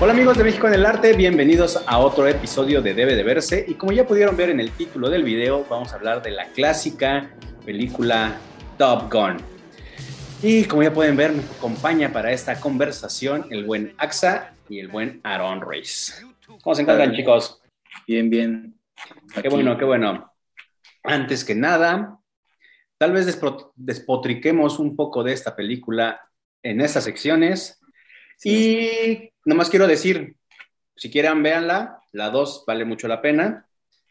Hola 0.00 0.12
amigos 0.12 0.38
de 0.38 0.44
México 0.44 0.68
en 0.68 0.74
el 0.74 0.86
Arte, 0.86 1.12
bienvenidos 1.14 1.82
a 1.84 1.98
otro 1.98 2.28
episodio 2.28 2.80
de 2.80 2.94
Debe 2.94 3.16
de 3.16 3.24
Verse 3.24 3.64
y 3.66 3.74
como 3.74 3.90
ya 3.90 4.06
pudieron 4.06 4.36
ver 4.36 4.50
en 4.50 4.60
el 4.60 4.70
título 4.70 5.10
del 5.10 5.24
video, 5.24 5.66
vamos 5.68 5.92
a 5.92 5.96
hablar 5.96 6.22
de 6.22 6.30
la 6.30 6.46
clásica 6.52 7.34
película 7.66 8.38
Top 8.78 9.12
Gun. 9.12 9.38
Y 10.40 10.66
como 10.66 10.84
ya 10.84 10.92
pueden 10.92 11.16
ver, 11.16 11.32
me 11.32 11.42
acompaña 11.42 12.12
para 12.12 12.30
esta 12.30 12.60
conversación 12.60 13.46
el 13.50 13.64
buen 13.64 13.92
AXA 13.98 14.54
y 14.68 14.78
el 14.78 14.86
buen 14.86 15.20
Aaron 15.24 15.62
Reyes. 15.68 16.24
¿Cómo 16.62 16.76
se 16.76 16.82
encuentran 16.82 17.12
chicos? 17.16 17.60
Bien, 18.06 18.30
bien. 18.30 18.78
Qué 19.42 19.48
bueno, 19.48 19.76
qué 19.76 19.84
bueno. 19.84 20.32
Antes 21.02 21.44
que 21.44 21.56
nada, 21.56 22.20
tal 22.98 23.10
vez 23.10 23.26
despotriquemos 23.74 24.78
un 24.78 24.94
poco 24.94 25.24
de 25.24 25.32
esta 25.32 25.56
película 25.56 26.20
en 26.62 26.82
estas 26.82 27.02
secciones. 27.02 27.80
Y 28.44 29.32
nomás 29.48 29.70
quiero 29.70 29.86
decir, 29.86 30.36
si 30.94 31.10
quieren, 31.10 31.42
véanla. 31.42 32.00
La 32.12 32.30
2 32.30 32.64
vale 32.66 32.84
mucho 32.84 33.08
la 33.08 33.22
pena. 33.22 33.66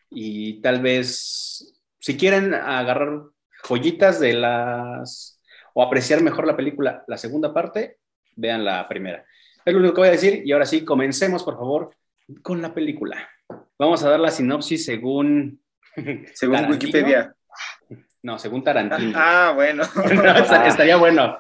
Y 0.10 0.62
tal 0.62 0.82
vez, 0.82 1.76
si 2.00 2.18
quieren 2.18 2.54
agarrar 2.54 3.24
joyitas 3.64 4.20
de 4.20 4.34
las. 4.34 5.42
o 5.74 5.84
apreciar 5.84 6.22
mejor 6.22 6.48
la 6.48 6.58
película, 6.58 7.04
la 7.08 7.18
segunda 7.18 7.54
parte, 7.54 7.98
vean 8.36 8.66
la 8.66 8.88
primera. 8.88 9.26
Es 9.66 9.74
lo 9.74 9.80
único 9.80 9.96
que 9.96 10.02
voy 10.02 10.08
a 10.10 10.12
decir. 10.12 10.42
Y 10.46 10.52
ahora 10.52 10.66
sí, 10.66 10.84
comencemos, 10.84 11.44
por 11.44 11.56
favor, 11.56 11.96
con 12.42 12.62
la 12.62 12.74
película. 12.74 13.30
Vamos 13.78 14.04
a 14.04 14.10
dar 14.10 14.20
la 14.20 14.32
sinopsis 14.32 14.86
según. 14.86 15.62
Según 16.36 16.70
Wikipedia. 16.70 17.36
No, 18.28 18.38
según 18.38 18.64
Tarantino. 18.64 19.14
Ah, 19.16 19.54
bueno. 19.56 19.84
estaría 20.66 20.98
bueno. 20.98 21.38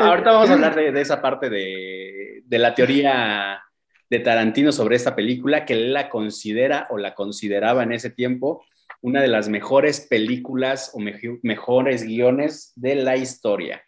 ahorita 0.00 0.32
vamos 0.32 0.50
a 0.50 0.52
hablar 0.52 0.74
de, 0.74 1.00
esa 1.00 1.22
parte 1.22 1.48
de, 1.48 2.19
la 2.58 2.74
teoría 2.74 3.62
de 4.10 4.18
Tarantino 4.18 4.72
sobre 4.72 4.96
esta 4.96 5.14
película, 5.14 5.64
que 5.64 5.74
él 5.74 5.92
la 5.92 6.08
considera 6.08 6.88
o 6.90 6.98
la 6.98 7.14
consideraba 7.14 7.84
en 7.84 7.92
ese 7.92 8.10
tiempo 8.10 8.64
una 9.02 9.22
de 9.22 9.28
las 9.28 9.48
mejores 9.48 10.00
películas 10.00 10.90
o 10.94 10.98
mejores 11.42 12.04
guiones 12.04 12.72
de 12.76 12.96
la 12.96 13.16
historia. 13.16 13.82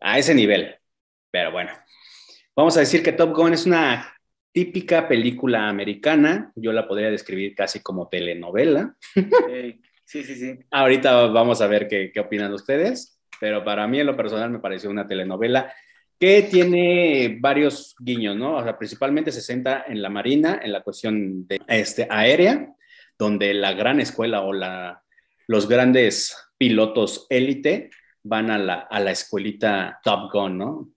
A 0.00 0.18
ese 0.18 0.34
nivel. 0.34 0.74
Pero 1.30 1.52
bueno, 1.52 1.70
vamos 2.54 2.76
a 2.76 2.80
decir 2.80 3.02
que 3.02 3.12
Top 3.12 3.34
Gun 3.34 3.52
es 3.52 3.66
una 3.66 4.12
típica 4.52 5.06
película 5.06 5.68
americana. 5.68 6.52
Yo 6.56 6.72
la 6.72 6.88
podría 6.88 7.10
describir 7.10 7.54
casi 7.54 7.80
como 7.80 8.08
telenovela. 8.08 8.96
Sí, 10.04 10.22
sí, 10.22 10.36
sí. 10.36 10.58
Ahorita 10.70 11.26
vamos 11.26 11.60
a 11.60 11.66
ver 11.66 11.88
qué, 11.88 12.12
qué 12.14 12.20
opinan 12.20 12.52
ustedes, 12.52 13.20
pero 13.40 13.64
para 13.64 13.88
mí 13.88 13.98
en 13.98 14.06
lo 14.06 14.16
personal 14.16 14.50
me 14.50 14.60
pareció 14.60 14.88
una 14.88 15.06
telenovela 15.06 15.74
que 16.18 16.42
tiene 16.42 17.36
varios 17.40 17.94
guiños, 17.98 18.36
¿no? 18.36 18.56
O 18.56 18.62
sea, 18.62 18.78
principalmente 18.78 19.32
se 19.32 19.42
centra 19.42 19.84
en 19.86 20.00
la 20.00 20.08
marina, 20.08 20.60
en 20.62 20.72
la 20.72 20.82
cuestión 20.82 21.46
de, 21.46 21.60
este, 21.68 22.06
aérea, 22.10 22.74
donde 23.18 23.52
la 23.54 23.72
gran 23.74 24.00
escuela 24.00 24.42
o 24.42 24.52
la, 24.52 25.02
los 25.46 25.68
grandes 25.68 26.36
pilotos 26.56 27.26
élite 27.28 27.90
van 28.22 28.50
a 28.50 28.58
la, 28.58 28.74
a 28.74 29.00
la 29.00 29.10
escuelita 29.10 30.00
Top 30.02 30.32
Gun, 30.32 30.58
¿no? 30.58 30.90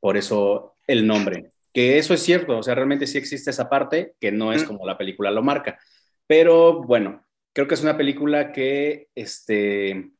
Por 0.00 0.16
eso 0.16 0.76
el 0.86 1.06
nombre. 1.06 1.50
Que 1.72 1.98
eso 1.98 2.14
es 2.14 2.22
cierto, 2.22 2.58
o 2.58 2.62
sea, 2.62 2.74
realmente 2.74 3.06
sí 3.06 3.18
existe 3.18 3.50
esa 3.50 3.68
parte 3.68 4.14
que 4.20 4.30
no 4.30 4.52
es 4.52 4.64
como 4.64 4.86
la 4.86 4.98
película 4.98 5.30
lo 5.30 5.42
marca. 5.42 5.78
Pero 6.26 6.82
bueno, 6.82 7.24
creo 7.52 7.66
que 7.66 7.74
es 7.74 7.82
una 7.82 7.96
película 7.96 8.52
que, 8.52 9.08
este, 9.14 10.10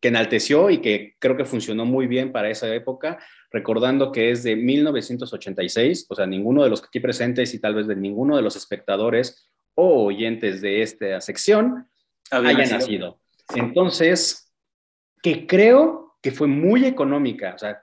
que 0.00 0.08
enalteció 0.08 0.70
y 0.70 0.78
que 0.78 1.14
creo 1.18 1.36
que 1.36 1.44
funcionó 1.44 1.84
muy 1.84 2.06
bien 2.06 2.32
para 2.32 2.50
esa 2.50 2.72
época, 2.74 3.18
recordando 3.50 4.12
que 4.12 4.30
es 4.30 4.42
de 4.42 4.56
1986, 4.56 6.06
o 6.08 6.14
sea, 6.14 6.26
ninguno 6.26 6.62
de 6.64 6.70
los 6.70 6.82
aquí 6.82 7.00
presentes 7.00 7.54
y 7.54 7.60
tal 7.60 7.74
vez 7.74 7.86
de 7.86 7.96
ninguno 7.96 8.36
de 8.36 8.42
los 8.42 8.56
espectadores 8.56 9.50
o 9.74 10.04
oyentes 10.04 10.60
de 10.60 10.82
esta 10.82 11.20
sección 11.20 11.88
haya 12.30 12.66
nacido. 12.66 13.20
Entonces, 13.54 14.52
que 15.22 15.46
creo 15.46 16.16
que 16.22 16.32
fue 16.32 16.46
muy 16.46 16.84
económica, 16.84 17.54
o 17.54 17.58
sea, 17.58 17.82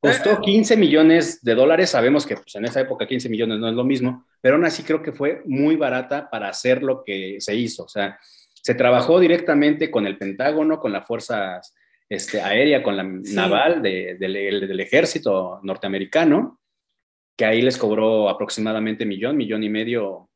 Costó 0.00 0.40
15 0.40 0.76
millones 0.76 1.42
de 1.42 1.56
dólares, 1.56 1.90
sabemos 1.90 2.24
que 2.24 2.36
pues, 2.36 2.54
en 2.54 2.64
esa 2.64 2.80
época 2.80 3.06
15 3.06 3.28
millones 3.28 3.58
no 3.58 3.68
es 3.68 3.74
lo 3.74 3.82
mismo, 3.82 4.26
pero 4.40 4.54
aún 4.54 4.64
así 4.64 4.84
creo 4.84 5.02
que 5.02 5.12
fue 5.12 5.42
muy 5.44 5.74
barata 5.74 6.30
para 6.30 6.48
hacer 6.48 6.84
lo 6.84 7.02
que 7.02 7.38
se 7.40 7.56
hizo. 7.56 7.84
O 7.84 7.88
sea, 7.88 8.16
se 8.62 8.74
trabajó 8.74 9.20
directamente 9.20 9.90
con 9.90 10.06
el 10.06 10.18
Pentágono, 10.18 10.78
con 10.78 10.92
la 10.92 11.02
Fuerza 11.02 11.60
este, 12.08 12.40
Aérea, 12.40 12.82
con 12.82 12.96
la 12.96 13.02
naval 13.02 13.82
del, 13.82 14.18
del, 14.18 14.80
ejército 14.80 15.60
norteamericano, 15.62 16.60
que 17.36 17.44
ahí 17.44 17.62
les 17.62 17.78
cobró 17.78 18.28
aproximadamente 18.28 19.06
millón, 19.06 19.36
millón 19.36 19.62
y 19.62 19.68
medio 19.68 20.30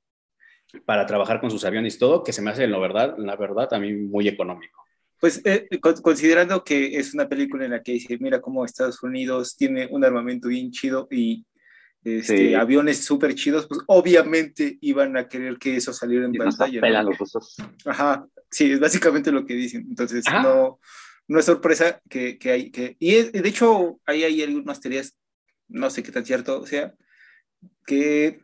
para 0.85 1.07
trabajar 1.07 1.41
con 1.41 1.51
sus 1.51 1.65
aviones 1.65 1.97
y 1.97 1.99
todo, 1.99 2.23
que 2.23 2.33
se 2.33 2.43
me 2.43 2.51
hace, 2.51 2.67
la 2.67 2.79
verdad, 2.79 3.17
la 3.19 3.37
verdad, 3.37 3.73
a 3.73 3.79
mí 3.79 3.93
muy 3.93 4.29
económico. 4.29 4.83
Pues 5.21 5.41
eh, 5.45 5.69
considerando 6.03 6.65
que 6.65 6.97
es 6.97 7.15
una 7.15 7.29
película 7.29 7.65
en 7.65 7.73
la 7.73 7.83
que 7.83 7.93
dice, 7.93 8.19
mira 8.19 8.41
cómo 8.41 8.65
Estados 8.65 9.03
Unidos 9.03 9.57
tiene 9.57 9.87
un 9.91 10.05
armamento 10.05 10.49
bien 10.49 10.71
chido 10.71 11.07
y 11.11 11.45
este, 12.05 12.57
aviones 12.57 13.05
súper 13.05 13.35
chidos, 13.35 13.67
pues 13.67 13.81
obviamente 13.87 14.79
iban 14.81 15.17
a 15.17 15.29
querer 15.29 15.59
que 15.59 15.77
eso 15.77 15.93
saliera 15.93 16.27
en 16.27 16.33
pantalla. 16.33 16.81
¿no? 16.81 17.11
Ajá, 17.85 18.27
sí, 18.51 18.73
es 18.73 18.81
básicamente 18.81 19.33
lo 19.33 19.47
que 19.47 19.55
dicen. 19.55 19.87
Entonces, 19.89 20.25
no, 20.43 20.81
no 21.29 21.39
es 21.39 21.45
sorpresa 21.45 22.01
que, 22.09 22.39
que 22.39 22.51
hay, 22.51 22.71
que, 22.71 22.97
y 22.99 23.23
de 23.23 23.49
hecho, 23.49 24.01
ahí 24.07 24.25
hay 24.25 24.43
algunas 24.43 24.81
teorías, 24.81 25.17
no 25.69 25.91
sé 25.91 26.03
qué 26.03 26.13
tan 26.13 26.27
cierto 26.27 26.67
sea, 26.67 26.95
que 27.87 28.41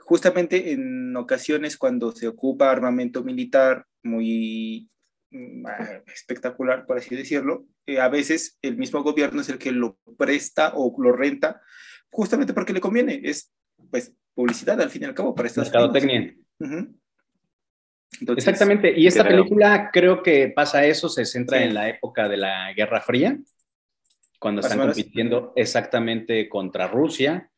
justamente 0.00 0.72
en 0.72 1.16
ocasiones 1.16 1.76
cuando 1.76 2.12
se 2.12 2.28
ocupa 2.28 2.70
armamento 2.70 3.22
militar 3.22 3.86
muy 4.02 4.88
Mm, 5.30 5.66
ah, 5.66 6.02
espectacular, 6.06 6.86
por 6.86 6.96
así 6.96 7.14
decirlo, 7.14 7.66
eh, 7.86 8.00
a 8.00 8.08
veces 8.08 8.58
el 8.62 8.78
mismo 8.78 9.02
gobierno 9.02 9.42
es 9.42 9.48
el 9.50 9.58
que 9.58 9.72
lo 9.72 9.98
presta 10.16 10.72
o 10.74 10.94
lo 11.02 11.12
renta 11.12 11.60
justamente 12.10 12.52
porque 12.52 12.72
le 12.72 12.80
conviene. 12.80 13.20
Es 13.22 13.52
pues 13.90 14.12
publicidad 14.34 14.80
al 14.80 14.90
fin 14.90 15.02
y 15.02 15.06
al 15.06 15.14
cabo 15.14 15.34
para 15.34 15.48
estas 15.48 15.66
Mercadotecnia. 15.66 16.34
Exactamente. 18.36 18.92
Y 18.98 19.06
esta 19.06 19.24
película 19.26 19.90
creo 19.92 20.22
que 20.22 20.48
pasa 20.48 20.84
eso, 20.84 21.08
se 21.08 21.24
centra 21.24 21.62
en 21.62 21.74
la 21.74 21.88
época 21.88 22.28
de 22.28 22.36
la 22.36 22.72
Guerra 22.72 23.00
Fría, 23.00 23.38
cuando 24.38 24.60
están 24.60 24.78
compitiendo 24.78 25.52
exactamente 25.56 26.48
contra 26.48 26.88
Rusia. 26.88 27.50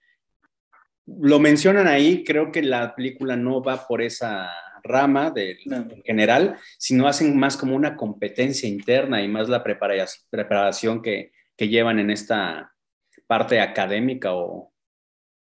Lo 1.07 1.39
mencionan 1.39 1.87
ahí, 1.87 2.25
creo 2.25 2.53
que 2.53 2.63
la 2.63 2.95
película 2.95 3.37
no 3.37 3.63
va 3.63 3.87
por 3.87 4.03
esa 4.03 4.51
rama 4.83 5.31
de, 5.31 5.59
en 5.65 6.03
general, 6.05 6.57
sino 6.79 7.07
hacen 7.07 7.37
más 7.39 7.57
como 7.57 7.77
una 7.77 7.97
competencia 7.97 8.69
interna 8.69 9.23
y 9.23 9.29
más 9.29 9.49
la 9.49 9.63
preparación 9.63 11.03
que, 11.03 11.33
que 11.57 11.69
llevan 11.69 11.99
en 11.99 12.11
esta 12.11 12.73
parte 13.31 13.61
académica 13.61 14.35
o, 14.35 14.73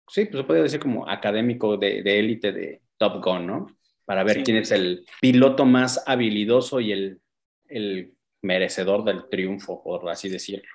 sí, 0.09 0.25
pues 0.25 0.41
se 0.41 0.43
puede 0.43 0.63
decir 0.63 0.81
como 0.81 1.09
académico 1.09 1.77
de 1.77 2.19
élite 2.19 2.51
de, 2.51 2.81
Top 2.97 3.23
Gun, 3.23 3.47
¿no? 3.47 3.77
Para 4.05 4.23
ver 4.23 4.43
quién 4.43 4.57
es 4.57 4.71
el 4.71 5.05
piloto 5.21 5.65
más 5.65 6.03
habilidoso 6.07 6.79
y 6.79 6.91
el, 6.91 7.21
el 7.67 8.13
merecedor 8.41 9.03
del 9.03 9.27
triunfo, 9.29 9.83
por 9.83 10.09
así 10.09 10.29
decirlo. 10.29 10.69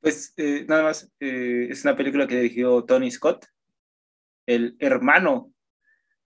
Pues 0.00 0.34
eh, 0.36 0.64
nada 0.68 0.84
más, 0.84 1.10
eh, 1.18 1.68
es 1.70 1.84
una 1.84 1.96
película 1.96 2.26
que 2.26 2.36
dirigió 2.36 2.84
Tony 2.84 3.10
Scott, 3.10 3.46
el 4.46 4.76
hermano 4.78 5.52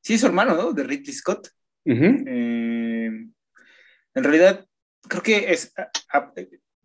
sí 0.03 0.15
es 0.15 0.21
su 0.21 0.27
hermano, 0.27 0.55
¿no? 0.55 0.73
De 0.73 0.83
Ridley 0.85 1.13
Scott. 1.13 1.49
Eh, 1.85 3.07
en 3.07 4.25
realidad, 4.25 4.67
creo 5.09 5.23
que 5.23 5.53
es, 5.53 5.73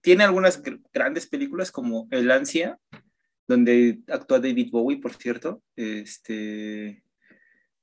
tiene 0.05 0.23
algunas 0.23 0.61
grandes 0.93 1.25
películas 1.25 1.71
como 1.71 2.07
El 2.11 2.29
Ansia, 2.29 2.77
donde 3.47 4.01
actúa 4.07 4.39
David 4.39 4.69
Bowie, 4.71 5.01
por 5.01 5.15
cierto. 5.15 5.63
Este, 5.75 7.03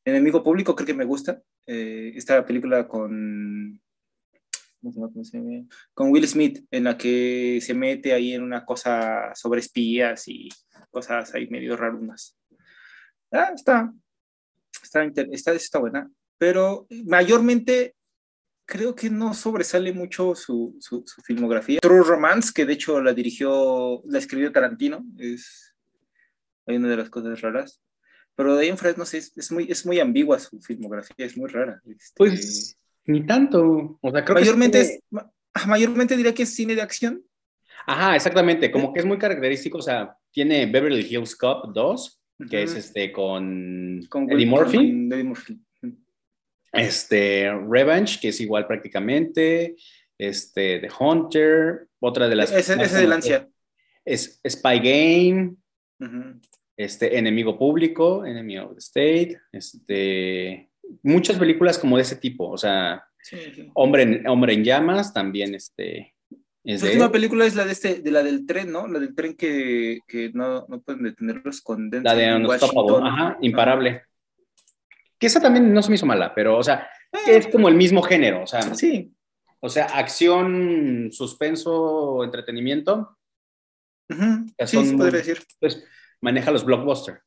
Enemigo 0.04 0.44
Público 0.44 0.76
creo 0.76 0.86
que 0.86 0.94
me 0.94 1.04
gusta. 1.04 1.42
Eh, 1.66 2.12
esta 2.14 2.46
película 2.46 2.86
con, 2.86 3.82
con 5.94 6.12
Will 6.12 6.28
Smith, 6.28 6.64
en 6.70 6.84
la 6.84 6.96
que 6.96 7.58
se 7.60 7.74
mete 7.74 8.12
ahí 8.12 8.34
en 8.34 8.44
una 8.44 8.64
cosa 8.64 9.34
sobre 9.34 9.58
espías 9.58 10.28
y 10.28 10.48
cosas 10.92 11.34
ahí 11.34 11.48
medio 11.48 11.76
rarunas. 11.76 12.38
Ah, 13.32 13.50
está, 13.52 13.92
está, 14.80 15.56
está, 15.56 15.78
buena, 15.80 16.08
pero 16.38 16.86
mayormente 17.04 17.96
creo 18.66 18.94
que 18.94 19.10
no 19.10 19.34
sobresale 19.34 19.92
mucho 19.92 20.34
su, 20.34 20.76
su, 20.80 21.04
filmografía. 21.24 21.80
True 21.80 22.02
Romance, 22.02 22.52
que 22.54 22.66
de 22.66 22.74
hecho 22.74 23.00
la 23.00 23.12
dirigió, 23.12 24.02
la 24.06 24.18
escribió 24.18 24.52
Tarantino, 24.52 25.04
es 25.18 25.74
una 26.66 26.88
de 26.88 26.96
las 26.96 27.10
cosas 27.10 27.40
raras. 27.40 27.80
Pero 28.34 28.56
de 28.56 28.62
ahí 28.62 28.68
en 28.70 28.78
fuera, 28.78 28.96
no 28.96 29.04
sé, 29.04 29.18
es, 29.18 29.52
muy, 29.52 29.70
es 29.70 29.84
muy 29.84 30.00
ambigua 30.00 30.38
su 30.38 30.60
filmografía, 30.60 31.26
es 31.26 31.36
muy 31.36 31.50
rara. 31.50 31.82
Este, 31.84 32.14
pues 32.16 32.78
ni 33.04 33.26
tanto. 33.26 33.98
O 34.00 34.10
sea, 34.10 34.24
creo 34.24 34.36
mayormente, 34.38 35.00
mayormente 35.66 36.16
diría 36.16 36.34
que 36.34 36.44
es 36.44 36.54
cine 36.54 36.74
de 36.74 36.82
acción. 36.82 37.22
Ajá, 37.86 38.16
exactamente. 38.16 38.70
Como 38.70 38.92
que 38.92 39.00
es 39.00 39.06
muy 39.06 39.18
característico. 39.18 39.78
O 39.78 39.82
sea, 39.82 40.16
tiene 40.30 40.66
Beverly 40.66 41.06
Hills 41.08 41.36
Cop 41.36 41.72
2, 41.74 42.20
que 42.48 42.62
es 42.62 42.74
este 42.74 43.12
con, 43.12 44.00
Eddie 44.30 44.46
Murphy. 44.46 45.60
Este, 46.72 47.52
Revenge, 47.68 48.18
que 48.20 48.28
es 48.28 48.40
igual 48.40 48.66
prácticamente. 48.66 49.76
Este, 50.18 50.80
The 50.80 50.88
Hunter, 50.98 51.88
otra 52.00 52.28
de 52.28 52.36
las. 52.36 52.52
Ese, 52.52 52.80
es 52.80 52.92
de 52.92 53.06
Lancia. 53.06 53.48
Es 54.04 54.40
Spy 54.46 54.78
Game. 54.78 55.54
Este, 56.76 57.16
Enemigo 57.16 57.58
Público, 57.58 58.24
Enemy 58.24 58.58
of 58.58 58.72
the 58.72 58.78
State. 58.78 59.38
Este, 59.52 60.70
muchas 61.02 61.38
películas 61.38 61.78
como 61.78 61.96
de 61.96 62.02
ese 62.02 62.16
tipo, 62.16 62.48
o 62.48 62.58
sea, 62.58 63.04
Hombre, 63.74 64.02
en, 64.02 64.26
Hombre 64.26 64.54
en 64.54 64.64
Llamas 64.64 65.12
también, 65.12 65.54
este, 65.54 66.12
la 66.64 66.86
última 66.86 67.10
película 67.10 67.44
es 67.44 67.56
la 67.56 67.64
de 67.64 67.72
este, 67.72 67.94
de 68.00 68.10
la 68.10 68.22
del 68.22 68.46
tren, 68.46 68.70
¿no? 68.70 68.86
La 68.86 69.00
del 69.00 69.14
tren 69.14 69.34
que, 69.34 69.98
que 70.06 70.30
no, 70.32 70.64
no, 70.68 70.80
pueden 70.80 71.02
detenerlos 71.02 71.60
con 71.60 71.90
La 71.90 72.14
de 72.14 72.44
Washington. 72.44 73.06
Ajá, 73.06 73.38
imparable. 73.40 74.02
Que 75.22 75.28
esa 75.28 75.40
también 75.40 75.72
no 75.72 75.80
se 75.84 75.88
me 75.88 75.94
hizo 75.94 76.04
mala, 76.04 76.34
pero, 76.34 76.58
o 76.58 76.64
sea, 76.64 76.90
que 77.24 77.36
es 77.36 77.46
como 77.46 77.68
el 77.68 77.76
mismo 77.76 78.02
género, 78.02 78.42
o 78.42 78.46
sea. 78.48 78.74
Sí. 78.74 79.14
O 79.60 79.68
sea, 79.68 79.84
acción, 79.84 81.10
suspenso, 81.12 82.24
entretenimiento. 82.24 83.16
sí, 84.08 84.84
se 84.84 84.96
podría 84.96 85.18
decir. 85.18 85.38
Pues 85.60 85.84
maneja 86.20 86.50
los 86.50 86.64
blockbusters. 86.64 87.20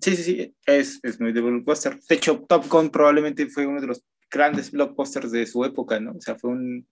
Sí, 0.00 0.16
sí, 0.16 0.22
sí, 0.22 0.56
es, 0.64 0.98
es 1.02 1.20
muy 1.20 1.34
de 1.34 1.42
blockbuster. 1.42 2.00
De 2.08 2.14
hecho, 2.14 2.42
Top 2.48 2.66
Gun 2.70 2.88
probablemente 2.88 3.46
fue 3.48 3.66
uno 3.66 3.82
de 3.82 3.88
los 3.88 4.02
grandes 4.30 4.70
blockbusters 4.70 5.30
de 5.30 5.44
su 5.44 5.62
época, 5.66 6.00
¿no? 6.00 6.12
O 6.12 6.20
sea, 6.22 6.36
fue 6.36 6.52
un, 6.52 6.88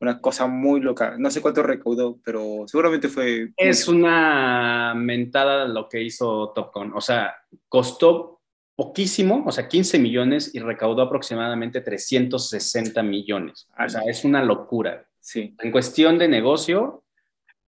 una 0.00 0.20
cosa 0.20 0.46
muy 0.48 0.82
loca. 0.82 1.16
No 1.18 1.30
sé 1.30 1.40
cuánto 1.40 1.62
recaudó, 1.62 2.20
pero 2.22 2.64
seguramente 2.66 3.08
fue... 3.08 3.54
Es 3.56 3.88
una 3.88 4.92
mentada 4.94 5.66
lo 5.66 5.88
que 5.88 6.02
hizo 6.02 6.52
Top 6.54 6.74
Gun. 6.74 6.92
O 6.94 7.00
sea, 7.00 7.34
costó 7.70 8.37
poquísimo, 8.78 9.42
o 9.44 9.50
sea, 9.50 9.66
15 9.66 9.98
millones 9.98 10.54
y 10.54 10.60
recaudó 10.60 11.02
aproximadamente 11.02 11.80
360 11.80 13.02
millones. 13.02 13.66
O 13.76 13.88
sea, 13.88 14.02
es 14.02 14.24
una 14.24 14.40
locura. 14.40 15.04
Sí. 15.18 15.56
En 15.58 15.72
cuestión 15.72 16.16
de 16.16 16.28
negocio, 16.28 17.02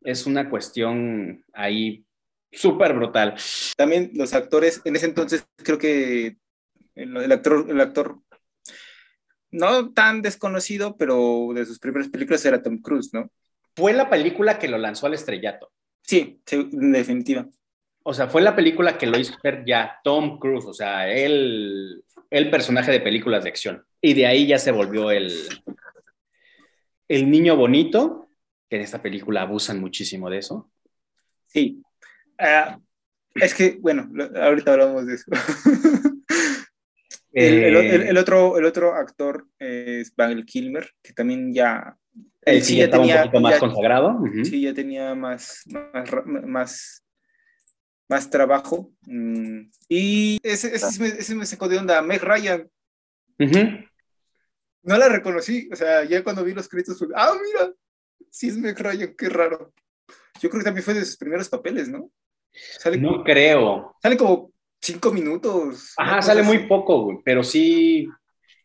es 0.03 0.27
una 0.27 0.49
cuestión 0.49 1.45
ahí 1.53 2.05
súper 2.53 2.95
brutal. 2.95 3.35
También 3.77 4.13
los 4.15 4.35
actores, 4.35 4.83
en 4.85 4.95
ese 4.95 5.07
entonces 5.07 5.45
creo 5.57 5.79
que 5.79 6.37
el 6.95 7.33
actor, 7.33 7.67
el 7.69 7.81
actor 7.81 8.21
no 9.51 9.93
tan 9.93 10.23
desconocido, 10.23 10.97
pero 10.97 11.49
de 11.53 11.67
sus 11.67 11.81
primeras 11.81 12.09
películas 12.09 12.45
era 12.45 12.63
Tom 12.63 12.79
Cruise, 12.79 13.13
¿no? 13.13 13.33
Fue 13.75 13.93
la 13.95 14.09
película 14.09 14.61
que 14.61 14.69
lo 14.69 14.79
lanzó 14.79 15.07
al 15.07 15.15
estrellato. 15.15 15.73
Sí, 16.03 16.41
en 16.53 16.93
definitiva. 16.93 17.49
O 18.03 18.15
sea, 18.15 18.29
fue 18.29 18.43
la 18.43 18.57
película 18.57 18.97
que 18.97 19.07
lo 19.07 19.19
hizo 19.19 19.35
ver 19.43 19.65
ya 19.67 19.99
Tom 20.03 20.39
Cruise, 20.39 20.65
o 20.65 20.73
sea, 20.73 21.11
él, 21.13 22.03
el 22.31 22.51
personaje 22.51 22.91
de 22.91 23.01
películas 23.01 23.45
de 23.45 23.51
acción. 23.51 23.85
Y 24.01 24.15
de 24.15 24.27
ahí 24.27 24.47
ya 24.47 24.59
se 24.59 24.73
volvió 24.73 25.11
el, 25.11 25.31
el 27.09 27.31
niño 27.31 27.57
bonito, 27.57 28.31
que 28.69 28.77
en 28.77 28.83
esta 28.83 29.03
película 29.03 29.43
abusan 29.43 29.81
muchísimo 29.81 30.31
de 30.31 30.39
eso. 30.39 30.71
Sí. 31.47 31.83
Ah, 32.39 32.79
es 33.35 33.55
que, 33.55 33.77
bueno, 33.81 34.11
ahorita 34.41 34.73
hablamos 34.73 35.07
de 35.07 35.15
eso. 35.15 35.31
Eh, 37.33 37.69
el, 38.09 38.19
otro, 38.19 38.59
el 38.59 38.65
otro 38.65 38.93
actor 38.93 39.47
es 39.57 40.13
Val 40.17 40.45
Kilmer, 40.45 40.91
que 41.01 41.13
también 41.13 41.55
ya... 41.55 41.97
Él 42.43 42.61
sí, 42.61 42.79
ya 42.79 42.91
tenía, 42.91 43.19
un 43.19 43.31
poquito 43.31 43.41
más 43.41 43.59
consagrado. 43.61 44.21
Sí, 44.43 44.63
ya 44.63 44.75
tenía 44.75 45.15
más, 45.15 45.63
más, 45.67 46.11
más, 46.27 47.05
trabajo. 48.31 48.91
Mm, 49.03 49.71
y 49.89 50.39
ese, 50.43 50.75
ese, 50.75 51.07
ese, 51.07 51.35
me 51.35 51.47
sacó 51.47 51.69
de 51.69 51.79
onda. 51.79 52.03
Meg 52.03 52.23
Ryan. 52.23 52.69
No 54.83 54.99
la 54.99 55.09
reconocí. 55.09 55.69
O 55.73 55.77
sea, 55.77 56.05
ya 56.05 56.25
cuando 56.25 56.45
vi 56.45 56.53
los 56.53 56.69
créditos 56.69 56.99
fue, 56.99 57.09
ah, 57.15 57.33
mira, 57.43 57.73
sí 58.31 58.49
es 58.49 58.57
Meg 58.57 58.79
Ryan, 58.79 59.15
qué 59.17 59.29
raro. 59.29 59.73
Yo 60.41 60.51
creo 60.51 60.61
que 60.61 60.65
también 60.65 60.85
fue 60.85 60.95
de 60.95 61.05
sus 61.05 61.17
primeros 61.17 61.49
papeles, 61.49 61.89
¿no? 61.89 62.11
no 62.99 63.23
creo. 63.23 63.97
Sale 64.03 64.17
como 64.17 64.53
cinco 64.81 65.13
minutos. 65.13 65.95
Ajá, 65.97 66.23
sale 66.23 66.43
muy 66.43 66.67
poco, 66.67 67.05
güey, 67.05 67.19
pero 67.25 67.43
sí, 67.45 68.09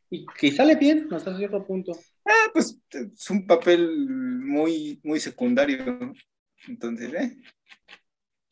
y 0.09 0.25
que 0.37 0.51
sale 0.51 0.75
bien 0.75 1.07
hasta 1.11 1.37
cierto 1.37 1.65
punto. 1.65 1.91
Ah, 2.25 2.49
pues 2.53 2.79
es 2.89 3.29
un 3.29 3.45
papel 3.45 4.07
muy, 4.09 4.99
muy 5.03 5.19
secundario, 5.19 6.13
entonces, 6.67 7.13
¿eh? 7.13 7.37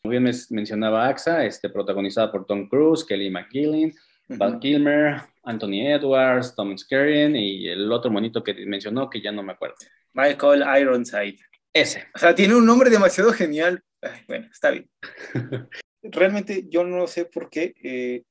Muy 0.06 0.20
bien 0.20 0.36
mencionaba 0.50 1.08
AXA, 1.08 1.46
este, 1.46 1.70
protagonizada 1.70 2.30
por 2.30 2.46
Tom 2.46 2.68
Cruise, 2.68 3.06
Kelly 3.06 3.30
McGillen, 3.30 3.94
Val 4.28 4.60
Kilmer, 4.60 5.22
Anthony 5.44 5.88
Edwards, 5.88 6.56
Tom 6.56 6.78
Skerritt 6.78 7.34
y 7.38 7.70
el 7.70 7.90
otro 7.90 8.12
monito 8.12 8.44
que 8.44 8.54
mencionó 8.66 9.10
que 9.10 9.22
ya 9.22 9.32
no 9.32 9.44
me 9.44 9.54
acuerdo. 9.54 9.76
Michael 10.12 10.66
Ironside. 10.82 11.40
Ese. 11.72 12.06
O 12.14 12.20
sea, 12.20 12.36
tiene 12.36 12.54
un 12.54 12.66
nombre 12.66 12.90
demasiado 12.90 13.32
genial. 13.32 13.82
bueno, 14.28 14.48
está 14.52 14.72
bien. 14.72 14.90
realmente 16.04 16.66
yo 16.70 16.84
no 16.84 17.08
sé 17.08 17.24
por 17.24 17.50
qué 17.50 17.74
eh, 17.82 18.24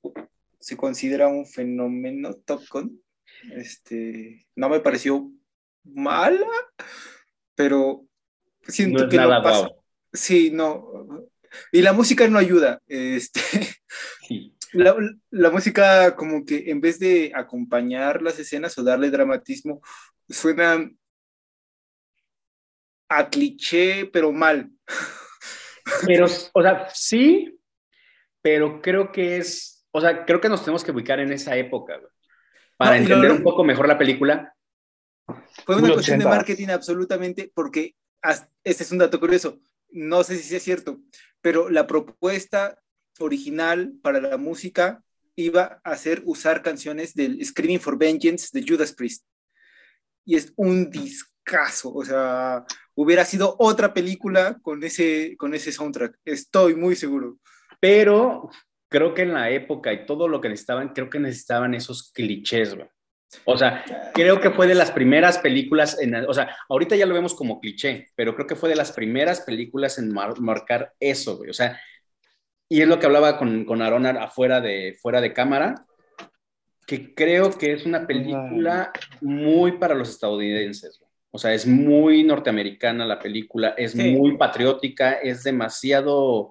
se 0.58 0.76
considera 0.76 1.28
un 1.28 1.46
fenómeno 1.46 2.34
Top 2.44 2.64
Gun. 2.70 3.02
Este, 3.50 4.46
no 4.56 4.68
me 4.68 4.80
pareció 4.80 5.30
mala, 5.84 6.46
pero 7.54 8.04
siento 8.62 9.08
que 9.08 9.16
no 9.16 9.42
pasa. 9.42 9.70
Sí, 10.12 10.50
no. 10.52 11.30
Y 11.70 11.82
la 11.82 11.92
música 11.92 12.28
no 12.28 12.38
ayuda. 12.38 12.80
Este, 12.86 13.40
la, 14.72 14.96
la, 15.30 15.50
música 15.50 16.16
como 16.16 16.44
que 16.44 16.70
en 16.70 16.80
vez 16.80 16.98
de 16.98 17.32
acompañar 17.34 18.22
las 18.22 18.38
escenas 18.38 18.76
o 18.78 18.82
darle 18.82 19.10
dramatismo, 19.10 19.82
suena 20.28 20.90
a 23.08 23.28
cliché, 23.28 24.06
pero 24.06 24.32
mal. 24.32 24.70
Pero, 26.06 26.26
o 26.52 26.62
sea, 26.62 26.88
sí, 26.92 27.58
pero 28.40 28.80
creo 28.80 29.12
que 29.12 29.36
es, 29.36 29.86
o 29.90 30.00
sea, 30.00 30.24
creo 30.24 30.40
que 30.40 30.48
nos 30.48 30.62
tenemos 30.64 30.84
que 30.84 30.92
ubicar 30.92 31.20
en 31.20 31.32
esa 31.32 31.56
época, 31.56 32.00
para 32.76 32.96
entender 32.96 33.30
un 33.30 33.42
poco 33.42 33.64
mejor 33.64 33.86
la 33.86 33.98
película. 33.98 34.54
Fue 35.64 35.76
una 35.76 35.92
cuestión 35.92 36.18
de 36.18 36.24
marketing 36.24 36.68
absolutamente, 36.68 37.50
porque 37.54 37.94
este 38.64 38.82
es 38.82 38.92
un 38.92 38.98
dato 38.98 39.20
curioso, 39.20 39.60
no 39.92 40.24
sé 40.24 40.38
si 40.38 40.54
es 40.54 40.62
cierto, 40.62 41.00
pero 41.40 41.70
la 41.70 41.86
propuesta 41.86 42.78
original 43.18 43.92
para 44.02 44.20
la 44.20 44.36
música 44.36 45.02
iba 45.36 45.80
a 45.84 45.96
ser 45.96 46.22
usar 46.24 46.62
canciones 46.62 47.14
del 47.14 47.44
Screaming 47.44 47.80
for 47.80 47.98
Vengeance 47.98 48.48
de 48.52 48.64
Judas 48.66 48.92
Priest. 48.92 49.24
Y 50.24 50.36
es 50.36 50.52
un 50.56 50.90
discazo, 50.90 51.92
o 51.92 52.04
sea, 52.04 52.64
hubiera 52.94 53.24
sido 53.24 53.56
otra 53.58 53.92
película 53.92 54.58
con 54.62 54.82
ese, 54.84 55.36
con 55.36 55.54
ese 55.54 55.72
soundtrack, 55.72 56.18
estoy 56.24 56.74
muy 56.74 56.96
seguro 56.96 57.38
pero 57.82 58.48
creo 58.88 59.12
que 59.12 59.22
en 59.22 59.34
la 59.34 59.50
época 59.50 59.92
y 59.92 60.06
todo 60.06 60.28
lo 60.28 60.40
que 60.40 60.48
necesitaban, 60.48 60.90
creo 60.90 61.10
que 61.10 61.18
necesitaban 61.18 61.74
esos 61.74 62.12
clichés. 62.12 62.76
O 63.44 63.56
sea, 63.56 63.84
creo 64.14 64.40
que 64.40 64.50
fue 64.50 64.66
de 64.66 64.74
las 64.74 64.90
primeras 64.90 65.38
películas, 65.38 66.00
en, 66.00 66.14
o 66.14 66.34
sea, 66.34 66.56
ahorita 66.68 66.96
ya 66.96 67.06
lo 67.06 67.14
vemos 67.14 67.34
como 67.34 67.60
cliché, 67.60 68.08
pero 68.14 68.34
creo 68.34 68.46
que 68.46 68.56
fue 68.56 68.68
de 68.68 68.76
las 68.76 68.92
primeras 68.92 69.40
películas 69.40 69.98
en 69.98 70.12
marcar 70.12 70.92
eso, 71.00 71.36
güey. 71.36 71.50
O 71.50 71.54
sea, 71.54 71.80
y 72.68 72.80
es 72.82 72.88
lo 72.88 72.98
que 72.98 73.06
hablaba 73.06 73.38
con, 73.38 73.64
con 73.64 73.82
Aaron 73.82 74.06
afuera 74.06 74.60
de, 74.60 74.96
fuera 75.00 75.20
de 75.20 75.32
cámara, 75.32 75.86
que 76.86 77.14
creo 77.14 77.56
que 77.56 77.72
es 77.72 77.86
una 77.86 78.06
película 78.06 78.92
muy 79.20 79.72
para 79.72 79.94
los 79.94 80.10
estadounidenses. 80.10 80.98
Güey. 80.98 81.10
O 81.34 81.38
sea, 81.38 81.54
es 81.54 81.66
muy 81.66 82.22
norteamericana 82.24 83.06
la 83.06 83.18
película, 83.18 83.74
es 83.78 83.96
muy 83.96 84.36
patriótica, 84.36 85.14
es 85.14 85.42
demasiado 85.42 86.50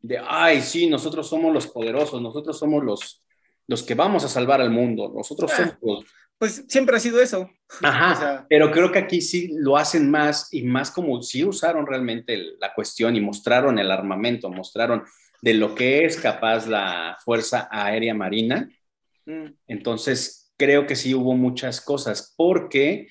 de, 0.00 0.18
ay, 0.26 0.62
sí, 0.62 0.88
nosotros 0.88 1.28
somos 1.28 1.52
los 1.52 1.66
poderosos, 1.66 2.20
nosotros 2.22 2.58
somos 2.58 2.82
los, 2.82 3.22
los 3.66 3.82
que 3.82 3.94
vamos 3.94 4.24
a 4.24 4.28
salvar 4.28 4.62
al 4.62 4.70
mundo, 4.70 5.12
nosotros 5.14 5.52
ah, 5.54 5.76
somos 5.78 6.04
Pues 6.42 6.64
siempre 6.66 6.96
ha 6.96 6.98
sido 6.98 7.22
eso. 7.22 7.48
Ajá, 7.84 8.44
pero 8.48 8.72
creo 8.72 8.90
que 8.90 8.98
aquí 8.98 9.20
sí 9.20 9.54
lo 9.60 9.76
hacen 9.76 10.10
más 10.10 10.52
y 10.52 10.64
más 10.64 10.90
como 10.90 11.22
si 11.22 11.44
usaron 11.44 11.86
realmente 11.86 12.36
la 12.58 12.74
cuestión 12.74 13.14
y 13.14 13.20
mostraron 13.20 13.78
el 13.78 13.92
armamento, 13.92 14.50
mostraron 14.50 15.04
de 15.40 15.54
lo 15.54 15.76
que 15.76 16.04
es 16.04 16.16
capaz 16.16 16.66
la 16.66 17.16
Fuerza 17.24 17.68
Aérea 17.70 18.12
Marina. 18.12 18.68
Mm. 19.24 19.52
Entonces, 19.68 20.52
creo 20.56 20.84
que 20.84 20.96
sí 20.96 21.14
hubo 21.14 21.36
muchas 21.36 21.80
cosas 21.80 22.34
porque 22.36 23.06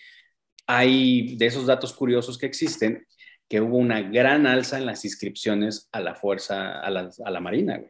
hay 0.68 1.38
de 1.38 1.46
esos 1.46 1.68
datos 1.68 1.94
curiosos 1.94 2.38
que 2.38 2.48
existen, 2.48 3.08
que 3.48 3.62
hubo 3.62 3.78
una 3.78 4.02
gran 4.02 4.46
alza 4.46 4.78
en 4.78 4.86
las 4.86 5.06
inscripciones 5.06 5.88
a 5.94 6.02
la 6.02 6.16
fuerza, 6.16 6.82
a 6.82 6.90
la, 6.90 7.10
a 7.24 7.32
la 7.32 7.40
Marina. 7.40 7.82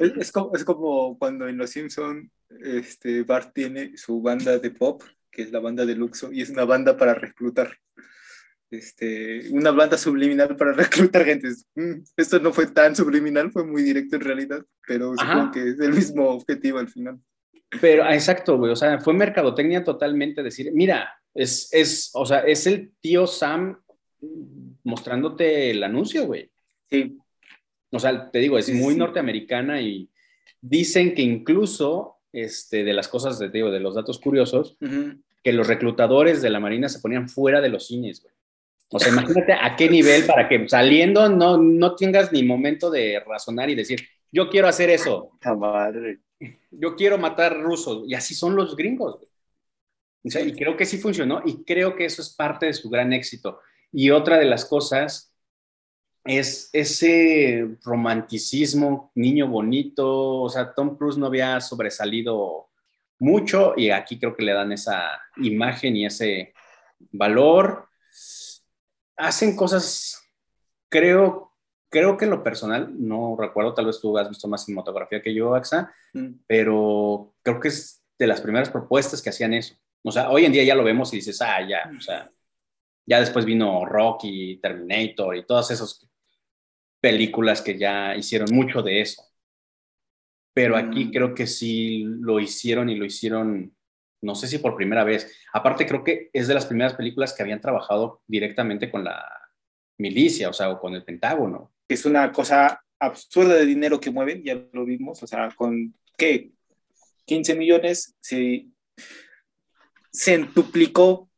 Es, 0.00 0.32
como, 0.32 0.52
es, 0.52 0.64
como, 0.64 1.16
cuando 1.16 1.46
en 1.46 1.58
Los 1.58 1.70
Simpson 1.70 2.32
este, 2.62 3.22
Bart 3.22 3.52
tiene 3.54 3.96
su 3.96 4.20
banda 4.20 4.58
de 4.58 4.70
pop, 4.70 5.02
que 5.30 5.42
es 5.42 5.52
la 5.52 5.60
banda 5.60 5.86
de 5.86 5.94
Luxo, 5.94 6.32
y 6.32 6.42
es 6.42 6.50
una 6.50 6.64
banda 6.64 6.96
para 6.96 7.14
reclutar. 7.14 7.76
este, 8.70 9.50
una 9.50 9.72
blanda 9.72 9.98
subliminal 9.98 10.56
para 10.56 10.72
reclutar 11.12 11.24
gente. 11.24 11.48
Mm, 11.74 12.02
esto 12.16 12.38
no 12.38 12.52
fue 12.52 12.66
tan 12.68 12.94
subliminal, 12.94 13.50
fue 13.50 13.64
muy 13.64 13.82
directo 13.82 14.16
en 14.16 14.22
realidad, 14.22 14.64
pero 14.86 15.14
supongo 15.16 15.50
que 15.50 15.70
es 15.70 15.80
el 15.80 15.92
mismo 15.92 16.28
objetivo 16.28 16.78
al 16.78 16.88
final. 16.88 17.18
Pero, 17.80 18.02
ah, 18.04 18.14
exacto, 18.14 18.58
güey, 18.58 18.72
o 18.72 18.76
sea, 18.76 18.98
fue 19.00 19.14
mercadotecnia 19.14 19.84
totalmente 19.84 20.42
decir, 20.42 20.72
mira, 20.72 21.12
es, 21.34 21.68
es, 21.72 22.10
o 22.14 22.26
sea, 22.26 22.40
es 22.40 22.66
el 22.66 22.92
tío 23.00 23.26
Sam 23.26 23.80
mostrándote 24.82 25.70
el 25.70 25.82
anuncio, 25.82 26.26
güey. 26.26 26.50
Sí. 26.90 27.16
O 27.90 27.98
sea, 27.98 28.30
te 28.30 28.38
digo, 28.38 28.58
es 28.58 28.72
muy 28.72 28.96
norteamericana 28.96 29.80
y 29.80 30.08
dicen 30.60 31.14
que 31.14 31.22
incluso, 31.22 32.19
este, 32.32 32.84
de 32.84 32.92
las 32.92 33.08
cosas, 33.08 33.38
de, 33.38 33.48
digo, 33.48 33.70
de 33.70 33.80
los 33.80 33.94
datos 33.94 34.18
curiosos, 34.18 34.76
que 35.42 35.52
los 35.52 35.66
reclutadores 35.66 36.42
de 36.42 36.50
la 36.50 36.60
Marina 36.60 36.88
se 36.88 37.00
ponían 37.00 37.28
fuera 37.28 37.60
de 37.60 37.68
los 37.68 37.86
cines, 37.86 38.22
güey. 38.22 38.34
O 38.92 38.98
sea, 38.98 39.12
imagínate 39.12 39.52
a 39.52 39.76
qué 39.76 39.88
nivel 39.88 40.26
para 40.26 40.48
que 40.48 40.68
saliendo 40.68 41.28
no, 41.28 41.56
no 41.56 41.94
tengas 41.94 42.32
ni 42.32 42.42
momento 42.42 42.90
de 42.90 43.20
razonar 43.20 43.70
y 43.70 43.76
decir, 43.76 44.00
yo 44.32 44.48
quiero 44.48 44.66
hacer 44.66 44.90
eso. 44.90 45.30
madre. 45.56 46.18
Yo 46.70 46.96
quiero 46.96 47.16
matar 47.16 47.60
rusos. 47.60 48.04
Y 48.08 48.14
así 48.14 48.34
son 48.34 48.56
los 48.56 48.74
gringos. 48.74 49.20
O 50.24 50.30
sea, 50.30 50.42
y 50.42 50.52
creo 50.52 50.76
que 50.76 50.86
sí 50.86 50.98
funcionó 50.98 51.42
y 51.44 51.64
creo 51.64 51.94
que 51.94 52.04
eso 52.04 52.20
es 52.20 52.30
parte 52.30 52.66
de 52.66 52.74
su 52.74 52.90
gran 52.90 53.12
éxito. 53.12 53.60
Y 53.92 54.10
otra 54.10 54.38
de 54.38 54.44
las 54.44 54.64
cosas 54.64 55.29
es 56.24 56.70
ese 56.72 57.76
romanticismo, 57.84 59.10
niño 59.14 59.48
bonito. 59.48 60.42
O 60.42 60.48
sea, 60.48 60.72
Tom 60.74 60.96
Cruise 60.96 61.18
no 61.18 61.26
había 61.26 61.60
sobresalido 61.60 62.68
mucho 63.18 63.74
y 63.76 63.90
aquí 63.90 64.18
creo 64.18 64.34
que 64.34 64.44
le 64.44 64.52
dan 64.52 64.72
esa 64.72 65.20
imagen 65.36 65.96
y 65.96 66.06
ese 66.06 66.54
valor 67.12 67.88
hacen 69.16 69.54
cosas, 69.54 70.18
creo, 70.88 71.52
creo 71.90 72.16
que 72.16 72.24
en 72.24 72.30
lo 72.30 72.42
personal, 72.42 72.90
no 72.98 73.36
recuerdo, 73.38 73.74
tal 73.74 73.86
vez 73.86 74.00
tú 74.00 74.16
has 74.16 74.28
visto 74.28 74.48
más 74.48 74.64
cinematografía 74.64 75.20
que 75.20 75.34
yo, 75.34 75.54
AXA, 75.54 75.92
mm. 76.14 76.28
pero 76.46 77.34
creo 77.42 77.60
que 77.60 77.68
es 77.68 78.02
de 78.18 78.26
las 78.26 78.40
primeras 78.40 78.70
propuestas 78.70 79.20
que 79.20 79.30
hacían 79.30 79.54
eso. 79.54 79.74
O 80.02 80.10
sea, 80.10 80.30
hoy 80.30 80.46
en 80.46 80.52
día 80.52 80.64
ya 80.64 80.74
lo 80.74 80.84
vemos 80.84 81.12
y 81.12 81.16
dices, 81.16 81.40
ah, 81.42 81.60
ya, 81.66 81.90
o 81.96 82.00
sea, 82.00 82.30
ya 83.06 83.20
después 83.20 83.44
vino 83.44 83.84
Rocky, 83.84 84.58
Terminator 84.62 85.36
y 85.36 85.44
todas 85.44 85.70
esas 85.70 86.09
películas 87.00 87.62
que 87.62 87.78
ya 87.78 88.16
hicieron 88.16 88.48
mucho 88.52 88.82
de 88.82 89.00
eso. 89.00 89.22
Pero 90.52 90.76
aquí 90.76 91.06
mm. 91.06 91.10
creo 91.12 91.34
que 91.34 91.46
sí 91.46 92.04
lo 92.04 92.40
hicieron 92.40 92.90
y 92.90 92.96
lo 92.96 93.04
hicieron 93.04 93.74
no 94.22 94.34
sé 94.34 94.46
si 94.48 94.58
por 94.58 94.76
primera 94.76 95.04
vez. 95.04 95.34
Aparte, 95.52 95.86
creo 95.86 96.04
que 96.04 96.30
es 96.32 96.48
de 96.48 96.54
las 96.54 96.66
primeras 96.66 96.94
películas 96.94 97.32
que 97.32 97.42
habían 97.42 97.60
trabajado 97.60 98.22
directamente 98.26 98.90
con 98.90 99.04
la 99.04 99.24
milicia, 99.98 100.48
o 100.48 100.52
sea, 100.52 100.70
o 100.70 100.80
con 100.80 100.94
el 100.94 101.04
Pentágono. 101.04 101.72
Es 101.88 102.04
una 102.04 102.30
cosa 102.32 102.82
absurda 102.98 103.54
de 103.54 103.66
dinero 103.66 104.00
que 104.00 104.10
mueven, 104.10 104.42
ya 104.42 104.62
lo 104.72 104.84
vimos, 104.84 105.22
o 105.22 105.26
sea, 105.26 105.50
con 105.56 105.94
¿qué? 106.16 106.52
15 107.24 107.54
millones 107.54 108.16
se, 108.20 108.66
se 110.10 110.38
duplicó, 110.38 111.30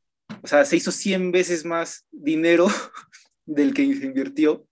o 0.43 0.47
sea, 0.47 0.65
se 0.65 0.77
hizo 0.77 0.91
100 0.91 1.31
veces 1.33 1.65
más 1.65 2.07
dinero 2.11 2.67
del 3.47 3.75
que 3.75 3.95
se 3.95 4.07
invirtió. 4.07 4.67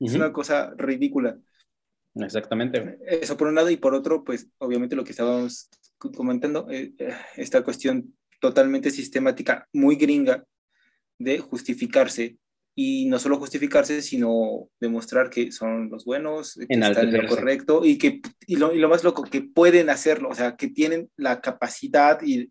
Es 0.00 0.14
una 0.14 0.32
cosa 0.32 0.72
ridícula. 0.76 1.38
Exactamente. 2.14 2.98
Eso 3.06 3.36
por 3.36 3.48
un 3.48 3.54
lado 3.54 3.70
y 3.70 3.76
por 3.76 3.94
otro, 3.94 4.24
pues 4.24 4.48
obviamente 4.58 4.96
lo 4.96 5.04
que 5.04 5.12
estábamos 5.12 5.68
comentando, 5.98 6.66
eh, 6.70 6.92
eh, 6.98 7.14
esta 7.36 7.62
cuestión 7.62 8.14
totalmente 8.40 8.90
sistemática, 8.90 9.68
muy 9.72 9.96
gringa, 9.96 10.44
de 11.18 11.38
justificarse. 11.38 12.38
Y 12.74 13.06
no 13.06 13.18
solo 13.18 13.38
justificarse, 13.38 14.00
sino 14.00 14.70
demostrar 14.80 15.28
que 15.28 15.52
son 15.52 15.90
los 15.90 16.04
buenos, 16.04 16.54
que 16.54 16.66
están 16.70 17.08
en 17.08 17.22
lo 17.22 17.28
correcto 17.28 17.84
y, 17.84 17.98
que, 17.98 18.22
y 18.46 18.56
lo, 18.56 18.72
y 18.74 18.78
lo 18.78 18.88
más 18.88 19.04
loco, 19.04 19.22
que 19.24 19.42
pueden 19.42 19.90
hacerlo, 19.90 20.30
o 20.30 20.34
sea, 20.34 20.56
que 20.56 20.68
tienen 20.68 21.10
la 21.16 21.40
capacidad 21.42 22.22
y 22.22 22.50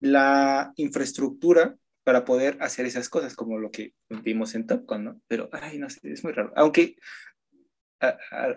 la 0.00 0.72
infraestructura 0.76 1.76
para 2.04 2.24
poder 2.24 2.56
hacer 2.60 2.86
esas 2.86 3.08
cosas, 3.08 3.34
como 3.34 3.58
lo 3.58 3.70
que 3.70 3.94
vimos 4.24 4.54
en 4.54 4.66
Top 4.66 4.84
Gun, 4.86 5.04
¿no? 5.04 5.20
Pero, 5.28 5.48
ay, 5.52 5.78
no 5.78 5.88
sé, 5.88 6.00
es 6.04 6.24
muy 6.24 6.32
raro. 6.32 6.52
Aunque 6.56 6.96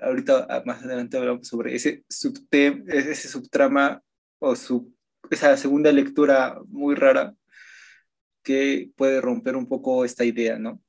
ahorita 0.01 0.63
más 0.65 0.83
adelante 0.83 1.17
hablamos 1.17 1.47
sobre 1.47 1.75
ese, 1.75 2.03
ese 2.09 3.27
subtrama 3.27 4.01
o 4.39 4.55
esa 5.29 5.57
segunda 5.57 5.91
lectura 5.91 6.59
muy 6.67 6.95
rara 6.95 7.35
que 8.43 8.89
puede 8.95 9.21
romper 9.21 9.55
un 9.55 9.67
poco 9.67 10.05
esta 10.05 10.23
idea, 10.23 10.57
¿no? 10.57 10.81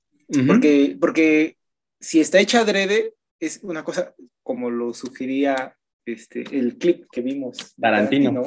porque, 0.47 0.97
porque 1.01 1.57
si 2.01 2.21
está 2.21 2.41
hecha 2.41 2.61
adrede, 2.61 3.15
es 3.39 3.61
una 3.63 3.85
cosa 3.85 4.15
como 4.43 4.71
lo 4.71 4.93
sugería 4.93 5.77
este, 6.05 6.45
el 6.57 6.79
clip 6.79 7.07
que 7.11 7.21
vimos. 7.21 7.75
Tarantino. 7.81 8.45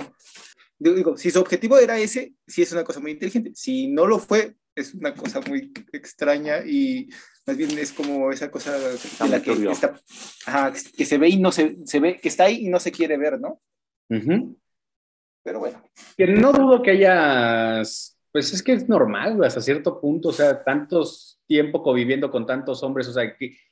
Digo, 0.80 1.18
si 1.18 1.30
su 1.30 1.40
objetivo 1.40 1.78
era 1.78 2.00
ese, 2.00 2.34
sí 2.48 2.62
es 2.62 2.72
una 2.72 2.86
cosa 2.86 3.02
muy 3.02 3.12
inteligente. 3.12 3.52
Si 3.54 3.88
no 3.90 4.08
lo 4.08 4.18
fue, 4.18 4.56
es 4.74 4.94
una 4.94 5.14
cosa 5.14 5.42
muy 5.42 5.74
extraña 5.92 6.66
y 6.66 7.10
más 7.46 7.58
bien 7.58 7.78
es 7.78 7.92
como 7.92 8.32
esa 8.32 8.50
cosa 8.50 8.78
la 9.28 9.42
que, 9.42 9.52
está, 9.52 10.00
que 10.96 11.06
se 11.06 11.18
ve 11.18 11.30
y 11.30 11.38
no 11.38 11.52
se, 11.52 11.76
se, 11.86 12.00
ve, 12.00 12.18
que 12.18 12.30
está 12.30 12.46
ahí 12.46 12.66
y 12.66 12.70
no 12.70 12.80
se 12.80 12.92
quiere 12.92 13.18
ver, 13.18 13.40
¿no? 13.40 13.62
Pero 15.44 15.60
bueno. 15.60 15.84
Que 16.16 16.28
no 16.28 16.54
dudo 16.54 16.82
que 16.82 16.92
hayas, 16.92 18.18
pues 18.32 18.54
es 18.54 18.64
que 18.64 18.74
es 18.74 18.88
normal, 18.88 19.44
hasta 19.44 19.62
cierto 19.62 20.00
punto, 20.00 20.30
o 20.30 20.34
sea, 20.34 20.64
tantos 20.64 21.42
tiempo 21.48 21.82
conviviendo 21.82 22.30
con 22.30 22.46
tantos 22.46 22.84
hombres, 22.84 23.08
o 23.08 23.14
sea, 23.14 23.24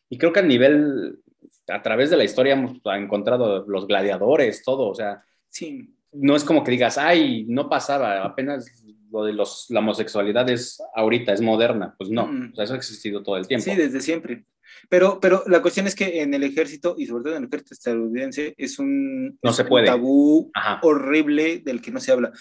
y 0.09 0.17
creo 0.17 0.33
que 0.33 0.39
a 0.39 0.43
nivel, 0.43 1.19
a 1.67 1.81
través 1.81 2.09
de 2.09 2.17
la 2.17 2.23
historia 2.23 2.53
hemos 2.53 2.79
encontrado 2.83 3.65
los 3.67 3.85
gladiadores, 3.85 4.63
todo, 4.63 4.89
o 4.89 4.95
sea, 4.95 5.23
sí. 5.49 5.93
No 6.11 6.35
es 6.35 6.43
como 6.43 6.63
que 6.63 6.71
digas, 6.71 6.97
ay, 6.97 7.45
no 7.47 7.69
pasaba, 7.69 8.23
apenas 8.23 8.83
lo 9.11 9.23
de 9.23 9.33
los, 9.33 9.67
la 9.69 9.79
homosexualidad 9.79 10.49
es 10.49 10.81
ahorita, 10.95 11.33
es 11.33 11.41
moderna. 11.41 11.95
Pues 11.97 12.09
no, 12.09 12.27
mm. 12.27 12.53
eso 12.57 12.73
ha 12.73 12.77
existido 12.77 13.23
todo 13.23 13.37
el 13.37 13.47
tiempo. 13.47 13.63
Sí, 13.63 13.75
desde 13.75 14.01
siempre. 14.01 14.45
Pero, 14.89 15.19
pero 15.19 15.43
la 15.47 15.61
cuestión 15.61 15.87
es 15.87 15.95
que 15.95 16.21
en 16.21 16.33
el 16.33 16.43
ejército, 16.43 16.95
y 16.97 17.05
sobre 17.05 17.23
todo 17.23 17.35
en 17.35 17.43
el 17.43 17.47
ejército 17.47 17.73
estadounidense, 17.73 18.53
es 18.57 18.79
un, 18.79 19.37
no 19.41 19.53
se 19.53 19.65
puede. 19.65 19.85
tabú 19.85 20.51
horrible 20.81 21.59
del 21.59 21.81
que 21.81 21.91
no 21.91 21.99
se 21.99 22.11
habla. 22.11 22.31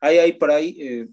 Hay, 0.00 0.18
hay 0.18 0.32
por 0.32 0.50
ahí... 0.50 0.76
Eh, 0.80 1.08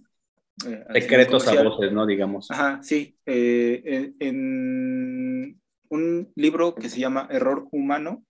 eh 0.66 1.02
Secretos 1.02 1.48
a 1.48 1.64
voces, 1.64 1.92
¿no? 1.92 2.06
Digamos. 2.06 2.50
Ajá, 2.52 2.80
sí. 2.82 3.16
Eh, 3.26 4.14
en, 4.20 5.60
un 5.90 6.32
libro 6.36 6.74
que 6.74 6.88
se 6.88 7.00
llama 7.02 7.28
Error 7.30 7.68
Humano, 7.72 8.24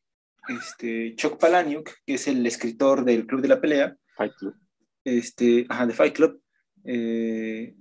este, 0.48 1.15
Chuck 1.15 1.39
Palahniuk, 1.39 1.89
que 2.05 2.15
es 2.15 2.27
el 2.27 2.45
escritor 2.45 3.05
del 3.05 3.25
Club 3.25 3.41
de 3.41 3.48
la 3.48 3.62
Pelea, 3.62 3.95
Fight 4.15 4.33
Club. 4.38 4.55
Este, 5.03 5.65
ajá, 5.69 5.88
de 5.88 5.93
Fight 5.93 6.15
Club, 6.15 6.41
eh, 6.83 7.75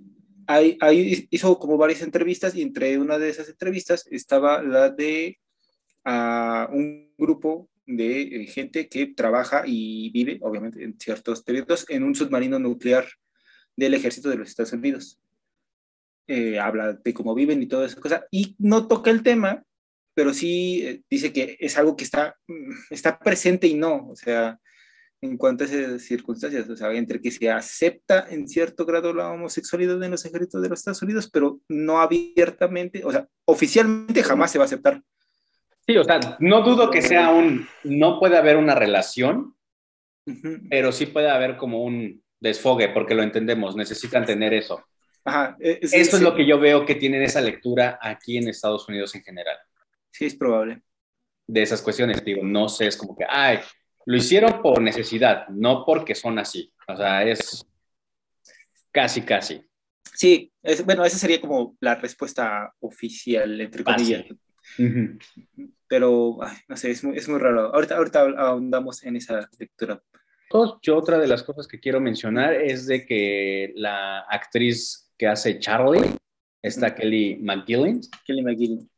ahí, 0.47 1.27
hizo 1.29 1.57
como 1.59 1.77
varias 1.77 2.01
entrevistas 2.01 2.55
y 2.55 2.61
entre 2.61 2.97
una 2.97 3.17
de 3.17 3.29
esas 3.29 3.49
entrevistas 3.49 4.07
estaba 4.09 4.61
la 4.61 4.89
de 4.89 5.39
a 6.03 6.67
un 6.71 7.13
grupo 7.17 7.69
de 7.85 8.21
eh, 8.21 8.45
gente 8.47 8.87
que 8.87 9.07
trabaja 9.07 9.63
y 9.65 10.09
vive, 10.11 10.39
obviamente, 10.41 10.83
en 10.83 10.97
ciertos 10.99 11.43
territorios, 11.43 11.85
en 11.89 12.03
un 12.03 12.15
submarino 12.15 12.59
nuclear 12.59 13.05
del 13.75 13.93
ejército 13.93 14.29
de 14.29 14.37
los 14.37 14.49
Estados 14.49 14.73
Unidos. 14.73 15.19
Eh, 16.27 16.59
habla 16.59 16.93
de 16.93 17.13
cómo 17.13 17.35
viven 17.35 17.61
y 17.61 17.67
toda 17.67 17.85
esa 17.85 17.99
cosa, 17.99 18.25
y 18.31 18.55
no 18.59 18.87
toca 18.87 19.11
el 19.11 19.23
tema, 19.23 19.63
pero 20.13 20.33
sí 20.33 21.03
dice 21.09 21.31
que 21.31 21.57
es 21.59 21.77
algo 21.77 21.95
que 21.95 22.03
está, 22.03 22.35
mm, 22.47 22.71
está 22.89 23.19
presente 23.19 23.67
y 23.67 23.75
no, 23.75 24.09
o 24.09 24.15
sea, 24.15 24.59
en 25.21 25.37
cuanto 25.37 25.63
a 25.63 25.67
esas 25.67 26.01
circunstancias, 26.01 26.67
o 26.67 26.75
sea, 26.75 26.91
entre 26.93 27.21
que 27.21 27.29
se 27.29 27.49
acepta 27.49 28.27
en 28.29 28.47
cierto 28.47 28.85
grado 28.85 29.13
la 29.13 29.29
homosexualidad 29.29 30.01
en 30.03 30.11
los 30.11 30.25
ejércitos 30.25 30.61
de 30.61 30.69
los 30.69 30.79
Estados 30.79 31.01
Unidos, 31.03 31.29
pero 31.31 31.59
no 31.69 32.01
abiertamente, 32.01 33.03
o 33.05 33.11
sea, 33.11 33.27
oficialmente 33.45 34.23
jamás 34.23 34.51
se 34.51 34.57
va 34.57 34.63
a 34.63 34.65
aceptar. 34.65 35.01
Sí, 35.85 35.95
o 35.97 36.03
sea, 36.03 36.19
no 36.39 36.63
dudo 36.63 36.89
que 36.89 37.01
sea 37.01 37.29
un, 37.29 37.67
no 37.83 38.19
puede 38.19 38.37
haber 38.37 38.57
una 38.57 38.75
relación, 38.75 39.55
pero 40.69 40.91
sí 40.91 41.07
puede 41.07 41.29
haber 41.29 41.57
como 41.57 41.83
un 41.83 42.23
desfogue, 42.39 42.89
porque 42.89 43.15
lo 43.15 43.23
entendemos, 43.23 43.75
necesitan 43.75 44.25
tener 44.25 44.53
eso. 44.53 44.83
Ajá, 45.23 45.55
e, 45.59 45.79
es, 45.81 45.93
Esto 45.93 46.17
es 46.17 46.23
lo 46.23 46.35
que 46.35 46.45
yo 46.45 46.59
veo 46.59 46.85
que 46.85 46.95
tienen 46.95 47.21
esa 47.21 47.41
lectura 47.41 47.99
aquí 48.01 48.37
en 48.37 48.47
Estados 48.47 48.87
Unidos 48.89 49.13
en 49.15 49.23
general. 49.23 49.57
Sí, 50.11 50.25
es 50.25 50.35
probable. 50.35 50.81
De 51.47 51.61
esas 51.61 51.81
cuestiones, 51.81 52.23
digo, 52.23 52.43
no 52.43 52.69
sé, 52.69 52.87
es 52.87 52.97
como 52.97 53.15
que, 53.15 53.25
ay, 53.27 53.59
lo 54.05 54.17
hicieron 54.17 54.61
por 54.61 54.81
necesidad, 54.81 55.47
no 55.49 55.85
porque 55.85 56.15
son 56.15 56.39
así. 56.39 56.73
O 56.87 56.95
sea, 56.95 57.23
es 57.23 57.65
casi, 58.91 59.21
casi. 59.21 59.61
Sí, 60.13 60.51
bueno, 60.85 61.05
esa 61.05 61.17
sería 61.17 61.41
como 61.41 61.75
la 61.79 61.95
respuesta 61.95 62.73
oficial, 62.79 63.59
entre 63.59 63.83
comillas. 63.83 64.25
Pero, 65.87 66.37
no 66.67 66.77
sé, 66.77 66.91
es 66.91 67.03
muy, 67.03 67.17
es 67.17 67.27
muy, 67.27 67.39
raro. 67.39 67.73
Ahorita, 67.73 67.97
ahorita 67.97 68.21
ahondamos 68.37 69.03
en 69.03 69.15
esa 69.15 69.49
lectura. 69.57 70.01
Yo 70.81 70.97
otra 70.97 71.17
de 71.17 71.27
las 71.27 71.43
cosas 71.43 71.67
que 71.67 71.79
quiero 71.79 72.01
mencionar 72.01 72.53
es 72.53 72.85
de 72.85 73.05
que 73.05 73.71
la 73.75 74.19
actriz 74.21 75.11
que 75.17 75.27
hace 75.27 75.59
Charlie, 75.59 76.01
está 76.61 76.93
Kelly 76.93 77.37
McGillen. 77.41 78.01
Kelly 78.25 78.43
McGillen. 78.43 78.90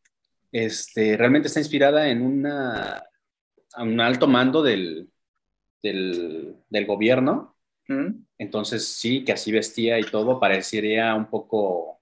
Este, 0.53 1.17
realmente 1.17 1.47
está 1.47 1.59
inspirada 1.59 2.07
en 2.09 2.21
una, 2.21 3.03
un 3.79 3.99
alto 3.99 4.27
mando 4.27 4.61
del, 4.61 5.09
del, 5.81 6.55
del 6.69 6.85
gobierno. 6.85 7.57
Entonces, 8.37 8.87
sí, 8.87 9.23
que 9.25 9.33
así 9.33 9.51
vestía 9.51 9.99
y 9.99 10.03
todo, 10.03 10.39
parecería 10.39 11.13
un 11.15 11.25
poco 11.25 12.01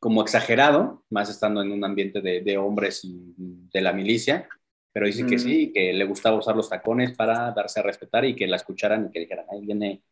como 0.00 0.22
exagerado, 0.22 1.04
más 1.10 1.30
estando 1.30 1.62
en 1.62 1.72
un 1.72 1.84
ambiente 1.84 2.20
de, 2.20 2.40
de 2.40 2.58
hombres 2.58 3.04
y 3.04 3.34
de 3.36 3.80
la 3.80 3.92
milicia, 3.92 4.48
pero 4.92 5.06
dice 5.06 5.26
que 5.26 5.38
sí, 5.38 5.72
que 5.72 5.92
le 5.92 6.04
gustaba 6.04 6.38
usar 6.38 6.56
los 6.56 6.70
tacones 6.70 7.14
para 7.14 7.52
darse 7.52 7.80
a 7.80 7.82
respetar 7.82 8.24
y 8.24 8.34
que 8.34 8.46
la 8.46 8.56
escucharan 8.56 9.06
y 9.06 9.10
que 9.10 9.20
dijeran, 9.20 9.44
ahí 9.50 9.60
viene 9.60 10.02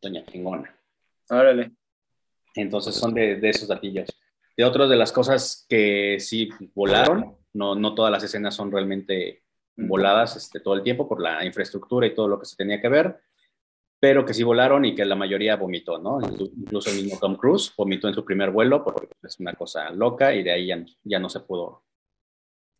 Doña 0.00 0.24
Chingona. 0.26 0.74
Órale. 1.28 1.72
Entonces 2.54 2.94
son 2.94 3.14
de, 3.14 3.36
de 3.36 3.48
esos 3.48 3.66
datillos. 3.68 4.08
De 4.56 4.64
otras 4.64 4.88
de 4.88 4.96
las 4.96 5.12
cosas 5.12 5.66
que 5.68 6.18
sí 6.18 6.48
volaron, 6.74 7.36
no, 7.52 7.74
no 7.74 7.94
todas 7.94 8.10
las 8.10 8.22
escenas 8.22 8.54
son 8.54 8.72
realmente 8.72 9.42
voladas 9.76 10.36
este, 10.36 10.60
todo 10.60 10.74
el 10.74 10.82
tiempo 10.82 11.08
por 11.08 11.20
la 11.20 11.44
infraestructura 11.44 12.06
y 12.06 12.14
todo 12.14 12.28
lo 12.28 12.38
que 12.38 12.46
se 12.46 12.56
tenía 12.56 12.80
que 12.80 12.88
ver, 12.88 13.20
pero 14.00 14.24
que 14.24 14.34
sí 14.34 14.42
volaron 14.42 14.84
y 14.84 14.94
que 14.94 15.04
la 15.04 15.14
mayoría 15.14 15.56
vomitó, 15.56 15.98
¿no? 15.98 16.18
Incluso 16.20 16.90
el 16.90 16.96
mismo 16.96 17.18
Tom 17.18 17.36
Cruise 17.36 17.72
vomitó 17.76 18.08
en 18.08 18.14
su 18.14 18.24
primer 18.24 18.50
vuelo 18.50 18.82
porque 18.82 19.08
es 19.22 19.38
una 19.40 19.54
cosa 19.54 19.90
loca 19.90 20.34
y 20.34 20.42
de 20.42 20.52
ahí 20.52 20.66
ya, 20.66 20.84
ya 21.04 21.18
no 21.18 21.28
se 21.28 21.40
pudo 21.40 21.84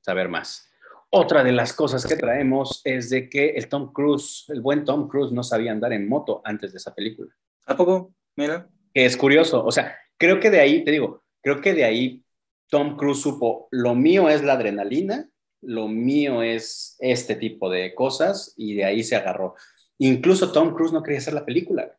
saber 0.01 0.29
más. 0.29 0.71
Otra 1.11 1.45
de 1.45 1.53
las 1.53 1.73
cosas 1.73 2.07
que 2.07 2.17
traemos 2.17 2.81
es 2.85 3.11
de 3.11 3.29
que 3.29 3.51
el 3.51 3.69
Tom 3.69 3.93
Cruise, 3.93 4.45
el 4.49 4.61
buen 4.61 4.85
Tom 4.85 5.09
Cruise, 5.09 5.33
no 5.33 5.43
sabía 5.43 5.73
andar 5.73 5.93
en 5.93 6.09
moto 6.09 6.43
antes 6.45 6.73
de 6.73 6.79
esa 6.79 6.95
película. 6.95 7.33
¿A 7.67 7.77
poco? 7.77 8.13
Mira. 8.35 8.69
Que 8.93 9.05
es 9.05 9.17
curioso, 9.17 9.65
o 9.65 9.71
sea, 9.71 9.97
creo 10.17 10.41
que 10.41 10.51
de 10.51 10.61
ahí, 10.61 10.85
te 10.85 10.91
digo, 10.91 11.25
creo 11.43 11.61
que 11.61 11.75
de 11.75 11.85
ahí 11.85 12.25
Tom 12.69 12.97
Cruise 12.97 13.21
supo, 13.21 13.69
lo 13.71 13.95
mío 13.95 14.29
es 14.29 14.43
la 14.43 14.55
adrenalina, 14.55 15.29
lo 15.63 15.89
mío 15.89 16.43
es 16.43 16.97
este 17.01 17.37
tipo 17.37 17.71
de 17.71 17.95
cosas 17.95 18.53
y 18.57 18.75
de 18.75 18.85
ahí 18.85 19.03
se 19.03 19.17
agarró. 19.17 19.55
Incluso 19.99 20.53
Tom 20.53 20.75
Cruise 20.75 20.93
no 20.93 21.03
quería 21.03 21.19
hacer 21.19 21.35
la 21.35 21.45
película. 21.45 21.97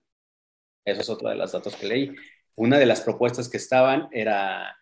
Eso 0.85 1.01
es 1.01 1.09
otro 1.09 1.29
de 1.29 1.35
los 1.35 1.51
datos 1.51 1.75
que 1.75 1.87
leí. 1.87 2.15
Una 2.55 2.77
de 2.79 2.85
las 2.85 3.01
propuestas 3.01 3.49
que 3.49 3.57
estaban 3.57 4.07
era 4.11 4.77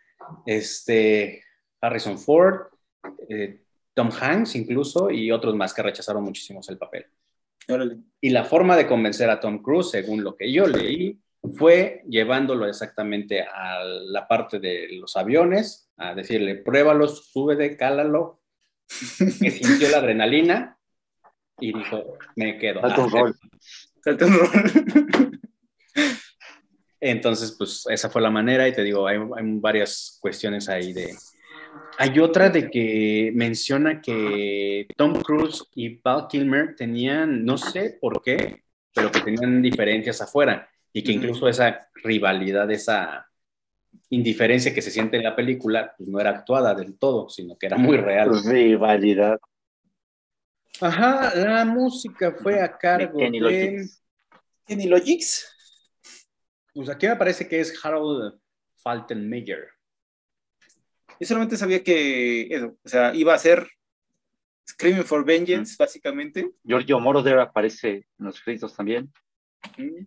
este 0.46 1.44
Harrison 1.82 2.18
Ford, 2.18 2.68
eh, 3.30 3.62
Tom 3.94 4.10
Hanks 4.12 4.56
incluso 4.56 5.10
y 5.10 5.32
otros 5.32 5.56
más 5.56 5.74
que 5.74 5.82
rechazaron 5.82 6.24
muchísimos 6.24 6.70
el 6.70 6.78
papel. 6.78 7.06
Y 8.22 8.30
la 8.30 8.44
forma 8.44 8.78
de 8.78 8.88
convencer 8.88 9.30
a 9.30 9.40
Tom 9.40 9.64
Cruise, 9.64 9.90
según 9.90 10.24
lo 10.24 10.36
que 10.36 10.52
yo 10.52 10.68
leí, 10.68 11.20
fue 11.54 12.04
llevándolo 12.08 12.68
exactamente 12.68 13.42
a 13.42 13.84
la 13.84 14.28
parte 14.28 14.60
de 14.60 14.88
los 14.94 15.16
aviones, 15.16 15.90
a 15.98 16.14
decirle, 16.14 16.56
pruébalo, 16.56 17.08
súbete, 17.08 17.76
cálalo, 17.78 18.42
que 19.18 19.52
sintió 19.52 19.90
la 19.90 19.98
adrenalina 19.98 20.78
y 21.60 21.74
dijo, 21.74 22.18
me 22.36 22.58
quedo. 22.58 22.82
un 22.82 23.12
rol. 23.12 23.36
un 24.06 24.34
rol. 24.34 25.42
Entonces, 27.00 27.56
pues 27.58 27.86
esa 27.90 28.10
fue 28.10 28.22
la 28.22 28.32
manera 28.32 28.68
y 28.68 28.74
te 28.74 28.84
digo, 28.84 29.08
hay, 29.08 29.18
hay 29.18 29.44
varias 29.60 30.18
cuestiones 30.22 30.70
ahí 30.70 30.94
de... 30.94 31.16
Hay 31.98 32.18
otra 32.20 32.50
de 32.50 32.70
que 32.70 33.32
menciona 33.36 34.02
que 34.02 34.88
Tom 34.98 35.22
Cruise 35.22 35.66
y 35.76 35.98
Val 36.02 36.28
Kilmer 36.28 36.76
tenían, 36.76 37.46
no 37.46 37.58
sé 37.58 37.98
por 38.02 38.22
qué, 38.22 38.64
pero 38.94 39.12
que 39.12 39.22
tenían 39.22 39.62
diferencias 39.62 40.22
afuera 40.22 40.70
y 40.96 41.04
que 41.04 41.12
incluso 41.12 41.50
esa 41.50 41.90
rivalidad, 41.96 42.72
esa 42.72 43.30
indiferencia 44.10 44.74
que 44.74 44.82
se 44.82 44.92
siente 44.92 45.18
en 45.18 45.24
la 45.24 45.36
película, 45.36 45.94
pues 45.98 46.08
no 46.08 46.22
era 46.22 46.30
actuada 46.30 46.74
del 46.74 46.98
todo, 46.98 47.28
sino 47.28 47.58
que 47.58 47.66
era 47.66 47.78
muy 47.78 47.98
real. 47.98 48.32
Rivalidad. 48.46 49.38
Ajá, 50.80 51.36
la 51.36 51.66
música 51.66 52.34
fue 52.42 52.62
a 52.62 52.78
cargo 52.78 53.20
de... 53.20 53.40
Logics. 53.42 54.02
Kenny 54.66 54.88
Logics. 54.88 55.54
Pues 56.74 56.88
aquí 56.88 57.08
me 57.08 57.18
parece 57.18 57.46
que 57.46 57.60
es 57.60 57.78
Harold 57.84 58.40
Faltenmeyer. 58.78 59.68
Yo 61.20 61.28
solamente 61.28 61.58
sabía 61.58 61.84
que 61.84 62.48
eso, 62.50 62.78
o 62.82 62.88
sea, 62.88 63.14
iba 63.14 63.34
a 63.34 63.38
ser 63.38 63.68
Screaming 64.66 65.04
for 65.04 65.26
Vengeance, 65.26 65.76
básicamente. 65.78 66.52
Giorgio 66.64 67.02
Moroder 67.02 67.40
aparece 67.40 68.08
en 68.18 68.26
los 68.26 68.42
créditos 68.42 68.74
también. 68.74 69.12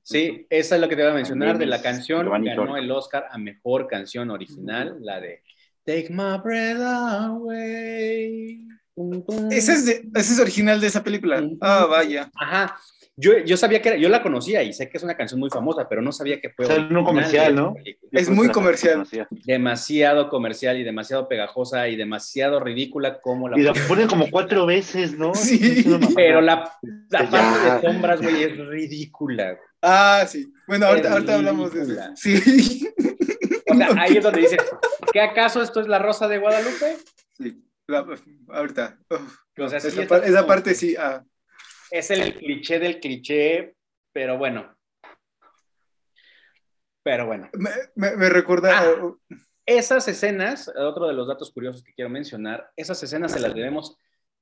Sí, 0.02 0.46
esa 0.50 0.74
es 0.74 0.80
lo 0.80 0.88
que 0.88 0.96
te 0.96 1.02
iba 1.02 1.10
a 1.10 1.14
mencionar 1.14 1.58
de 1.58 1.66
la 1.66 1.80
canción. 1.82 2.26
ganó 2.44 2.76
el 2.76 2.90
Oscar 2.90 3.26
a 3.30 3.38
mejor 3.38 3.86
canción 3.86 4.30
original, 4.30 4.98
la 5.00 5.20
de 5.20 5.42
Take 5.84 6.08
My 6.10 6.38
Breath 6.42 6.80
Away. 6.80 8.68
Ese 9.50 9.72
es, 9.72 9.88
ese 9.88 10.02
es 10.14 10.40
original 10.40 10.80
de 10.80 10.86
esa 10.88 11.04
película. 11.04 11.42
Ah, 11.60 11.86
vaya. 11.88 12.30
Ajá. 12.34 12.76
Yo, 13.20 13.36
yo 13.38 13.56
sabía 13.56 13.82
que 13.82 13.88
era, 13.88 13.98
yo 13.98 14.08
la 14.08 14.22
conocía 14.22 14.62
y 14.62 14.72
sé 14.72 14.88
que 14.88 14.96
es 14.96 15.02
una 15.02 15.16
canción 15.16 15.40
muy 15.40 15.50
famosa, 15.50 15.88
pero 15.88 16.00
no 16.00 16.12
sabía 16.12 16.40
que 16.40 16.50
fue. 16.50 16.66
O 16.66 16.68
sea, 16.68 16.78
un 16.78 17.04
comercial, 17.04 17.52
¿no? 17.52 17.74
Es 18.12 18.30
muy 18.30 18.48
comercial. 18.48 19.04
Demasiado 19.44 20.28
comercial 20.28 20.78
y 20.78 20.84
demasiado 20.84 21.26
pegajosa 21.26 21.88
y 21.88 21.96
demasiado 21.96 22.60
ridícula 22.60 23.20
como 23.20 23.48
la. 23.48 23.58
Y 23.58 23.62
la 23.62 23.72
ponen 23.88 24.06
como 24.06 24.30
cuatro 24.30 24.66
veces, 24.66 25.18
¿no? 25.18 25.34
Sí. 25.34 25.84
Pero 26.14 26.40
la, 26.40 26.72
la 27.10 27.28
parte 27.28 27.58
de 27.58 27.80
sombras, 27.80 28.22
güey, 28.22 28.44
es 28.44 28.56
ridícula. 28.56 29.58
Ah, 29.82 30.24
sí. 30.28 30.52
Bueno, 30.68 30.86
ahorita, 30.86 31.12
ahorita 31.12 31.34
hablamos 31.34 31.74
de 31.74 31.82
eso. 31.82 31.94
Sí. 32.14 32.88
O 33.68 33.74
sea, 33.74 33.88
ahí 33.98 34.16
es 34.16 34.22
donde 34.22 34.42
dices, 34.42 34.60
¿qué 35.12 35.20
acaso 35.20 35.60
esto 35.60 35.80
es 35.80 35.88
la 35.88 35.98
Rosa 35.98 36.28
de 36.28 36.38
Guadalupe? 36.38 36.98
Sí. 37.36 37.64
ahorita. 38.48 38.96
O 39.58 39.68
sea, 39.68 39.78
esa, 39.78 40.18
esa 40.18 40.46
parte 40.46 40.72
sí. 40.76 40.94
Ah 40.96 41.24
es 41.90 42.10
el 42.10 42.34
cliché 42.34 42.78
del 42.78 43.00
cliché, 43.00 43.74
pero 44.12 44.38
bueno. 44.38 44.76
Pero 47.02 47.26
bueno. 47.26 47.48
Me, 47.54 48.16
me, 48.16 48.28
recuerda. 48.28 48.80
Ah, 48.80 49.14
esas 49.64 50.08
escenas, 50.08 50.70
otro 50.76 51.06
de 51.06 51.14
los 51.14 51.28
datos 51.28 51.50
curiosos 51.52 51.82
que 51.82 51.92
quiero 51.92 52.10
mencionar, 52.10 52.70
esas 52.76 53.02
escenas 53.02 53.32
se 53.32 53.40
las 53.40 53.54
debemos 53.54 53.96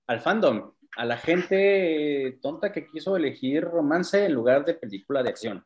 al 0.06 0.20
fandom, 0.20 0.72
a 0.96 1.04
la 1.04 1.16
gente 1.16 2.38
tonta 2.40 2.72
que 2.72 2.86
quiso 2.86 3.16
elegir 3.16 3.64
romance 3.64 4.24
en 4.24 4.32
lugar 4.32 4.64
de 4.64 4.74
película 4.74 5.22
de 5.22 5.28
acción. 5.28 5.64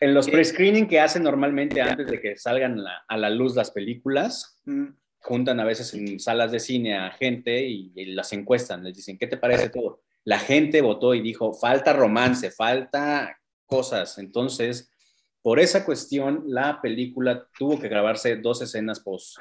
En 0.00 0.14
los 0.14 0.28
pre-screening 0.28 0.86
que 0.86 1.00
hacen 1.00 1.22
normalmente 1.22 1.80
antes 1.82 2.06
de 2.06 2.20
que 2.20 2.36
salgan 2.36 2.82
a 3.06 3.16
la 3.16 3.30
luz 3.30 3.54
las 3.56 3.70
películas, 3.70 4.60
mm. 4.64 4.86
juntan 5.18 5.60
a 5.60 5.64
veces 5.64 5.92
en 5.94 6.20
salas 6.20 6.52
de 6.52 6.60
cine 6.60 6.96
a 6.96 7.10
gente 7.10 7.66
y, 7.66 7.92
y, 7.94 8.06
las 8.14 8.32
encuestan, 8.32 8.84
les 8.84 8.94
dicen, 8.94 9.18
¿qué 9.18 9.26
te 9.26 9.36
parece 9.36 9.70
todo? 9.70 10.02
La 10.28 10.38
gente 10.38 10.82
votó 10.82 11.14
y 11.14 11.22
dijo, 11.22 11.54
falta 11.54 11.94
romance, 11.94 12.50
falta 12.50 13.38
cosas. 13.64 14.18
Entonces, 14.18 14.92
por 15.40 15.58
esa 15.58 15.86
cuestión, 15.86 16.44
la 16.48 16.82
película 16.82 17.48
tuvo 17.58 17.80
que 17.80 17.88
grabarse 17.88 18.36
dos 18.36 18.60
escenas 18.60 19.00
post, 19.00 19.38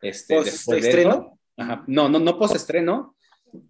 este, 0.00 0.36
después 0.36 0.84
estreno. 0.84 1.36
No, 1.88 2.08
no, 2.08 2.20
no 2.20 2.38
post 2.38 2.54
estreno, 2.54 3.16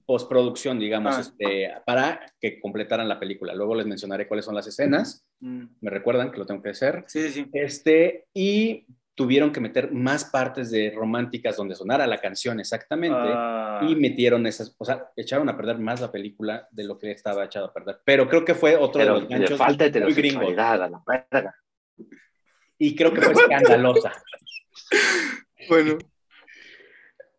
postproducción, 0.04 0.78
digamos, 0.78 1.16
ah. 1.16 1.20
este, 1.20 1.72
para 1.86 2.20
que 2.38 2.60
completaran 2.60 3.08
la 3.08 3.18
película. 3.18 3.54
Luego 3.54 3.74
les 3.74 3.86
mencionaré 3.86 4.28
cuáles 4.28 4.44
son 4.44 4.54
las 4.54 4.66
escenas. 4.66 5.24
Mm. 5.40 5.64
Me 5.80 5.88
recuerdan 5.90 6.30
que 6.30 6.36
lo 6.36 6.44
tengo 6.44 6.60
que 6.60 6.68
hacer. 6.68 7.02
Sí, 7.06 7.30
sí. 7.30 7.46
Este, 7.54 8.26
y 8.34 8.84
tuvieron 9.18 9.50
que 9.50 9.58
meter 9.58 9.90
más 9.90 10.26
partes 10.26 10.70
de 10.70 10.92
románticas 10.94 11.56
donde 11.56 11.74
sonara 11.74 12.06
la 12.06 12.20
canción 12.20 12.60
exactamente 12.60 13.18
ah. 13.18 13.80
y 13.82 13.96
metieron 13.96 14.46
esas, 14.46 14.76
o 14.78 14.84
sea, 14.84 15.10
echaron 15.16 15.48
a 15.48 15.56
perder 15.56 15.76
más 15.78 16.00
la 16.00 16.12
película 16.12 16.68
de 16.70 16.84
lo 16.84 16.96
que 17.00 17.10
estaba 17.10 17.44
echado 17.44 17.66
a 17.66 17.72
perder. 17.72 18.00
Pero 18.04 18.28
creo 18.28 18.44
que 18.44 18.54
fue 18.54 18.76
otro 18.76 19.00
de 19.00 19.08
los 19.08 19.28
ganchos 19.28 19.58
falta 19.58 19.88
de 19.88 20.00
muy 20.02 20.12
gringos. 20.14 20.56
A 20.56 20.76
la 20.76 21.02
verga. 21.04 21.52
Y 22.78 22.94
creo 22.94 23.12
que 23.12 23.22
fue 23.22 23.32
escandalosa. 23.42 24.12
bueno. 25.68 25.98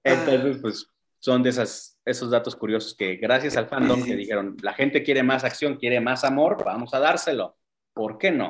Entonces, 0.04 0.58
pues 0.62 0.86
son 1.20 1.42
de 1.42 1.52
esas, 1.52 1.98
esos 2.04 2.30
datos 2.30 2.58
curiosos 2.58 2.94
que 2.94 3.16
gracias 3.16 3.56
al 3.56 3.70
fandom 3.70 4.04
que 4.04 4.18
dijeron, 4.18 4.58
la 4.62 4.74
gente 4.74 5.02
quiere 5.02 5.24
más 5.24 5.46
acción, 5.46 5.78
quiere 5.78 6.02
más 6.02 6.26
amor, 6.26 6.62
vamos 6.66 6.94
a 6.94 7.00
dárselo. 7.00 7.58
¿Por 7.94 8.18
qué 8.18 8.32
no? 8.32 8.50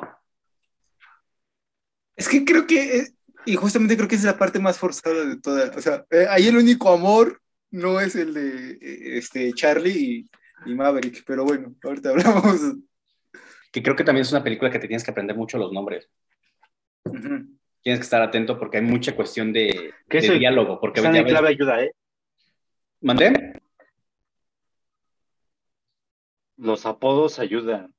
Es 2.16 2.28
que 2.28 2.44
creo 2.44 2.66
que 2.66 2.98
eh, 2.98 3.06
y 3.46 3.56
justamente 3.56 3.96
creo 3.96 4.08
que 4.08 4.16
es 4.16 4.24
la 4.24 4.38
parte 4.38 4.58
más 4.58 4.78
forzada 4.78 5.24
de 5.24 5.40
toda. 5.40 5.70
O 5.76 5.80
sea, 5.80 6.04
eh, 6.10 6.26
ahí 6.28 6.48
el 6.48 6.56
único 6.56 6.92
amor 6.92 7.40
no 7.70 8.00
es 8.00 8.16
el 8.16 8.34
de 8.34 8.72
eh, 8.72 9.18
este, 9.18 9.52
Charlie 9.52 10.28
y, 10.66 10.74
Maverick, 10.74 11.24
pero 11.26 11.44
bueno, 11.44 11.74
ahorita 11.82 12.10
hablamos. 12.10 12.60
Que 13.72 13.82
creo 13.82 13.96
que 13.96 14.04
también 14.04 14.22
es 14.22 14.32
una 14.32 14.42
película 14.42 14.70
que 14.70 14.78
te 14.78 14.88
tienes 14.88 15.04
que 15.04 15.10
aprender 15.10 15.36
mucho 15.36 15.58
los 15.58 15.72
nombres. 15.72 16.08
Tienes 17.04 18.00
que 18.00 18.04
estar 18.04 18.20
atento 18.20 18.58
porque 18.58 18.78
hay 18.78 18.82
mucha 18.82 19.16
cuestión 19.16 19.52
de, 19.52 19.94
de 20.08 20.38
diálogo. 20.38 20.80
Porque 20.80 21.00
ya 21.00 21.24
clave 21.24 21.48
ayuda, 21.48 21.82
¿eh? 21.82 21.92
¿Mandé? 23.00 23.60
Los 26.56 26.84
apodos 26.84 27.38
ayudan. 27.38 27.94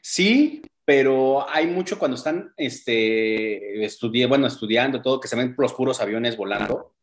Sí, 0.00 0.62
pero 0.88 1.46
hay 1.50 1.66
mucho 1.66 1.98
cuando 1.98 2.14
están 2.14 2.54
este, 2.56 3.84
estudi 3.84 4.24
bueno, 4.24 4.46
estudiando 4.46 5.02
todo, 5.02 5.20
que 5.20 5.28
se 5.28 5.36
ven 5.36 5.54
los 5.58 5.74
puros 5.74 6.00
aviones 6.00 6.34
volando. 6.34 6.94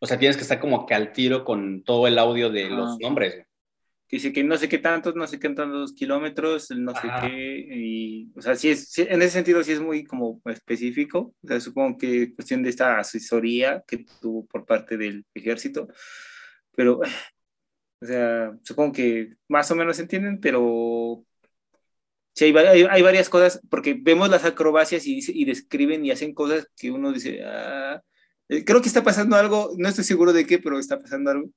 O 0.00 0.06
sea, 0.08 0.18
tienes 0.18 0.36
que 0.36 0.42
estar 0.42 0.58
como 0.58 0.84
que 0.84 0.94
al 0.94 1.12
tiro 1.12 1.44
con 1.44 1.84
todo 1.84 2.08
el 2.08 2.18
audio 2.18 2.50
de 2.50 2.68
los 2.68 2.98
nombres. 2.98 3.46
Que 4.08 4.16
dice 4.16 4.32
que 4.32 4.42
no 4.42 4.56
sé 4.56 4.68
qué 4.68 4.78
tantos, 4.78 5.14
no 5.14 5.24
sé 5.28 5.38
qué 5.38 5.50
tantos 5.50 5.92
kilómetros, 5.92 6.72
no 6.72 6.90
sé 6.96 7.06
Ajá. 7.06 7.28
qué, 7.28 7.64
y, 7.76 8.32
o 8.34 8.42
sea, 8.42 8.56
sí 8.56 8.70
es, 8.70 8.90
sí, 8.90 9.06
en 9.08 9.22
ese 9.22 9.34
sentido 9.34 9.62
sí 9.62 9.70
es 9.70 9.80
muy 9.80 10.02
como 10.02 10.42
específico, 10.46 11.32
o 11.40 11.46
sea, 11.46 11.60
supongo 11.60 11.96
que 11.96 12.34
cuestión 12.34 12.64
de 12.64 12.70
esta 12.70 12.98
asesoría 12.98 13.84
que 13.86 14.04
tuvo 14.20 14.46
por 14.46 14.66
parte 14.66 14.96
del 14.96 15.24
ejército, 15.32 15.86
pero, 16.74 17.02
o 18.00 18.04
sea, 18.04 18.50
supongo 18.64 18.94
que 18.94 19.34
más 19.46 19.70
o 19.70 19.76
menos 19.76 19.96
entienden, 20.00 20.40
pero 20.40 21.24
sí 22.38 22.44
hay, 22.46 22.56
hay, 22.56 22.86
hay 22.88 23.02
varias 23.02 23.28
cosas, 23.28 23.60
porque 23.68 23.94
vemos 24.00 24.28
las 24.28 24.44
acrobacias 24.44 25.06
y, 25.06 25.18
y 25.26 25.44
describen 25.44 26.04
y 26.04 26.10
hacen 26.12 26.32
cosas 26.34 26.68
que 26.76 26.90
uno 26.90 27.12
dice, 27.12 27.42
ah, 27.44 28.00
eh, 28.48 28.64
creo 28.64 28.80
que 28.80 28.88
está 28.88 29.02
pasando 29.02 29.36
algo, 29.36 29.72
no 29.76 29.88
estoy 29.88 30.04
seguro 30.04 30.32
de 30.32 30.46
qué, 30.46 30.58
pero 30.58 30.78
está 30.78 30.98
pasando 30.98 31.30
algo 31.30 31.50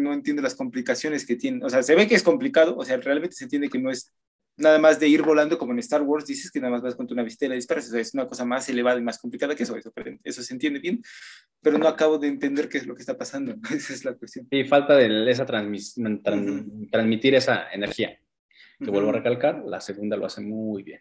no 0.00 0.12
entiendo 0.12 0.42
las 0.42 0.56
complicaciones 0.56 1.24
que 1.24 1.36
tiene. 1.36 1.64
O 1.64 1.70
sea, 1.70 1.82
se 1.82 1.94
ve 1.94 2.08
que 2.08 2.16
es 2.16 2.24
complicado, 2.24 2.76
o 2.76 2.84
sea, 2.84 2.96
realmente 2.96 3.36
se 3.36 3.44
entiende 3.44 3.68
que 3.68 3.78
no 3.78 3.90
es 3.90 4.12
nada 4.56 4.78
más 4.80 4.98
de 4.98 5.06
ir 5.08 5.22
volando 5.22 5.56
como 5.58 5.72
en 5.72 5.78
Star 5.78 6.02
Wars, 6.02 6.26
dices 6.26 6.50
que 6.50 6.58
nada 6.60 6.72
más 6.72 6.82
vas 6.82 6.94
con 6.96 7.06
tu 7.06 7.14
navistela 7.14 7.54
y 7.54 7.58
disparas, 7.58 7.86
o 7.88 7.92
sea, 7.92 8.00
es 8.00 8.12
una 8.12 8.26
cosa 8.26 8.44
más 8.44 8.68
elevada 8.68 8.98
y 8.98 9.02
más 9.02 9.18
complicada 9.18 9.54
que 9.54 9.62
eso, 9.62 9.76
eso, 9.76 9.92
eso 10.24 10.42
se 10.42 10.52
entiende 10.52 10.80
bien, 10.80 11.00
pero 11.62 11.78
no 11.78 11.86
acabo 11.88 12.18
de 12.18 12.26
entender 12.28 12.68
qué 12.68 12.78
es 12.78 12.86
lo 12.86 12.94
que 12.94 13.00
está 13.00 13.16
pasando, 13.16 13.54
esa 13.74 13.94
es 13.94 14.04
la 14.04 14.14
cuestión. 14.14 14.46
Sí, 14.50 14.64
falta 14.64 14.96
de 14.96 15.30
esa 15.30 15.46
transmis- 15.46 15.94
tran- 16.22 16.90
transmitir 16.90 17.36
esa 17.36 17.70
energía. 17.72 18.18
Que 18.82 18.90
vuelvo 18.90 19.10
a 19.10 19.12
recalcar, 19.12 19.62
la 19.66 19.80
segunda 19.80 20.16
lo 20.16 20.26
hace 20.26 20.40
muy 20.40 20.82
bien. 20.82 21.00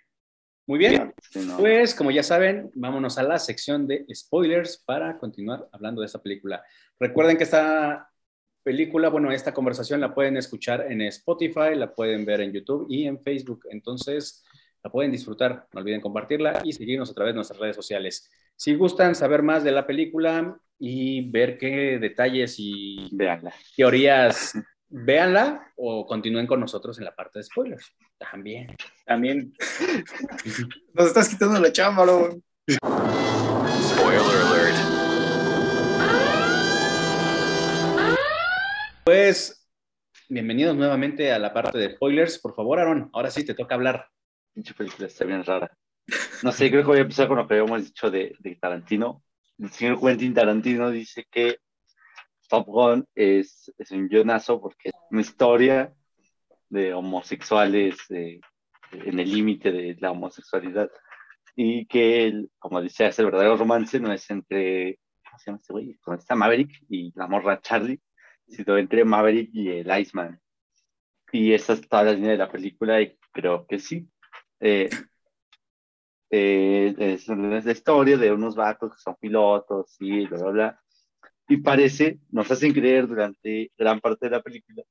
Muy 0.67 0.77
bien, 0.77 1.13
Sí, 1.31 1.39
no. 1.47 1.57
pues 1.57 1.95
como 1.95 2.11
ya 2.11 2.21
saben, 2.21 2.69
vámonos 2.75 3.17
a 3.17 3.23
la 3.23 3.39
sección 3.39 3.87
de 3.87 4.05
spoilers 4.13 4.77
para 4.85 5.17
continuar 5.17 5.67
hablando 5.71 6.01
de 6.01 6.05
esta 6.05 6.21
película. 6.21 6.61
Recuerden 6.99 7.37
que 7.37 7.43
esta 7.45 8.07
película, 8.61 9.09
bueno, 9.09 9.31
esta 9.31 9.51
conversación 9.53 9.99
la 9.99 10.13
pueden 10.13 10.37
escuchar 10.37 10.91
en 10.91 11.01
Spotify, 11.01 11.73
la 11.75 11.95
pueden 11.95 12.23
ver 12.25 12.41
en 12.41 12.51
YouTube 12.53 12.85
y 12.87 13.07
en 13.07 13.19
Facebook. 13.23 13.61
Entonces, 13.71 14.43
la 14.83 14.91
pueden 14.91 15.11
disfrutar. 15.11 15.65
No 15.73 15.79
olviden 15.79 16.01
compartirla 16.01 16.61
y 16.63 16.73
seguirnos 16.73 17.09
a 17.09 17.13
través 17.15 17.33
de 17.33 17.37
nuestras 17.37 17.59
redes 17.59 17.75
sociales. 17.75 18.29
Si 18.55 18.75
gustan 18.75 19.15
saber 19.15 19.41
más 19.41 19.63
de 19.63 19.71
la 19.71 19.87
película 19.87 20.59
y 20.77 21.29
ver 21.31 21.57
qué 21.57 21.97
detalles 21.97 22.55
y 22.59 23.09
Veanla. 23.11 23.53
teorías, 23.75 24.53
véanla 24.89 25.71
o 25.75 26.05
continúen 26.05 26.47
con 26.47 26.59
nosotros 26.59 26.97
en 26.97 27.05
la 27.05 27.15
parte 27.15 27.39
de 27.39 27.43
spoilers. 27.43 27.95
También. 28.17 28.75
También 29.05 29.53
nos 30.93 31.07
estás 31.07 31.29
quitando 31.29 31.59
la 31.59 31.71
chamba, 31.71 32.05
¿no? 32.05 32.41
Spoiler 33.81 34.21
alert. 34.47 34.75
Pues, 39.05 39.67
bienvenidos 40.27 40.75
nuevamente 40.75 41.31
a 41.31 41.39
la 41.39 41.53
parte 41.53 41.77
de 41.77 41.95
spoilers. 41.95 42.39
Por 42.39 42.55
favor, 42.55 42.79
Aaron, 42.79 43.09
ahora 43.13 43.31
sí 43.31 43.45
te 43.45 43.53
toca 43.53 43.75
hablar. 43.75 44.07
Pinche 44.53 44.73
película 44.73 45.07
está 45.07 45.25
bien 45.25 45.43
rara. 45.43 45.71
No 46.43 46.51
sé, 46.51 46.69
creo 46.69 46.81
que 46.81 46.87
voy 46.87 46.97
a 46.97 47.01
empezar 47.01 47.27
con 47.27 47.37
lo 47.37 47.47
que 47.47 47.55
habíamos 47.55 47.85
dicho 47.85 48.09
de, 48.09 48.35
de 48.39 48.55
Tarantino. 48.55 49.23
El 49.59 49.69
señor 49.69 49.99
Quentin 49.99 50.33
Tarantino 50.33 50.89
dice 50.89 51.25
que 51.29 51.59
Top 52.49 52.65
Gun 52.67 53.07
es, 53.15 53.71
es 53.77 53.91
un 53.91 54.09
guionazo 54.09 54.59
porque 54.59 54.89
es 54.89 54.95
una 55.11 55.21
historia 55.21 55.93
de 56.67 56.93
homosexuales 56.93 57.97
eh, 58.09 58.41
en 58.91 59.19
el 59.19 59.31
límite 59.31 59.71
de 59.71 59.95
la 59.99 60.11
homosexualidad 60.11 60.89
y 61.55 61.85
que, 61.87 62.25
él, 62.25 62.49
como 62.57 62.79
es 62.79 62.99
el 62.99 63.25
verdadero 63.25 63.57
romance, 63.57 63.99
no 63.99 64.13
es 64.13 64.29
entre, 64.29 64.99
¿cómo 65.25 65.39
se 65.39 65.45
llama 65.45 65.57
este 65.57 65.73
güey? 65.73 65.95
Con 65.97 66.17
esta 66.17 66.35
Maverick 66.35 66.71
y 66.89 67.11
la 67.15 67.27
morra 67.27 67.59
Charlie, 67.61 68.01
sino 68.47 68.77
entre 68.77 69.03
Maverick 69.03 69.49
y 69.53 69.69
el 69.69 69.99
Iceman. 69.99 70.39
Y 71.31 71.53
esa 71.53 71.73
es 71.73 71.87
toda 71.87 72.03
la 72.03 72.13
línea 72.13 72.31
de 72.31 72.37
la 72.37 72.51
película 72.51 73.01
y 73.01 73.17
creo 73.31 73.67
que 73.67 73.77
sí. 73.77 74.09
Eh, 74.59 74.89
eh, 76.31 76.95
es, 76.97 77.27
es 77.27 77.65
la 77.65 77.71
historia 77.71 78.17
de 78.17 78.31
unos 78.31 78.55
vatos 78.55 78.93
que 78.93 79.01
son 79.01 79.15
pilotos 79.19 79.97
y 79.99 80.27
bla, 80.27 80.37
bla, 80.39 80.51
bla. 80.51 80.81
Y 81.49 81.57
parece, 81.57 82.19
nos 82.31 82.49
hacen 82.51 82.71
creer 82.73 83.07
durante 83.07 83.71
gran 83.77 83.99
parte 83.99 84.27
de 84.27 84.31
la 84.31 84.41
película 84.41 84.83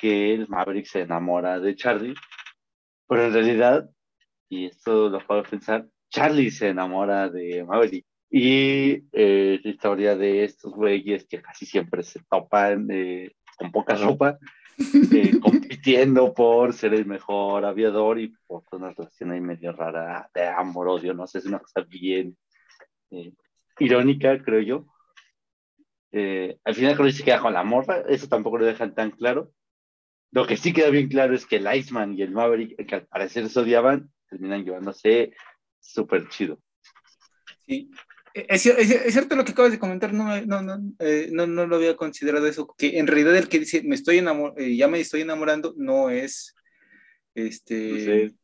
que 0.00 0.34
el 0.34 0.48
Maverick 0.48 0.86
se 0.86 1.02
enamora 1.02 1.60
de 1.60 1.76
Charlie, 1.76 2.14
pero 3.08 3.26
en 3.26 3.32
realidad, 3.32 3.88
y 4.48 4.66
esto 4.66 5.08
lo 5.08 5.24
puedo 5.26 5.42
pensar, 5.44 5.86
Charlie 6.10 6.50
se 6.50 6.68
enamora 6.68 7.28
de 7.28 7.64
Maverick. 7.64 8.04
Y 8.28 9.04
eh, 9.12 9.60
la 9.62 9.70
historia 9.70 10.16
de 10.16 10.44
estos 10.44 10.72
güeyes 10.72 11.26
que 11.26 11.40
casi 11.40 11.66
siempre 11.66 12.02
se 12.02 12.20
topan 12.28 12.88
eh, 12.90 13.32
con 13.56 13.70
poca 13.70 13.94
ropa, 13.94 14.38
eh, 15.12 15.38
compitiendo 15.40 16.32
por 16.32 16.72
ser 16.72 16.94
el 16.94 17.06
mejor 17.06 17.64
aviador 17.64 18.18
y 18.18 18.34
por 18.46 18.64
una 18.72 18.92
relación 18.92 19.30
ahí 19.30 19.40
medio 19.40 19.72
rara 19.72 20.28
de 20.34 20.46
amor, 20.48 20.88
odio, 20.88 21.14
no 21.14 21.26
sé, 21.26 21.38
es 21.38 21.46
una 21.46 21.58
cosa 21.58 21.82
bien 21.82 22.36
eh, 23.10 23.32
irónica, 23.78 24.42
creo 24.42 24.60
yo. 24.60 24.86
Eh, 26.12 26.58
al 26.64 26.74
final 26.74 26.96
que 26.96 27.12
se 27.12 27.24
queda 27.24 27.40
con 27.40 27.52
la 27.52 27.62
morra, 27.62 28.02
eso 28.08 28.28
tampoco 28.28 28.58
lo 28.58 28.66
dejan 28.66 28.94
tan 28.94 29.10
claro. 29.10 29.52
Lo 30.32 30.46
que 30.46 30.56
sí 30.56 30.72
queda 30.72 30.90
bien 30.90 31.08
claro 31.08 31.34
es 31.34 31.46
que 31.46 31.56
el 31.56 31.74
Iceman 31.74 32.16
y 32.16 32.22
el 32.22 32.30
Maverick, 32.30 32.86
que 32.86 32.94
al 32.94 33.06
parecer 33.06 33.48
se 33.48 33.60
odiaban, 33.60 34.10
terminan 34.28 34.64
llevándose 34.64 35.32
súper 35.80 36.28
chido. 36.28 36.60
Sí. 37.66 37.90
Es, 38.32 38.64
es, 38.64 38.90
es, 38.90 39.12
cierto 39.12 39.34
lo 39.34 39.44
que 39.44 39.50
acabas 39.52 39.72
de 39.72 39.78
comentar, 39.80 40.12
no, 40.12 40.40
no, 40.42 40.62
no, 40.62 40.78
eh, 41.00 41.30
no, 41.32 41.48
no, 41.48 41.66
lo 41.66 41.76
había 41.76 41.96
considerado 41.96 42.46
eso, 42.46 42.72
que 42.78 42.98
en 42.98 43.08
realidad 43.08 43.36
el 43.36 43.48
que 43.48 43.58
dice 43.58 43.82
me 43.82 43.96
estoy 43.96 44.18
enamor 44.18 44.54
eh, 44.56 44.76
ya 44.76 44.86
me 44.86 45.00
estoy 45.00 45.22
enamorando 45.22 45.74
no 45.76 46.10
es 46.10 46.54
este 47.34 48.28
Sí. 48.28 48.36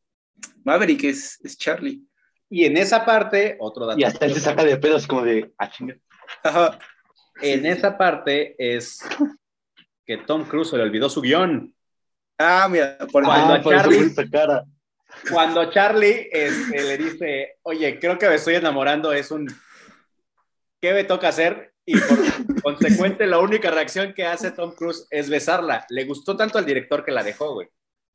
Maverick, 0.64 1.05
es, 1.05 1.40
es 1.44 1.57
Charlie. 1.57 2.02
Y 2.48 2.64
en 2.64 2.76
esa 2.76 3.05
parte, 3.05 3.57
otro 3.59 3.87
dato. 3.87 3.98
Y 3.98 4.05
hasta 4.05 4.26
él 4.26 4.35
se 4.35 4.40
saca 4.40 4.64
de 4.64 4.76
pedos 4.76 5.07
como 5.07 5.22
de, 5.22 5.52
ah. 5.59 5.70
Ajá. 6.42 6.79
En 7.42 7.62
Sí. 7.62 7.68
esa 7.68 7.96
parte 7.99 8.55
es 8.59 9.01
que 10.07 10.16
Tom 10.18 10.44
Cruise 10.44 10.70
se 10.70 10.77
le 10.77 10.83
olvidó 10.85 11.09
su 11.09 11.20
guion. 11.20 11.75
Ah, 12.38 12.68
mira, 12.70 12.96
por 13.12 13.25
Cuando 13.25 13.55
Ah, 13.55 13.59
eso 13.59 13.70
Charlie- 13.70 14.31
cara. 14.31 14.64
Cuando 15.31 15.70
Charlie 15.70 16.29
este, 16.31 16.83
le 16.83 16.99
dice, 16.99 17.55
oye, 17.62 17.99
creo 17.99 18.18
que 18.18 18.29
me 18.29 18.35
estoy 18.35 18.55
enamorando, 18.57 19.12
es 19.12 19.31
un, 19.31 19.46
¿qué 20.81 20.92
me 20.92 21.05
toca 21.05 21.29
hacer? 21.29 21.72
Y 21.87 21.99
por 21.99 22.62
consecuente, 22.62 23.27
la 23.27 23.38
única 23.38 23.70
reacción 23.70 24.12
que 24.12 24.27
hace 24.27 24.51
Tom 24.51 24.75
Cruise 24.75 25.07
es 25.11 25.31
besarla. 25.31 25.87
Le 25.88 26.05
gustó 26.05 26.37
tanto 26.37 26.59
al 26.59 26.66
director 26.66 27.05
que 27.05 27.12
la 27.12 27.22
dejó, 27.22 27.55
güey. 27.55 27.68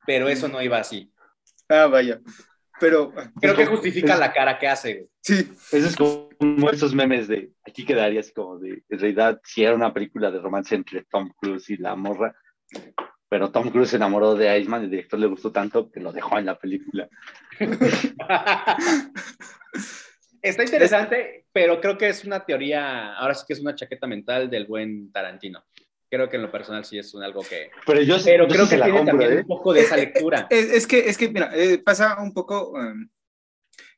Pero 0.05 0.27
eso 0.29 0.47
no 0.47 0.61
iba 0.61 0.77
así. 0.77 1.11
Ah, 1.69 1.87
vaya. 1.87 2.19
Pero 2.79 3.13
Creo 3.39 3.55
que 3.55 3.65
justifica 3.65 4.17
la 4.17 4.33
cara 4.33 4.59
que 4.59 4.67
hace, 4.67 4.93
güey. 4.95 5.09
sí, 5.21 5.51
Eso 5.71 5.87
es 5.87 5.95
como 5.95 6.29
esos 6.71 6.93
memes 6.93 7.27
de, 7.27 7.51
aquí 7.65 7.85
quedaría 7.85 8.21
así 8.21 8.33
como 8.33 8.57
de, 8.59 8.83
en 8.89 8.99
realidad, 8.99 9.41
si 9.43 9.63
era 9.63 9.75
una 9.75 9.93
película 9.93 10.31
de 10.31 10.39
romance 10.39 10.75
entre 10.75 11.03
Tom 11.03 11.31
Cruise 11.37 11.69
y 11.69 11.77
la 11.77 11.95
morra, 11.95 12.35
pero 13.29 13.51
Tom 13.51 13.69
Cruise 13.69 13.89
se 13.89 13.95
enamoró 13.95 14.35
de 14.35 14.59
Iceman 14.59 14.81
y 14.81 14.85
el 14.85 14.91
director 14.91 15.19
le 15.19 15.27
gustó 15.27 15.51
tanto 15.51 15.89
que 15.89 15.99
lo 15.99 16.11
dejó 16.11 16.37
en 16.37 16.45
la 16.47 16.59
película. 16.59 17.07
Está 20.41 20.63
interesante, 20.63 21.45
pero 21.51 21.79
creo 21.79 21.97
que 21.97 22.09
es 22.09 22.25
una 22.25 22.43
teoría, 22.43 23.13
ahora 23.13 23.35
sí 23.35 23.45
que 23.47 23.53
es 23.53 23.59
una 23.59 23.75
chaqueta 23.75 24.07
mental 24.07 24.49
del 24.49 24.65
buen 24.65 25.11
Tarantino. 25.11 25.63
Creo 26.09 26.27
que 26.27 26.35
en 26.35 26.41
lo 26.41 26.51
personal 26.51 26.83
sí 26.83 26.97
es 26.97 27.13
un 27.13 27.23
algo 27.23 27.41
que... 27.41 27.69
Pero 27.85 28.01
yo, 28.01 28.17
Pero 28.21 28.47
yo 28.47 28.53
creo 28.53 28.65
sí 28.65 28.71
que 28.71 28.75
se 28.75 28.79
la 28.79 28.85
tiene 28.85 28.99
compro, 28.99 29.17
también 29.17 29.37
¿eh? 29.37 29.41
un 29.41 29.47
poco 29.47 29.71
de 29.71 29.81
esa 29.81 29.95
lectura. 29.95 30.47
Es, 30.49 30.71
es 30.71 30.87
que, 30.87 31.07
es 31.07 31.17
que, 31.17 31.29
mira, 31.29 31.51
eh, 31.53 31.77
pasa 31.77 32.21
un 32.21 32.33
poco, 32.33 32.71
um, 32.71 33.07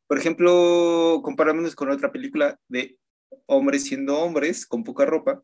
por 0.08 0.18
ejemplo, 0.18 1.22
comparándonos 1.24 1.76
con 1.76 1.90
otra 1.90 2.12
película 2.12 2.60
de 2.68 2.98
hombres 3.46 3.84
siendo 3.84 4.20
hombres, 4.20 4.66
con 4.66 4.84
poca 4.84 5.06
ropa, 5.06 5.44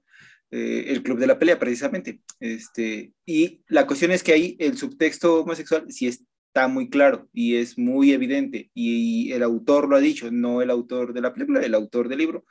eh, 0.52 0.86
el 0.88 1.04
Club 1.04 1.20
de 1.20 1.28
la 1.28 1.38
Pelea, 1.38 1.60
precisamente. 1.60 2.22
Este, 2.40 3.14
y 3.26 3.64
la 3.68 3.86
cuestión 3.86 4.12
es 4.12 4.24
que 4.24 4.34
ahí 4.34 4.56
el 4.60 4.78
subtexto 4.78 5.42
homosexual 5.42 5.86
sí 5.90 6.08
está 6.08 6.68
muy 6.68 6.90
claro 6.90 7.30
y 7.34 7.56
es 7.56 7.78
muy 7.78 8.12
evidente, 8.12 8.72
y, 8.74 9.32
el 9.32 9.44
autor 9.44 9.88
lo 9.88 9.96
ha 9.96 10.00
dicho, 10.00 10.32
no 10.32 10.62
el 10.62 10.72
autor 10.72 11.14
de 11.14 11.22
la 11.22 11.34
película, 11.34 11.62
el 11.62 11.76
autor 11.76 12.10
del 12.10 12.20
libro, 12.20 12.46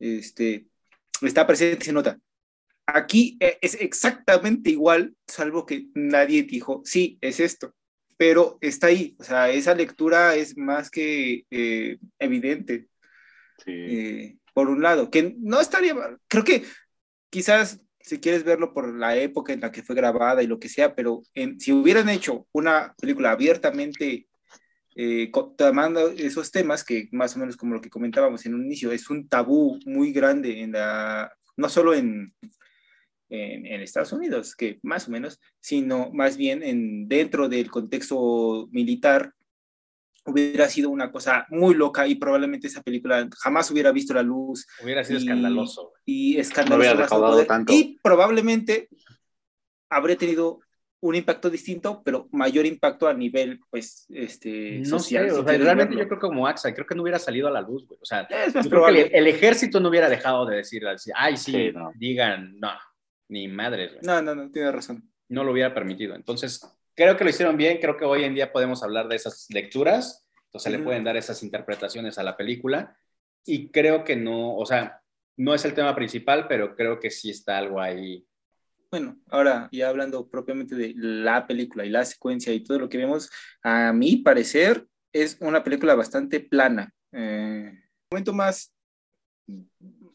este, 0.00 0.66
está 1.22 1.46
presente 1.46 1.84
y 1.84 1.86
se 1.86 1.92
nota. 1.92 2.18
Aquí 2.86 3.36
eh, 3.40 3.58
es 3.60 3.74
exactamente 3.74 4.70
igual, 4.70 5.14
salvo 5.26 5.66
que 5.66 5.86
nadie 5.94 6.42
dijo, 6.42 6.82
sí, 6.84 7.18
es 7.20 7.38
esto, 7.38 7.74
pero 8.18 8.58
está 8.60 8.88
ahí, 8.88 9.16
o 9.18 9.24
sea, 9.24 9.48
esa 9.50 9.74
lectura 9.74 10.34
es 10.36 10.58
más 10.58 10.90
que 10.90 11.46
eh, 11.50 11.98
evidente, 12.18 12.88
Sí. 13.64 13.72
eh, 13.74 14.36
por 14.54 14.68
un 14.68 14.82
lado, 14.82 15.10
que 15.10 15.34
no 15.38 15.60
estaría, 15.60 15.94
creo 16.28 16.44
que 16.44 16.64
quizás 17.30 17.80
si 18.00 18.18
quieres 18.20 18.44
verlo 18.44 18.72
por 18.74 18.94
la 18.94 19.16
época 19.16 19.52
en 19.52 19.60
la 19.60 19.70
que 19.72 19.82
fue 19.82 19.96
grabada 19.96 20.42
y 20.42 20.46
lo 20.46 20.58
que 20.58 20.68
sea, 20.68 20.94
pero 20.94 21.22
en- 21.34 21.60
si 21.60 21.72
hubieran 21.72 22.08
hecho 22.08 22.46
una 22.52 22.94
película 23.00 23.30
abiertamente 23.32 24.26
eh, 24.96 25.30
tomando 25.56 26.08
esos 26.10 26.50
temas 26.50 26.82
que 26.84 27.08
más 27.12 27.36
o 27.36 27.38
menos 27.38 27.56
como 27.56 27.74
lo 27.74 27.80
que 27.80 27.90
comentábamos 27.90 28.44
en 28.46 28.54
un 28.54 28.64
inicio, 28.64 28.90
es 28.90 29.10
un 29.10 29.28
tabú 29.28 29.78
muy 29.86 30.12
grande 30.12 30.60
en 30.60 30.72
la, 30.72 31.32
no 31.56 31.68
solo 31.68 31.94
en, 31.94 32.34
en, 33.30 33.66
en 33.66 33.80
Estados 33.82 34.12
Unidos, 34.12 34.54
que 34.56 34.78
más 34.82 35.08
o 35.08 35.10
menos, 35.10 35.40
sino 35.60 36.10
más 36.12 36.36
bien 36.36 36.62
en, 36.62 37.08
dentro 37.08 37.48
del 37.48 37.70
contexto 37.70 38.68
militar, 38.72 39.32
hubiera 40.24 40.68
sido 40.68 40.90
una 40.90 41.10
cosa 41.10 41.46
muy 41.48 41.74
loca 41.74 42.06
y 42.06 42.14
probablemente 42.16 42.66
esa 42.66 42.82
película 42.82 43.28
jamás 43.40 43.70
hubiera 43.70 43.92
visto 43.92 44.12
la 44.12 44.22
luz 44.22 44.66
Hubiera 44.82 45.02
sido 45.02 45.18
Y- 45.18 45.22
escandaloso. 45.22 45.92
y 46.04 46.34
No 46.34 46.40
escandaloso 46.40 47.18
no 47.18 47.44
tanto. 47.46 47.72
y 47.72 47.98
probablemente 48.02 48.88
habría 49.90 50.16
tenido 50.16 50.60
un 51.00 51.14
impacto 51.14 51.48
distinto, 51.48 52.02
pero 52.04 52.28
mayor 52.32 52.66
impacto 52.66 53.06
a 53.06 53.14
nivel, 53.14 53.60
pues, 53.70 54.04
este, 54.10 54.80
No 54.80 54.98
social. 54.98 55.26
sé, 55.30 55.32
o 55.32 55.44
sea, 55.44 55.56
realmente 55.56 55.94
verlo. 55.94 56.02
yo 56.02 56.08
creo 56.08 56.20
que 56.20 56.26
como 56.26 56.46
AXA, 56.46 56.74
creo 56.74 56.86
que 56.86 56.94
no 56.96 57.02
hubiera 57.02 57.20
salido 57.20 57.46
a 57.46 57.52
la 57.52 57.60
luz, 57.60 57.86
güey. 57.86 58.00
O 58.02 58.04
sea, 58.04 58.22
es 58.22 58.52
más 58.52 58.52
yo 58.52 58.52
creo 58.52 58.62
que 58.62 58.68
probable. 58.70 59.00
el, 59.02 59.14
el 59.14 59.26
ejército 59.28 59.78
no 59.78 59.90
hubiera 59.90 60.08
dejado 60.08 60.44
de 60.44 60.56
decir, 60.56 60.84
así, 60.88 61.12
ay, 61.14 61.36
sí, 61.36 61.52
Sí, 61.52 61.70
no. 61.72 61.92
digan, 61.94 62.58
no, 62.58 62.70
ni 63.28 63.48
madres, 63.48 63.92
güey. 63.92 64.02
No, 64.04 64.20
no, 64.22 64.34
no, 64.34 64.50
tiene 64.50 64.72
razón. 64.72 65.10
no 65.28 65.44
lo 65.44 65.52
hubiera 65.52 65.74
permitido. 65.74 66.14
Entonces, 66.14 66.60
creo 66.94 67.16
que 67.16 67.24
lo 67.24 67.30
hicieron 67.30 67.56
bien, 67.56 67.78
creo 67.80 67.96
que 67.96 68.04
hoy 68.04 68.24
en 68.24 68.34
día 68.34 68.50
podemos 68.52 68.82
hablar 68.82 69.08
de 69.08 69.16
esas 69.16 69.46
lecturas, 69.50 70.26
entonces 70.46 70.72
le 70.72 70.78
Ujú. 70.78 70.86
pueden 70.86 71.04
dar 71.04 71.16
esas 71.16 71.42
interpretaciones 71.42 72.16
a 72.18 72.22
la 72.22 72.36
película 72.36 72.96
y 73.44 73.68
creo 73.70 74.04
que 74.04 74.16
no, 74.16 74.56
o 74.56 74.64
sea, 74.64 75.00
no 75.36 75.54
es 75.54 75.64
el 75.64 75.74
tema 75.74 75.94
principal, 75.94 76.46
pero 76.48 76.74
creo 76.74 76.98
que 76.98 77.10
sí 77.10 77.30
está 77.30 77.58
algo 77.58 77.80
ahí. 77.80 78.26
Bueno, 78.90 79.18
ahora 79.28 79.68
ya 79.70 79.90
hablando 79.90 80.28
propiamente 80.28 80.74
de 80.74 80.94
la 80.96 81.46
película 81.46 81.84
y 81.84 81.90
la 81.90 82.04
secuencia 82.06 82.52
y 82.54 82.64
todo 82.64 82.78
lo 82.78 82.88
que 82.88 82.96
vemos, 82.98 83.30
a 83.62 83.92
mi 83.92 84.16
parecer 84.16 84.86
es 85.12 85.36
una 85.40 85.62
película 85.62 85.94
bastante 85.94 86.40
plana. 86.40 86.92
Eh, 87.12 87.70
momento 88.10 88.32
más 88.32 88.74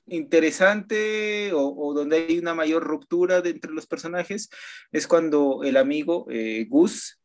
interesante 0.08 1.54
o, 1.54 1.74
o 1.76 1.94
donde 1.94 2.18
hay 2.18 2.39
una 2.39 2.54
mayor 2.54 2.84
ruptura 2.84 3.42
de 3.42 3.52
entre 3.52 3.72
los 3.72 3.88
personajes 3.88 4.50
es 4.92 5.08
cuando 5.08 5.62
el 5.63 5.78
amigo 5.78 6.26
eh, 6.30 6.66
Gus 6.70 7.20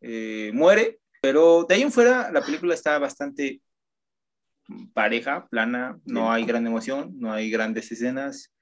eh, 0.00 0.50
muere, 0.54 1.00
pero 1.20 1.64
de 1.68 1.74
ahí 1.74 1.82
en 1.82 1.92
fuera 1.92 2.30
la 2.30 2.42
película 2.42 2.74
está 2.74 2.98
bastante 2.98 3.60
pareja, 4.92 5.46
plana, 5.48 5.98
no 6.04 6.32
hay 6.32 6.44
gran 6.44 6.66
emoción, 6.66 7.12
no 7.18 7.32
hay 7.32 7.50
grandes 7.50 7.90
escenas. 7.92 8.52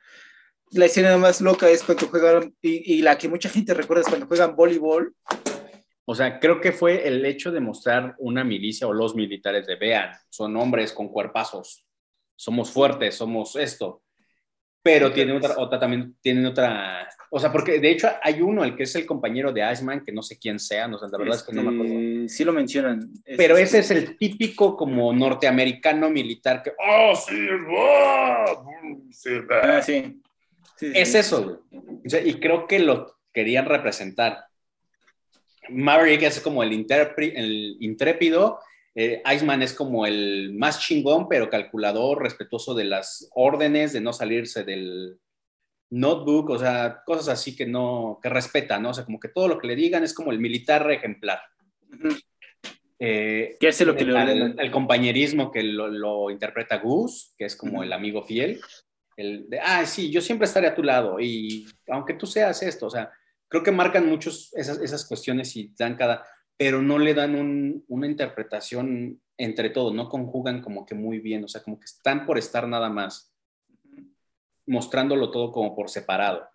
La 0.71 0.87
escena 0.87 1.17
más 1.19 1.41
loca 1.41 1.69
es 1.69 1.83
cuando 1.83 2.09
juegan, 2.09 2.55
y, 2.63 2.95
y 2.95 3.03
la 3.03 3.19
que 3.19 3.29
mucha 3.29 3.49
gente 3.49 3.75
recuerda 3.75 4.03
es 4.03 4.09
cuando 4.09 4.27
juegan 4.27 4.57
voleibol. 4.57 5.15
O 6.05 6.15
sea, 6.15 6.41
creo 6.41 6.61
que 6.61 6.73
fue 6.73 7.07
el 7.07 7.25
hecho 7.25 7.53
de 7.53 7.61
mostrar 7.61 8.17
una 8.19 8.43
milicia 8.43 8.89
o 8.89 8.93
los 8.93 9.15
militares 9.15 9.67
de 9.67 9.77
vean, 9.77 10.11
son 10.31 10.57
hombres 10.57 10.93
con 10.93 11.09
cuerpazos, 11.09 11.87
somos 12.37 12.71
fuertes, 12.71 13.15
somos 13.15 13.57
esto. 13.57 14.03
Pero 14.85 15.13
tienen 15.13 15.37
otra, 15.37 15.55
otra 15.59 15.79
también, 15.79 16.17
tienen 16.21 16.45
otra, 16.45 17.09
o 17.31 17.39
sea, 17.39 17.53
porque 17.53 17.79
de 17.79 17.89
hecho 17.93 18.09
hay 18.21 18.41
uno, 18.43 18.65
el 18.65 18.75
que 18.75 18.83
es 18.83 18.95
el 18.97 19.07
compañero 19.07 19.53
de 19.53 19.63
Iceman, 19.73 20.05
que 20.05 20.11
no 20.11 20.23
sé 20.23 20.41
quién 20.41 20.59
sea, 20.59 20.89
no 20.89 20.99
sé, 20.99 21.07
la 21.09 21.19
verdad 21.19 21.37
es 21.37 21.45
que 21.45 21.53
no 21.53 21.63
me 21.63 21.73
acuerdo. 21.73 21.95
Este, 22.01 22.29
Sí 22.29 22.45
lo 22.45 22.53
mencionan. 22.53 23.13
Pero 23.37 23.57
ese 23.57 23.79
es 23.79 23.93
el 23.93 24.17
típico 24.19 24.77
como 24.77 25.13
norteamericano 25.13 26.11
militar 26.11 26.65
que, 26.65 26.73
oh, 26.77 27.15
sí, 27.15 27.47
oh, 27.71 29.07
sí, 29.13 29.31
Ah, 29.51 29.81
sí. 29.81 30.21
Sí, 30.77 30.87
sí, 30.89 30.93
Es 30.97 31.13
sí. 31.13 31.19
eso, 31.19 31.45
güey. 31.45 31.57
O 32.05 32.09
sea, 32.09 32.21
y 32.21 32.35
creo 32.41 32.67
que 32.67 32.81
lo 32.81 33.19
querían 33.33 33.67
representar. 33.67 34.47
Maverick 35.69 36.23
es 36.23 36.41
como 36.41 36.65
el, 36.65 36.73
el 36.73 37.77
intrépido, 37.79 38.59
eh, 38.95 39.23
Iceman 39.35 39.63
es 39.63 39.73
como 39.73 40.07
el 40.07 40.53
más 40.55 40.81
chingón, 40.81 41.29
pero 41.29 41.49
calculador, 41.49 42.23
respetuoso 42.23 42.75
de 42.75 42.85
las 42.85 43.29
órdenes, 43.35 43.93
de 43.93 44.01
no 44.01 44.13
salirse 44.13 44.65
del 44.65 45.19
notebook, 45.91 46.51
o 46.51 46.59
sea, 46.59 47.03
cosas 47.05 47.29
así 47.29 47.57
que 47.57 47.67
no, 47.67 48.19
que 48.23 48.29
respeta, 48.29 48.79
¿no? 48.79 48.91
O 48.91 48.95
sea, 48.95 49.05
como 49.05 49.21
que 49.21 49.29
todo 49.29 49.49
lo 49.49 49.59
que 49.59 49.67
le 49.67 49.77
digan 49.77 50.03
es 50.03 50.15
como 50.15 50.31
el 50.31 50.39
militar 50.39 50.91
ejemplar. 50.91 51.41
Eh, 52.99 53.57
Que 53.59 53.69
hace 53.69 53.85
lo 53.85 53.97
que 53.97 54.05
le 54.05 54.33
el, 54.33 54.55
el 54.59 54.71
compañerismo 54.71 55.51
que 55.51 55.63
lo, 55.63 55.89
lo 55.89 56.31
interpreta 56.31 56.79
Gus, 56.79 57.35
que 57.37 57.47
es 57.47 57.57
como 57.57 57.83
el 57.83 57.93
amigo 57.93 58.23
fiel, 58.23 58.61
el 59.17 59.49
de, 59.49 59.59
ah, 59.61 59.85
sí, 59.87 60.11
yo 60.11 60.21
siempre 60.21 60.47
estaré 60.47 60.69
a 60.69 60.75
tu 60.75 60.83
lado 60.83 61.19
y 61.21 61.67
aunque 61.89 62.15
tú 62.15 62.27
seas 62.27 62.63
esto, 62.63 62.87
o 62.87 62.91
sea, 62.91 63.11
creo 63.49 63.63
que 63.63 63.71
marcan 63.71 64.09
muchos 64.09 64.51
esas, 64.55 64.81
esas 64.81 65.05
cuestiones 65.05 65.55
y 65.57 65.73
dan 65.77 65.97
cada, 65.97 66.25
pero 66.57 66.81
no 66.83 66.99
le 66.99 67.15
dan 67.15 67.35
un- 67.35 67.85
una 67.89 68.07
interpretación 68.07 69.21
entre 69.39 69.71
todo, 69.71 69.93
no 69.93 70.09
conjugan 70.09 70.61
como 70.63 70.87
que 70.87 70.95
muy 70.95 71.19
bien, 71.19 71.45
o 71.45 71.49
sea, 71.49 71.63
como 71.63 71.79
que 71.79 71.87
están 71.87 72.27
por 72.27 72.39
estar 72.39 72.69
nada 72.69 72.89
más, 72.91 73.35
mostrándolo 74.67 75.31
todo 75.31 75.51
como 75.51 75.75
por 75.75 75.89
separado. 75.91 76.49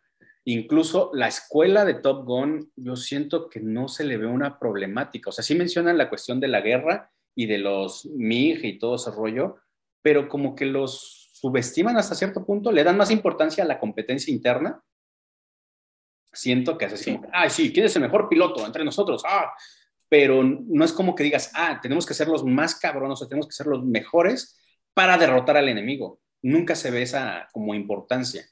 Incluso 0.45 1.11
la 1.13 1.27
escuela 1.27 1.83
de 1.83 1.95
Top 1.95 2.25
Gun, 2.25 2.71
yo 2.77 2.95
siento 2.95 3.49
que 3.49 3.59
no 3.59 3.89
se 3.89 4.05
le 4.05 4.15
ve 4.17 4.27
una 4.27 4.57
problemática. 4.59 5.29
O 5.29 5.33
sea, 5.33 5.43
sí 5.43 5.55
mencionan 5.55 5.97
la 5.97 6.07
cuestión 6.07 6.39
de 6.39 6.47
la 6.47 6.61
guerra 6.61 7.11
y 7.35 7.47
de 7.47 7.57
los 7.57 8.05
MiG 8.05 8.63
y 8.63 8.79
todo 8.79 8.95
ese 8.95 9.11
rollo, 9.11 9.57
pero 10.01 10.29
como 10.29 10.55
que 10.55 10.65
los 10.65 11.29
subestiman 11.33 11.97
hasta 11.97 12.15
cierto 12.15 12.45
punto, 12.45 12.71
le 12.71 12.83
dan 12.85 12.95
más 12.97 13.11
importancia 13.11 13.63
a 13.63 13.67
la 13.67 13.77
competencia 13.79 14.33
interna. 14.33 14.81
Siento 16.31 16.77
que 16.77 16.85
es 16.85 16.93
así 16.93 17.03
Sí. 17.11 17.19
ay, 17.33 17.49
sí, 17.49 17.73
¿quién 17.73 17.85
es 17.87 17.95
el 17.95 18.03
mejor 18.03 18.29
piloto 18.29 18.65
entre 18.65 18.83
nosotros? 18.85 19.23
Ah, 19.27 19.51
pero 20.09 20.43
no 20.43 20.85
es 20.85 20.93
como 20.93 21.15
que 21.15 21.23
digas, 21.23 21.51
ah, 21.55 21.79
tenemos 21.81 22.05
que 22.05 22.13
ser 22.13 22.27
los 22.27 22.43
más 22.43 22.75
cabrones, 22.75 23.21
o 23.21 23.27
tenemos 23.27 23.47
que 23.47 23.55
ser 23.55 23.67
los 23.67 23.83
mejores 23.83 24.57
para 24.93 25.17
derrotar 25.17 25.57
al 25.57 25.69
enemigo. 25.69 26.21
Nunca 26.41 26.75
se 26.75 26.91
ve 26.91 27.01
esa 27.01 27.47
como 27.51 27.75
importancia. 27.75 28.45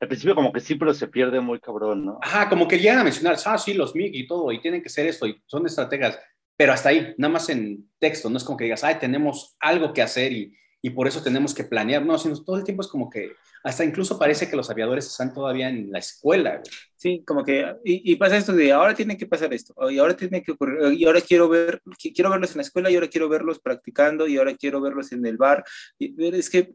Al 0.00 0.08
principio 0.08 0.34
como 0.34 0.52
que 0.52 0.60
sí, 0.60 0.76
pero 0.76 0.94
se 0.94 1.08
pierde 1.08 1.40
muy 1.40 1.60
cabrón, 1.60 2.06
¿no? 2.06 2.18
Ajá, 2.22 2.48
como 2.48 2.66
que 2.66 2.78
llegan 2.78 2.98
a 2.98 3.04
mencionar, 3.04 3.36
ah, 3.44 3.58
sí, 3.58 3.74
los 3.74 3.94
MIG 3.94 4.14
y 4.14 4.26
todo, 4.26 4.50
y 4.52 4.60
tienen 4.60 4.82
que 4.82 4.88
ser 4.88 5.06
esto, 5.06 5.26
y 5.26 5.42
son 5.46 5.66
estrategas, 5.66 6.18
pero 6.56 6.72
hasta 6.72 6.90
ahí, 6.90 7.14
nada 7.18 7.32
más 7.32 7.48
en 7.48 7.90
texto, 7.98 8.30
no 8.30 8.38
es 8.38 8.44
como 8.44 8.56
que 8.56 8.64
digas, 8.64 8.84
ay, 8.84 8.96
tenemos 8.98 9.56
algo 9.60 9.92
que 9.92 10.02
hacer 10.02 10.32
y, 10.32 10.56
y 10.86 10.90
por 10.90 11.08
eso 11.08 11.22
tenemos 11.22 11.54
que 11.54 11.64
planear, 11.64 12.04
no, 12.04 12.18
sino 12.18 12.38
todo 12.44 12.56
el 12.58 12.64
tiempo 12.64 12.82
es 12.82 12.88
como 12.88 13.08
que, 13.08 13.32
hasta 13.62 13.84
incluso 13.84 14.18
parece 14.18 14.50
que 14.50 14.56
los 14.56 14.68
aviadores 14.68 15.06
están 15.06 15.32
todavía 15.32 15.70
en 15.70 15.90
la 15.90 15.98
escuela, 15.98 16.56
güey. 16.58 16.70
Sí, 16.94 17.22
como 17.26 17.42
que, 17.42 17.60
y, 17.84 18.12
y 18.12 18.16
pasa 18.16 18.36
esto 18.36 18.52
de 18.52 18.70
ahora 18.70 18.94
tiene 18.94 19.16
que 19.16 19.26
pasar 19.26 19.54
esto, 19.54 19.74
y 19.90 19.98
ahora 19.98 20.14
tiene 20.14 20.42
que 20.42 20.52
ocurrir, 20.52 20.92
y 20.92 21.06
ahora 21.06 21.22
quiero 21.22 21.48
ver, 21.48 21.80
qui- 21.98 22.12
quiero 22.14 22.28
verlos 22.30 22.50
en 22.50 22.58
la 22.58 22.62
escuela, 22.64 22.90
y 22.90 22.96
ahora 22.96 23.08
quiero 23.08 23.30
verlos 23.30 23.60
practicando, 23.60 24.26
y 24.26 24.36
ahora 24.36 24.54
quiero 24.56 24.82
verlos 24.82 25.10
en 25.12 25.24
el 25.24 25.38
bar, 25.38 25.64
y 25.98 26.14
es 26.36 26.50
que, 26.50 26.74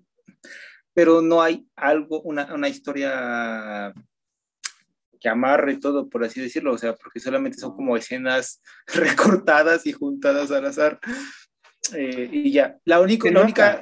pero 0.93 1.22
no 1.22 1.43
hay 1.43 1.67
algo, 1.76 2.22
una, 2.24 2.52
una 2.56 2.67
historia 2.67 3.93
que 5.19 5.30
amarre 5.30 5.78
todo, 5.78 6.10
por 6.10 6.24
así 6.24 6.41
decirlo, 6.41 6.74
o 6.74 6.78
sea, 6.80 6.95
porque 6.95 7.19
solamente 7.19 7.60
son 7.60 7.76
como 7.76 7.95
escenas 7.95 8.62
recortadas 8.88 9.86
y 9.86 9.91
juntadas 9.91 10.50
al 10.50 10.65
azar, 10.65 11.00
eh, 11.93 12.30
y 12.32 12.52
ya, 12.52 12.78
la 12.86 13.02
única, 13.02 13.30
la 13.32 13.41
única, 13.41 13.82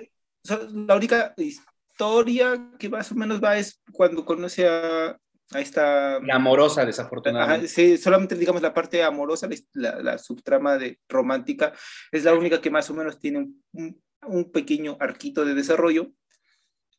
la 0.74 0.96
única 0.96 1.34
historia 1.38 2.72
que 2.80 2.90
más 2.90 3.12
o 3.12 3.16
menos 3.16 3.42
va 3.44 3.58
es 3.58 3.82
cuando 3.92 4.26
conoce 4.26 4.68
a, 4.68 5.10
a 5.54 5.60
esta 5.60 6.20
La 6.20 6.36
amorosa, 6.36 6.82
Ajá, 6.82 6.88
desafortunadamente. 6.88 7.68
sí, 7.68 7.98
solamente 7.98 8.36
digamos 8.36 8.62
la 8.62 8.74
parte 8.74 9.04
amorosa, 9.04 9.48
la, 9.48 9.56
la- 9.96 10.02
la 10.04 10.18
subtrama 10.18 10.78
de 10.78 11.00
romántica, 11.10 11.74
es 12.12 12.24
la 12.24 12.34
única 12.34 12.62
que 12.62 12.70
más 12.70 12.90
o 12.90 12.94
menos 12.94 13.20
tiene 13.20 13.40
un, 13.40 13.64
un- 13.74 14.02
un 14.28 14.52
pequeño 14.52 14.98
arquito 15.00 15.46
de 15.46 15.54
desarrollo, 15.54 16.12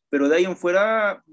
pero 0.09 0.27
de 0.29 0.37
ahí 0.37 0.45
en 0.45 0.57
fuera, 0.57 1.23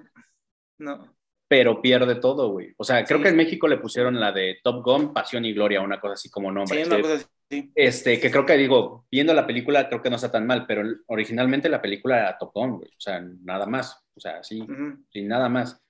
no. 0.78 1.15
Pero 1.48 1.80
pierde 1.80 2.16
todo, 2.16 2.50
güey. 2.50 2.72
O 2.76 2.82
sea, 2.84 3.04
creo 3.04 3.18
Sí. 3.18 3.22
que 3.24 3.28
en 3.30 3.36
México 3.36 3.68
le 3.68 3.78
pusieron 3.78 4.18
la 4.18 4.32
de 4.32 4.58
Top 4.64 4.84
Gun, 4.84 5.12
Pasión 5.14 5.44
y 5.44 5.52
Gloria, 5.52 5.80
una 5.80 6.00
cosa 6.00 6.14
así 6.14 6.28
como 6.28 6.50
nombre. 6.50 6.82
Sí, 6.84 6.88
una 6.90 7.00
cosa 7.00 7.14
así. 7.14 7.70
Este, 7.76 8.18
que 8.18 8.30
creo 8.32 8.44
que 8.44 8.56
digo, 8.56 9.06
viendo 9.08 9.32
la 9.32 9.46
película, 9.46 9.88
creo 9.88 10.02
que 10.02 10.10
no 10.10 10.16
está 10.16 10.32
tan 10.32 10.44
mal, 10.46 10.66
pero 10.66 10.82
originalmente 11.06 11.68
la 11.68 11.80
película 11.80 12.18
era 12.18 12.36
Top 12.38 12.50
Gun, 12.52 12.78
güey. 12.78 12.88
O 12.90 13.00
sea, 13.00 13.20
nada 13.44 13.66
más. 13.66 13.96
O 14.16 14.20
sea, 14.20 14.42
sí, 14.42 14.60
Ujú. 14.60 15.04
sin 15.12 15.28
nada 15.28 15.48
más. 15.48 15.80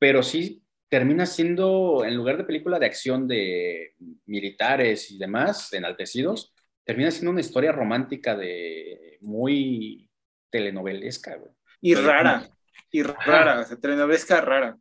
Pero 0.00 0.22
sí 0.24 0.64
termina 0.88 1.26
siendo, 1.26 2.02
en 2.04 2.16
lugar 2.16 2.38
de 2.38 2.44
película 2.44 2.78
de 2.80 2.86
acción 2.86 3.28
de 3.28 3.94
militares 4.26 5.10
y 5.12 5.18
demás, 5.18 5.72
enaltecidos, 5.72 6.52
termina 6.82 7.10
siendo 7.12 7.30
una 7.30 7.40
historia 7.42 7.70
romántica 7.70 8.34
de 8.34 9.18
muy 9.20 10.08
telenovelesca, 10.50 11.36
güey. 11.36 11.52
Y 11.80 11.94
rara, 11.94 12.48
y 12.90 13.02
rara, 13.02 13.60
o 13.60 13.64
sea, 13.64 13.76
telenovelesca 13.76 14.40
rara. 14.40 14.76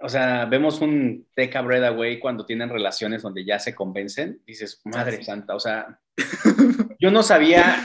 O 0.00 0.08
sea, 0.08 0.44
vemos 0.44 0.80
un 0.80 1.26
Take 1.34 1.58
a 1.58 1.62
Breath 1.62 1.84
Away 1.84 2.20
cuando 2.20 2.46
tienen 2.46 2.68
relaciones 2.68 3.22
donde 3.22 3.44
ya 3.44 3.58
se 3.58 3.74
convencen, 3.74 4.40
dices, 4.46 4.80
madre 4.84 5.16
Sí. 5.18 5.24
santa, 5.24 5.54
o 5.56 5.60
sea, 5.60 6.00
yo 7.00 7.10
no 7.10 7.22
sabía, 7.22 7.84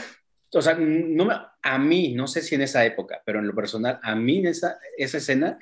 o 0.54 0.62
sea, 0.62 0.76
no 0.80 1.26
me- 1.26 1.36
a 1.62 1.78
mí, 1.80 2.14
no 2.14 2.28
sé 2.28 2.42
si 2.42 2.54
en 2.56 2.62
esa 2.62 2.86
época, 2.86 3.22
pero 3.26 3.40
en 3.40 3.48
lo 3.48 3.56
personal, 3.56 4.00
a 4.04 4.16
mí 4.16 4.40
en 4.40 4.48
esa, 4.48 4.78
esa 4.98 5.18
escena, 5.18 5.58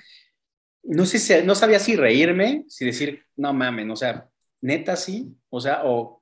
no 0.83 1.05
sé 1.05 1.19
si, 1.19 1.41
no 1.45 1.55
sabía 1.55 1.79
si 1.79 1.95
reírme, 1.95 2.65
si 2.67 2.85
decir, 2.85 3.23
no 3.37 3.53
mamen, 3.53 3.89
o 3.91 3.95
sea, 3.95 4.27
neta 4.61 4.95
sí, 4.97 5.33
o 5.49 5.61
sea, 5.61 5.81
o 5.85 6.21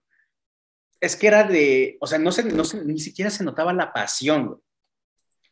es 1.02 1.16
que 1.16 1.28
era 1.28 1.44
de, 1.46 1.98
o 2.02 2.06
sea, 2.08 2.20
no 2.20 2.32
se, 2.32 2.44
no 2.44 2.64
se- 2.66 2.84
ni 2.86 3.00
siquiera 3.00 3.32
se 3.32 3.44
notaba 3.44 3.74
la 3.74 3.92
pasión. 3.94 4.62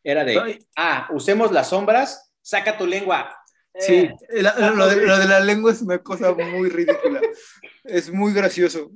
Era 0.03 0.23
de, 0.23 0.39
Ay. 0.39 0.67
ah, 0.75 1.07
usemos 1.11 1.51
las 1.51 1.69
sombras, 1.69 2.31
saca 2.41 2.77
tu 2.77 2.85
lengua. 2.85 3.33
Sí, 3.79 4.09
Eh, 4.29 4.41
la- 4.41 4.71
lo, 4.71 4.87
de, 4.87 4.95
lo 5.05 5.17
de 5.19 5.25
la 5.27 5.39
lengua 5.39 5.71
es 5.71 5.81
una 5.81 5.99
cosa 5.99 6.33
muy 6.33 6.69
ridícula. 6.69 7.21
Es 7.83 8.11
muy 8.11 8.33
gracioso. 8.33 8.89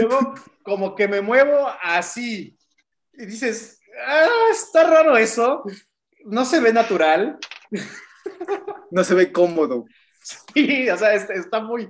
Luego, 0.00 0.34
como 0.64 0.94
que 0.96 1.06
me 1.06 1.20
muevo 1.20 1.68
así. 1.82 2.58
Y 3.12 3.26
dices, 3.26 3.80
ah, 4.06 4.26
está 4.50 4.84
raro 4.84 5.16
eso. 5.16 5.62
No 6.24 6.44
se 6.44 6.58
ve 6.60 6.72
natural. 6.72 7.38
No 8.90 9.04
se 9.04 9.14
ve 9.14 9.32
cómodo. 9.32 9.84
Sí, 10.52 10.90
o 10.90 10.96
sea, 10.98 11.14
es- 11.14 11.30
está 11.30 11.60
muy. 11.60 11.88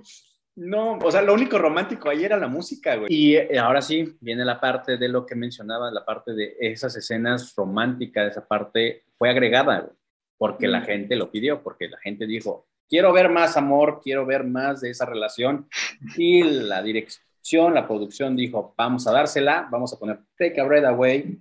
No, 0.61 0.99
o 0.99 1.11
sea, 1.11 1.23
lo 1.23 1.35
único 1.35 1.57
romántico 1.57 2.11
ahí 2.11 2.25
era 2.25 2.37
la 2.37 2.49
música, 2.49 2.97
güey. 2.97 3.07
Y 3.12 3.37
eh, 3.37 3.59
ahora 3.59 3.81
sí, 3.81 4.16
viene 4.21 4.44
la 4.44 4.61
parte 4.61 4.97
de 4.97 5.09
lo 5.09 5.25
que 5.25 5.37
mencionaba, 5.37 5.90
la 5.92 6.05
parte 6.05 6.33
de 6.35 6.57
esas 6.59 6.97
escenas 6.97 7.55
románticas, 7.55 8.33
esa 8.33 8.47
parte 8.47 9.05
fue 9.16 9.31
agregada, 9.31 9.81
güey, 9.81 9.92
porque 10.37 10.66
la 10.66 10.81
Mm. 10.81 10.85
gente 10.85 11.16
lo 11.16 11.31
pidió, 11.31 11.62
porque 11.62 11.88
la 11.88 11.99
gente 11.99 12.27
dijo, 12.27 12.66
quiero 12.88 13.12
ver 13.12 13.29
más 13.29 13.57
amor, 13.57 14.01
quiero 14.03 14.27
ver 14.27 14.42
más 14.44 14.81
de 14.81 14.90
esa 14.90 15.07
relación. 15.07 15.68
Y 16.16 16.42
la 16.42 16.83
dirección, 16.83 17.73
la 17.73 17.87
producción 17.87 18.35
dijo, 18.35 18.75
vamos 18.77 19.07
a 19.07 19.12
dársela, 19.12 19.68
vamos 19.71 19.92
a 19.92 19.99
poner 19.99 20.18
Take 20.37 20.61
a 20.61 20.64
Breath 20.64 20.87
Away 20.87 21.38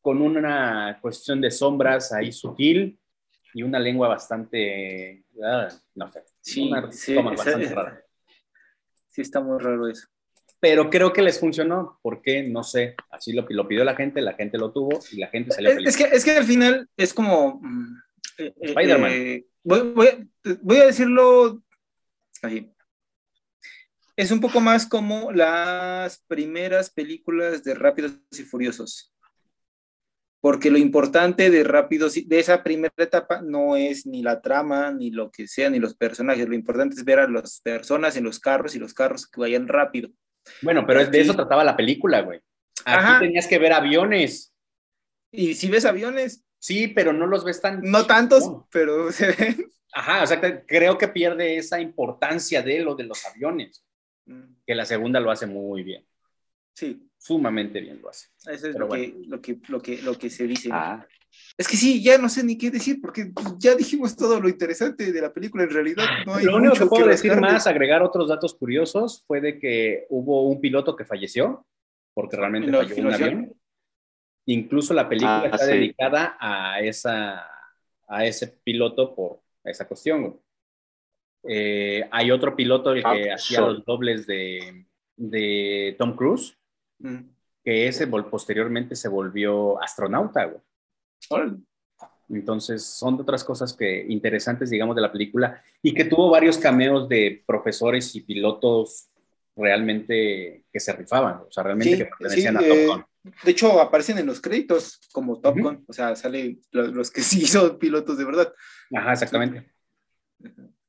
con 0.00 0.20
una 0.22 0.98
cuestión 1.00 1.40
de 1.40 1.50
sombras 1.52 2.12
ahí 2.12 2.32
sutil 2.32 2.98
y 3.54 3.62
una 3.62 3.78
lengua 3.78 4.08
bastante, 4.08 5.24
ah, 5.44 5.68
no 5.94 6.10
sé, 6.10 6.22
Sí, 6.40 6.68
una 6.68 6.90
sí, 6.92 7.14
bastante 7.14 7.64
esa- 7.66 7.74
rara. 7.74 8.02
Sí, 9.16 9.22
está 9.22 9.40
muy 9.40 9.58
raro 9.58 9.88
eso. 9.88 10.06
Pero 10.60 10.90
creo 10.90 11.10
que 11.10 11.22
les 11.22 11.40
funcionó, 11.40 11.98
porque 12.02 12.42
no 12.42 12.62
sé, 12.62 12.94
así 13.10 13.32
lo, 13.32 13.46
lo 13.48 13.66
pidió 13.66 13.82
la 13.82 13.96
gente, 13.96 14.20
la 14.20 14.34
gente 14.34 14.58
lo 14.58 14.72
tuvo 14.72 14.98
y 15.10 15.16
la 15.16 15.28
gente 15.28 15.52
salió 15.52 15.70
Es, 15.70 15.74
feliz. 15.76 15.88
es 15.88 15.96
que, 15.96 16.16
es 16.16 16.24
que 16.24 16.30
al 16.32 16.44
final 16.44 16.86
es 16.98 17.14
como. 17.14 17.60
mm, 17.62 17.96
eh, 18.38 18.44
eh, 18.46 18.54
Spider-Man. 18.60 19.10
eh, 19.14 19.46
voy, 19.64 19.80
voy 19.94 20.06
a- 20.08 20.18
voy 20.60 20.76
a 20.76 20.84
decirlo 20.86 21.62
así. 22.42 22.70
Es 24.16 24.30
un 24.30 24.40
poco 24.40 24.60
más 24.60 24.86
como 24.86 25.32
las 25.32 26.18
primeras 26.28 26.90
películas 26.90 27.64
de 27.64 27.74
Rápidos 27.74 28.12
y 28.32 28.42
Furiosos. 28.42 29.14
Porque 30.46 30.70
lo 30.70 30.78
importante 30.78 31.50
de 31.50 31.64
Rápidos, 31.64 32.14
de 32.24 32.38
esa 32.38 32.62
primera 32.62 32.94
etapa 32.98 33.42
no 33.42 33.74
es 33.74 34.06
ni 34.06 34.22
la 34.22 34.40
trama, 34.40 34.92
ni 34.92 35.10
lo 35.10 35.28
que 35.28 35.48
sea, 35.48 35.68
ni 35.70 35.80
los 35.80 35.96
personajes. 35.96 36.48
Lo 36.48 36.54
importante 36.54 36.94
es 36.94 37.04
ver 37.04 37.18
a 37.18 37.26
las 37.28 37.60
personas 37.62 38.16
en 38.16 38.22
los 38.22 38.38
carros 38.38 38.76
y 38.76 38.78
los 38.78 38.94
carros 38.94 39.26
que 39.26 39.40
vayan 39.40 39.66
rápido. 39.66 40.08
Bueno, 40.62 40.84
pero 40.86 41.04
de 41.04 41.20
eso 41.20 41.34
trataba 41.34 41.64
la 41.64 41.76
película, 41.76 42.20
güey. 42.20 42.38
Aquí 42.84 42.96
Ajá. 42.96 43.18
tenías 43.18 43.48
que 43.48 43.58
ver 43.58 43.72
aviones. 43.72 44.54
Y 45.32 45.54
si 45.54 45.68
ves 45.68 45.84
aviones, 45.84 46.44
Sí, 46.60 46.86
pero 46.86 47.12
no 47.12 47.26
los 47.26 47.44
ves 47.44 47.60
tan... 47.60 47.80
no 47.82 48.06
tantos, 48.06 48.44
No. 48.46 48.68
pero 48.70 49.10
se 49.12 49.32
ven. 49.32 49.68
Ajá, 49.94 50.22
o 50.22 50.26
sea, 50.28 50.64
creo 50.64 50.96
que 50.96 51.08
pierde 51.08 51.56
esa 51.56 51.80
importancia 51.80 52.62
de 52.62 52.78
lo 52.82 52.94
de 52.94 53.02
los 53.02 53.26
aviones, 53.26 53.84
que 54.64 54.76
la 54.76 54.84
segunda 54.86 55.18
lo 55.18 55.32
hace 55.32 55.46
muy 55.46 55.82
bien, 55.82 56.06
Sí, 56.72 57.02
sumamente 57.26 57.80
bien 57.80 58.00
lo 58.00 58.08
hace. 58.10 58.28
eso 58.46 58.68
es 58.68 58.72
Pero 58.74 58.78
lo, 58.86 58.88
que, 58.94 59.14
lo, 59.26 59.40
que, 59.42 59.58
lo, 59.68 59.82
que, 59.82 60.02
lo 60.02 60.14
que 60.18 60.30
se 60.30 60.46
dice. 60.46 60.68
Ah, 60.72 61.06
Es 61.58 61.66
que 61.68 61.76
sí, 61.76 62.02
ya 62.02 62.18
no 62.18 62.28
sé 62.28 62.44
ni 62.44 62.56
qué 62.56 62.70
decir, 62.70 63.00
porque 63.00 63.30
ya 63.58 63.74
dijimos 63.74 64.16
todo 64.16 64.40
lo 64.40 64.48
interesante 64.48 65.10
de 65.12 65.20
la 65.20 65.32
película. 65.32 65.64
En 65.64 65.70
realidad, 65.70 66.04
no 66.24 66.34
hay 66.34 66.44
Lo 66.44 66.56
único 66.56 66.74
que 66.74 66.86
puedo 66.86 67.06
decir 67.06 67.30
rascarle. 67.32 67.52
más, 67.54 67.66
agregar 67.66 68.02
otros 68.02 68.28
datos 68.28 68.54
curiosos, 68.54 69.24
fue 69.26 69.40
de 69.40 69.58
que 69.58 70.06
hubo 70.10 70.48
un 70.48 70.60
piloto 70.60 70.94
que 70.96 71.04
falleció, 71.04 71.66
porque 72.14 72.36
realmente 72.36 72.66
¿En 72.68 72.72
la 72.72 72.78
falló 72.86 72.96
un 73.08 73.12
avión. 73.14 73.52
Incluso 74.48 74.94
la 74.94 75.08
película 75.08 75.42
Ah, 75.42 75.46
está 75.46 75.58
sí. 75.66 75.72
dedicada 75.72 76.36
a, 76.38 76.80
esa, 76.80 77.44
a 78.06 78.24
ese 78.24 78.46
piloto 78.62 79.14
por 79.14 79.40
esa 79.64 79.86
cuestión. 79.88 80.40
Eh, 81.48 82.08
hay 82.10 82.30
otro 82.30 82.54
piloto 82.56 82.92
el 82.92 83.02
que 83.02 83.30
Ah, 83.30 83.34
hacía 83.34 83.58
so- 83.58 83.66
los 83.72 83.84
dobles 83.84 84.26
de, 84.26 84.86
de 85.16 85.94
Tom 85.98 86.14
Cruise, 86.16 86.56
Mm. 86.98 87.28
que 87.64 87.88
ese 87.88 88.06
posteriormente 88.06 88.94
se 88.96 89.08
volvió 89.08 89.82
astronauta. 89.82 90.44
güey. 90.44 90.60
Órale. 91.30 91.56
Entonces, 92.28 92.84
son 92.84 93.20
otras 93.20 93.44
cosas 93.44 93.72
que 93.74 94.04
interesantes, 94.08 94.70
digamos, 94.70 94.96
de 94.96 95.02
la 95.02 95.12
película 95.12 95.62
y 95.82 95.94
que 95.94 96.04
tuvo 96.04 96.30
varios 96.30 96.58
cameos 96.58 97.08
de 97.08 97.42
profesores 97.46 98.14
y 98.16 98.20
pilotos 98.22 99.08
realmente 99.54 100.64
que 100.72 100.80
se 100.80 100.92
rifaban, 100.92 101.36
o 101.46 101.50
sea, 101.50 101.62
realmente 101.62 101.92
Sí, 101.92 101.98
que 101.98 102.06
pertenecían 102.06 102.58
sí, 102.58 102.64
a 102.64 102.68
Top 102.68 102.86
Gun. 102.86 103.04
De 103.42 103.50
hecho, 103.50 103.80
aparecen 103.80 104.18
en 104.18 104.26
los 104.26 104.40
créditos 104.40 105.00
como 105.12 105.40
Top 105.40 105.54
Ujú. 105.56 105.62
Gun, 105.64 105.84
o 105.88 105.92
sea, 105.92 106.14
salen 106.16 106.60
los, 106.72 106.92
los 106.92 107.10
que 107.10 107.20
sí 107.22 107.46
son 107.46 107.78
pilotos 107.78 108.18
de 108.18 108.24
verdad. 108.24 108.52
Ajá, 108.94 109.12
exactamente. 109.12 109.72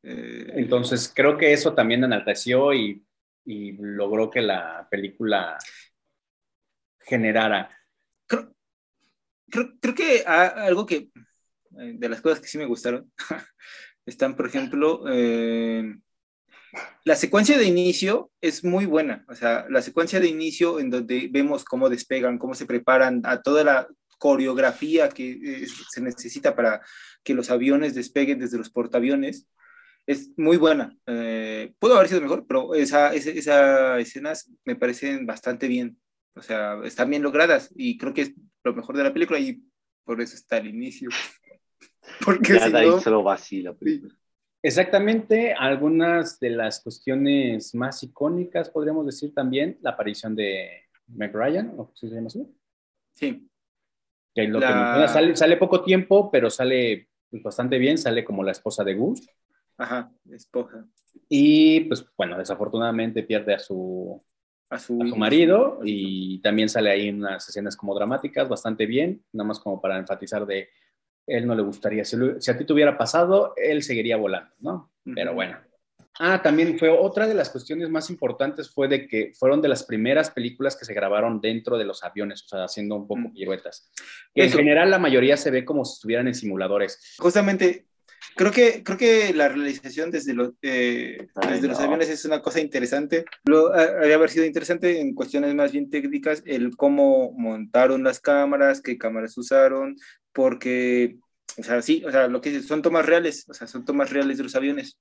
Eh, 0.03 0.51
Entonces, 0.55 1.11
creo 1.15 1.37
que 1.37 1.53
eso 1.53 1.73
también 1.73 2.03
enalteció 2.03 2.73
y, 2.73 3.05
y 3.45 3.73
logró 3.73 4.29
que 4.29 4.41
la 4.41 4.87
película 4.89 5.57
generara. 7.07 7.69
creo, 8.27 8.53
creo, 9.49 9.95
que 9.95 10.23
algo 10.25 10.85
que 10.85 11.09
eh, 11.79 11.93
de 11.95 12.09
las 12.09 12.21
cosas 12.21 12.39
que 12.39 12.47
sí 12.47 12.57
me 12.57 12.65
gustaron 12.65 13.11
están, 14.05 14.35
por 14.35 14.47
ejemplo, 14.47 15.05
eh, 15.09 15.95
la 17.03 17.15
secuencia 17.15 17.57
de 17.57 17.65
inicio 17.65 18.31
es 18.41 18.63
muy 18.63 18.85
buena. 18.85 19.25
O 19.29 19.35
sea, 19.35 19.65
la 19.69 19.81
secuencia 19.81 20.19
de 20.19 20.27
inicio 20.27 20.79
en 20.79 20.89
donde 20.89 21.29
vemos 21.31 21.63
cómo 21.63 21.89
despegan, 21.89 22.37
cómo 22.37 22.55
se 22.55 22.65
preparan 22.65 23.21
a 23.23 23.41
toda 23.41 23.63
la 23.63 23.87
coreografía 24.17 25.09
que 25.09 25.31
eh, 25.31 25.67
se 25.89 26.01
necesita 26.01 26.55
para 26.55 26.81
que 27.23 27.33
los 27.33 27.49
aviones 27.49 27.95
despeguen 27.95 28.39
desde 28.39 28.57
los 28.57 28.69
portaaviones. 28.69 29.47
Es 30.05 30.31
muy 30.37 30.57
buena. 30.57 30.95
Eh, 31.05 31.73
pudo 31.79 31.95
haber 31.95 32.07
sido 32.07 32.21
mejor, 32.21 32.45
pero 32.47 32.75
esa, 32.75 33.13
esa, 33.13 33.29
esas 33.31 33.99
escenas 33.99 34.51
me 34.65 34.75
parecen 34.75 35.25
bastante 35.25 35.67
bien. 35.67 35.97
O 36.37 36.41
sea, 36.41 36.79
están 36.83 37.09
bien 37.09 37.23
logradas 37.23 37.71
y 37.75 37.97
creo 37.97 38.13
que 38.13 38.21
es 38.21 38.33
lo 38.63 38.73
mejor 38.73 38.95
de 38.97 39.03
la 39.03 39.13
película 39.13 39.39
y 39.39 39.61
por 40.03 40.21
eso 40.21 40.35
está 40.35 40.57
el 40.57 40.67
inicio. 40.67 41.09
Porque 42.25 42.53
ya 42.53 42.59
si 42.65 42.71
de 42.71 42.77
ahí 42.77 42.89
no, 42.89 42.99
solo 42.99 43.23
va 43.23 43.33
así 43.33 43.61
la 43.61 43.73
película. 43.73 44.13
Exactamente, 44.63 45.53
algunas 45.53 46.39
de 46.39 46.49
las 46.49 46.81
cuestiones 46.81 47.73
más 47.75 48.01
icónicas, 48.03 48.69
podríamos 48.69 49.05
decir 49.05 49.33
también, 49.33 49.77
la 49.81 49.91
aparición 49.91 50.35
de 50.35 50.69
Meg 51.07 51.33
Ryan, 51.33 51.73
¿o 51.77 51.91
si 51.93 52.09
se 52.09 52.15
llama 52.15 52.27
así? 52.27 52.45
sí, 53.13 53.49
Que 54.35 54.47
lo 54.47 54.59
La- 54.59 54.67
que 54.67 54.73
menciona, 54.73 55.07
sale, 55.07 55.35
sale 55.35 55.57
poco 55.57 55.83
tiempo, 55.83 56.29
pero 56.31 56.49
sale 56.49 57.07
pues, 57.29 57.43
bastante 57.43 57.77
bien, 57.77 57.97
sale 57.97 58.23
como 58.23 58.43
la 58.43 58.51
esposa 58.51 58.83
de 58.83 58.93
Gus. 58.95 59.27
ajá, 59.77 60.11
esposa. 60.31 60.85
Y 61.29 61.81
pues 61.81 62.05
bueno, 62.17 62.37
desafortunadamente 62.37 63.23
pierde 63.23 63.53
a 63.55 63.59
su, 63.59 64.21
A 64.69 64.79
su, 64.79 65.01
a 65.01 65.07
su 65.07 65.15
marido 65.15 65.79
y 65.83 66.39
también 66.41 66.67
sale 66.67 66.89
ahí 66.89 67.09
unas 67.09 67.47
escenas 67.47 67.77
como 67.77 67.95
dramáticas 67.95 68.49
bastante 68.49 68.85
bien, 68.85 69.23
nada 69.31 69.47
más 69.47 69.59
como 69.59 69.79
para 69.81 69.97
enfatizar 69.97 70.45
de 70.45 70.69
él 71.25 71.45
no 71.47 71.55
le 71.55 71.61
gustaría, 71.61 72.03
si, 72.05 72.15
lo- 72.17 72.39
si 72.41 72.51
a 72.51 72.57
ti 72.57 72.65
te 72.65 72.73
hubiera 72.73 72.97
pasado, 72.97 73.53
él 73.57 73.81
seguiría 73.83 74.17
volando, 74.17 74.53
¿no? 74.59 74.91
Pero 75.15 75.33
bueno. 75.33 75.57
Ah, 76.19 76.41
también 76.41 76.79
fue 76.79 76.89
otra 76.89 77.27
de 77.27 77.33
las 77.35 77.49
cuestiones 77.49 77.89
más 77.89 78.09
importantes 78.09 78.69
fue 78.71 78.87
de 78.87 79.07
que 79.07 79.33
fueron 79.37 79.61
de 79.61 79.67
las 79.67 79.83
primeras 79.83 80.31
películas 80.31 80.75
que 80.75 80.83
se 80.85 80.93
grabaron 80.93 81.39
dentro 81.39 81.77
de 81.77 81.85
los 81.85 82.03
aviones, 82.03 82.43
o 82.43 82.47
sea, 82.47 82.63
haciendo 82.63 82.95
un 82.95 83.07
poco 83.07 83.21
Mm. 83.21 83.33
piruetas. 83.33 83.91
Que 84.33 84.45
en 84.45 84.51
general 84.51 84.89
la 84.89 84.99
mayoría 84.99 85.37
se 85.37 85.51
ve 85.51 85.63
como 85.63 85.85
si 85.85 85.93
estuvieran 85.93 86.27
en 86.27 86.33
simuladores. 86.33 87.15
Justamente, 87.19 87.86
creo 88.37 88.51
que, 88.51 88.83
creo 88.83 88.97
que 88.97 89.33
la 89.33 89.49
realización 89.49 90.11
desde, 90.11 90.33
los 90.33 90.53
eh, 90.61 91.27
desde 91.49 91.67
los 91.67 91.79
aviones 91.79 92.09
es 92.09 92.23
una 92.23 92.41
cosa 92.41 92.61
interesante. 92.61 93.25
Lo, 93.45 93.73
ha- 93.73 93.83
habría 93.99 94.15
haber 94.15 94.29
sido 94.29 94.45
interesante 94.45 95.01
en 95.01 95.13
cuestiones 95.13 95.53
más 95.55 95.71
bien 95.73 95.89
técnicas 95.89 96.41
el 96.45 96.77
cómo 96.77 97.33
montaron 97.33 98.03
las 98.03 98.19
cámaras, 98.21 98.81
qué 98.81 98.97
cámaras 98.97 99.37
usaron, 99.37 99.97
porque, 100.31 101.17
o 101.57 101.63
sea, 101.63 101.81
sí, 101.81 102.03
o 102.05 102.11
sea, 102.11 102.27
lo 102.29 102.39
que 102.39 102.61
son 102.61 102.81
tomas 102.81 103.05
reales, 103.05 103.45
o 103.49 103.53
sea, 103.53 103.67
son 103.67 103.83
tomas 103.83 104.11
reales 104.11 104.37
de 104.37 104.43
los 104.43 104.55
aviones. 104.55 104.97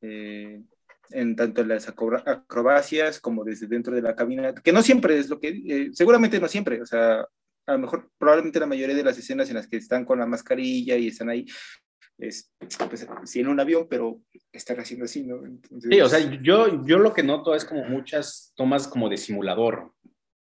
Eh, 0.00 0.62
en 1.10 1.34
tanto 1.36 1.64
las 1.64 1.88
acroba- 1.88 2.22
acrobacias 2.26 3.18
como 3.18 3.42
desde 3.42 3.66
dentro 3.66 3.94
de 3.94 4.02
la 4.02 4.14
cabina, 4.14 4.54
que 4.54 4.72
no 4.72 4.82
siempre 4.82 5.18
es 5.18 5.28
lo 5.30 5.40
que, 5.40 5.48
eh, 5.66 5.88
seguramente 5.92 6.38
no 6.38 6.48
siempre, 6.48 6.82
o 6.82 6.86
sea, 6.86 7.26
a 7.66 7.72
lo 7.72 7.78
mejor 7.78 8.10
probablemente 8.18 8.60
la 8.60 8.66
mayoría 8.66 8.94
de 8.94 9.02
las 9.04 9.16
escenas 9.18 9.48
en 9.48 9.56
las 9.56 9.66
que 9.68 9.78
están 9.78 10.04
con 10.04 10.18
la 10.18 10.26
mascarilla 10.26 10.96
y 10.96 11.08
están 11.08 11.30
ahí, 11.30 11.46
es 12.18 12.52
pues, 12.58 13.06
sí 13.24 13.40
en 13.40 13.48
un 13.48 13.60
avión, 13.60 13.86
pero 13.88 14.20
están 14.52 14.80
haciendo 14.80 15.04
así, 15.04 15.22
¿no? 15.22 15.44
Entonces, 15.44 15.90
Sí, 15.90 16.00
o 16.00 16.08
sea, 16.08 16.18
yo, 16.42 16.84
yo 16.84 16.98
lo 16.98 17.12
que 17.14 17.22
noto 17.22 17.54
es 17.54 17.64
como 17.64 17.84
muchas 17.84 18.52
tomas 18.56 18.88
como 18.88 19.08
de 19.08 19.16
simulador, 19.16 19.92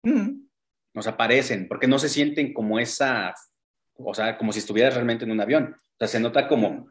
mm, 0.03 0.45
o 0.95 1.03
sea, 1.03 1.17
parecen, 1.17 1.67
porque 1.67 1.89
no 1.89 1.99
se 1.99 2.09
sienten 2.09 2.55
como 2.55 2.79
esa, 2.79 3.35
o 3.97 4.15
sea, 4.15 4.39
como 4.39 4.53
si 4.53 4.61
estuvieras 4.61 4.95
realmente 4.95 5.25
en 5.25 5.33
un 5.33 5.41
avión. 5.41 5.75
O 5.75 5.97
sea, 5.99 6.07
se 6.07 6.21
nota 6.21 6.47
como 6.47 6.87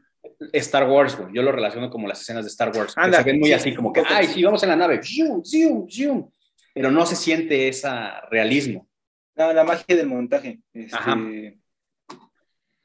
Star 0.52 0.90
Wars, 0.90 1.18
güey. 1.18 1.34
Yo 1.34 1.42
lo 1.42 1.54
relaciono 1.54 1.90
como 1.90 2.08
las 2.08 2.22
escenas 2.22 2.44
de 2.44 2.50
Star 2.50 2.76
Wars, 2.76 2.94
que 2.94 3.02
Anda, 3.02 3.20
se 3.20 3.24
ven 3.24 3.40
muy 3.40 3.48
sí, 3.48 3.54
así, 3.54 3.74
como 3.74 3.94
que, 3.94 4.04
ay, 4.06 4.28
sí, 4.28 4.44
vamos 4.44 4.62
en 4.64 4.70
la 4.70 4.76
nave, 4.76 5.02
¡zium, 5.02 5.44
zium, 5.44 5.88
zium! 5.90 6.30
pero 6.74 6.92
no 6.92 7.06
se 7.06 7.16
siente 7.16 7.68
ese 7.68 7.88
realismo. 8.30 8.90
No, 9.36 9.54
la 9.54 9.64
magia 9.64 9.96
del 9.96 10.08
montaje. 10.08 10.60
este, 10.74 10.96
Ajá. 10.96 11.18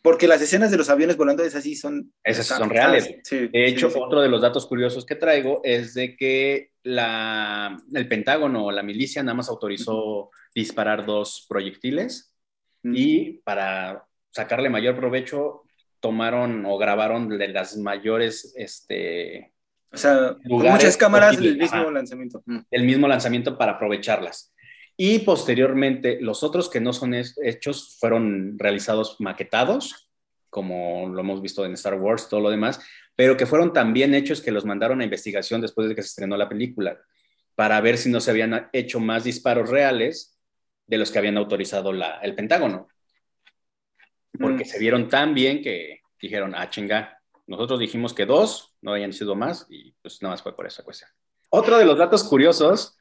Porque 0.02 0.28
las 0.28 0.40
escenas 0.40 0.70
de 0.70 0.76
los 0.76 0.88
aviones 0.88 1.16
volando 1.16 1.42
esas 1.44 1.64
sí 1.64 1.74
son... 1.76 2.12
Esas 2.24 2.46
son 2.46 2.70
reales. 2.70 3.14
Sí, 3.24 3.48
De 3.48 3.66
hecho, 3.66 3.88
sí, 3.88 3.94
sí. 3.94 4.00
otro 4.02 4.20
de 4.20 4.28
los 4.28 4.40
datos 4.42 4.66
curiosos 4.66 5.04
que 5.04 5.16
traigo 5.16 5.60
es 5.64 5.94
de 5.94 6.16
que 6.16 6.70
la, 6.82 7.76
el 7.92 8.08
Pentágono 8.08 8.64
o 8.66 8.70
la 8.72 8.82
milicia 8.82 9.22
nada 9.22 9.34
más 9.34 9.48
autorizó 9.48 10.30
disparar 10.54 11.04
dos 11.04 11.46
proyectiles 11.48 12.32
Mm. 12.82 12.92
y 12.96 13.32
para 13.44 14.04
sacarle 14.30 14.70
mayor 14.70 14.96
provecho 14.96 15.62
tomaron 16.00 16.64
o 16.66 16.78
grabaron 16.78 17.28
de 17.28 17.48
las 17.48 17.76
mayores, 17.76 18.54
este, 18.56 19.52
O 19.92 19.96
sea, 19.96 20.36
muchas 20.44 20.96
cámaras 20.96 21.36
posibles, 21.36 21.72
el 21.72 21.78
mismo 21.78 21.90
lanzamiento. 21.90 22.42
Mm. 22.46 22.58
el 22.70 22.84
mismo 22.84 23.08
lanzamiento 23.08 23.58
para 23.58 23.72
aprovecharlas. 23.72 24.54
Y 25.00 25.20
posteriormente, 25.20 26.18
los 26.20 26.42
otros 26.42 26.68
que 26.68 26.80
no 26.80 26.92
son 26.92 27.14
hechos 27.14 27.96
fueron 28.00 28.58
realizados 28.58 29.20
maquetados, 29.20 30.10
como 30.50 31.08
lo 31.08 31.20
hemos 31.20 31.40
visto 31.40 31.64
en 31.64 31.74
Star 31.74 31.94
Wars, 31.94 32.28
todo 32.28 32.40
lo 32.40 32.50
demás, 32.50 32.80
pero 33.14 33.36
que 33.36 33.46
fueron 33.46 33.72
también 33.72 34.12
hechos 34.12 34.40
que 34.40 34.50
los 34.50 34.64
mandaron 34.64 35.00
a 35.00 35.04
investigación 35.04 35.60
después 35.60 35.88
de 35.88 35.94
que 35.94 36.02
se 36.02 36.08
estrenó 36.08 36.36
la 36.36 36.48
película, 36.48 36.98
para 37.54 37.80
ver 37.80 37.96
si 37.96 38.10
no 38.10 38.20
se 38.20 38.32
habían 38.32 38.68
hecho 38.72 38.98
más 38.98 39.22
disparos 39.22 39.70
reales 39.70 40.36
de 40.88 40.98
los 40.98 41.12
que 41.12 41.18
habían 41.18 41.36
autorizado 41.36 41.92
la- 41.92 42.18
el 42.18 42.34
Pentágono. 42.34 42.88
Porque 44.38 44.64
Mm. 44.64 44.66
se 44.68 44.78
vieron 44.80 45.08
tan 45.08 45.32
bien 45.32 45.62
que 45.62 46.00
dijeron, 46.20 46.54
ah, 46.56 46.70
chinga, 46.70 47.20
nosotros 47.46 47.78
dijimos 47.78 48.14
que 48.14 48.26
dos, 48.26 48.74
no 48.80 48.92
habían 48.94 49.12
sido 49.12 49.36
más, 49.36 49.64
y 49.70 49.92
pues 50.02 50.20
nada 50.22 50.32
más 50.34 50.42
fue 50.42 50.56
por 50.56 50.66
esa 50.66 50.82
cuestión. 50.82 51.08
Otro 51.50 51.78
de 51.78 51.84
los 51.84 51.96
datos 51.98 52.24
curiosos 52.24 52.97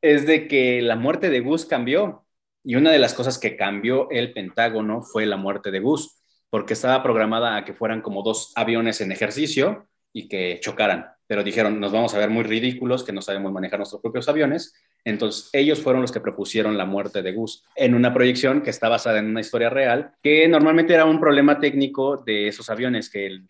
es 0.00 0.26
de 0.26 0.48
que 0.48 0.82
la 0.82 0.96
muerte 0.96 1.30
de 1.30 1.40
Gus 1.40 1.64
cambió. 1.66 2.24
Y 2.64 2.74
una 2.76 2.90
de 2.90 2.98
las 2.98 3.14
cosas 3.14 3.38
que 3.38 3.56
cambió 3.56 4.10
el 4.10 4.32
Pentágono 4.32 5.02
fue 5.02 5.26
la 5.26 5.36
muerte 5.36 5.70
de 5.70 5.80
Gus, 5.80 6.22
porque 6.50 6.74
estaba 6.74 7.02
programada 7.02 7.56
a 7.56 7.64
que 7.64 7.74
fueran 7.74 8.02
como 8.02 8.22
dos 8.22 8.52
aviones 8.56 9.00
en 9.00 9.12
ejercicio 9.12 9.86
y 10.12 10.28
que 10.28 10.58
chocaran. 10.60 11.06
Pero 11.26 11.44
dijeron, 11.44 11.78
nos 11.80 11.92
vamos 11.92 12.14
a 12.14 12.18
ver 12.18 12.30
muy 12.30 12.42
ridículos, 12.42 13.04
que 13.04 13.12
no 13.12 13.22
sabemos 13.22 13.52
manejar 13.52 13.78
nuestros 13.78 14.02
propios 14.02 14.28
aviones. 14.28 14.74
Entonces, 15.04 15.50
ellos 15.52 15.80
fueron 15.80 16.02
los 16.02 16.12
que 16.12 16.20
propusieron 16.20 16.76
la 16.76 16.84
muerte 16.86 17.22
de 17.22 17.32
Gus 17.32 17.64
en 17.76 17.94
una 17.94 18.12
proyección 18.12 18.62
que 18.62 18.70
está 18.70 18.88
basada 18.88 19.18
en 19.18 19.26
una 19.26 19.40
historia 19.40 19.70
real, 19.70 20.12
que 20.22 20.48
normalmente 20.48 20.94
era 20.94 21.04
un 21.04 21.20
problema 21.20 21.60
técnico 21.60 22.16
de 22.18 22.48
esos 22.48 22.68
aviones, 22.70 23.10
que 23.10 23.26
el- 23.26 23.48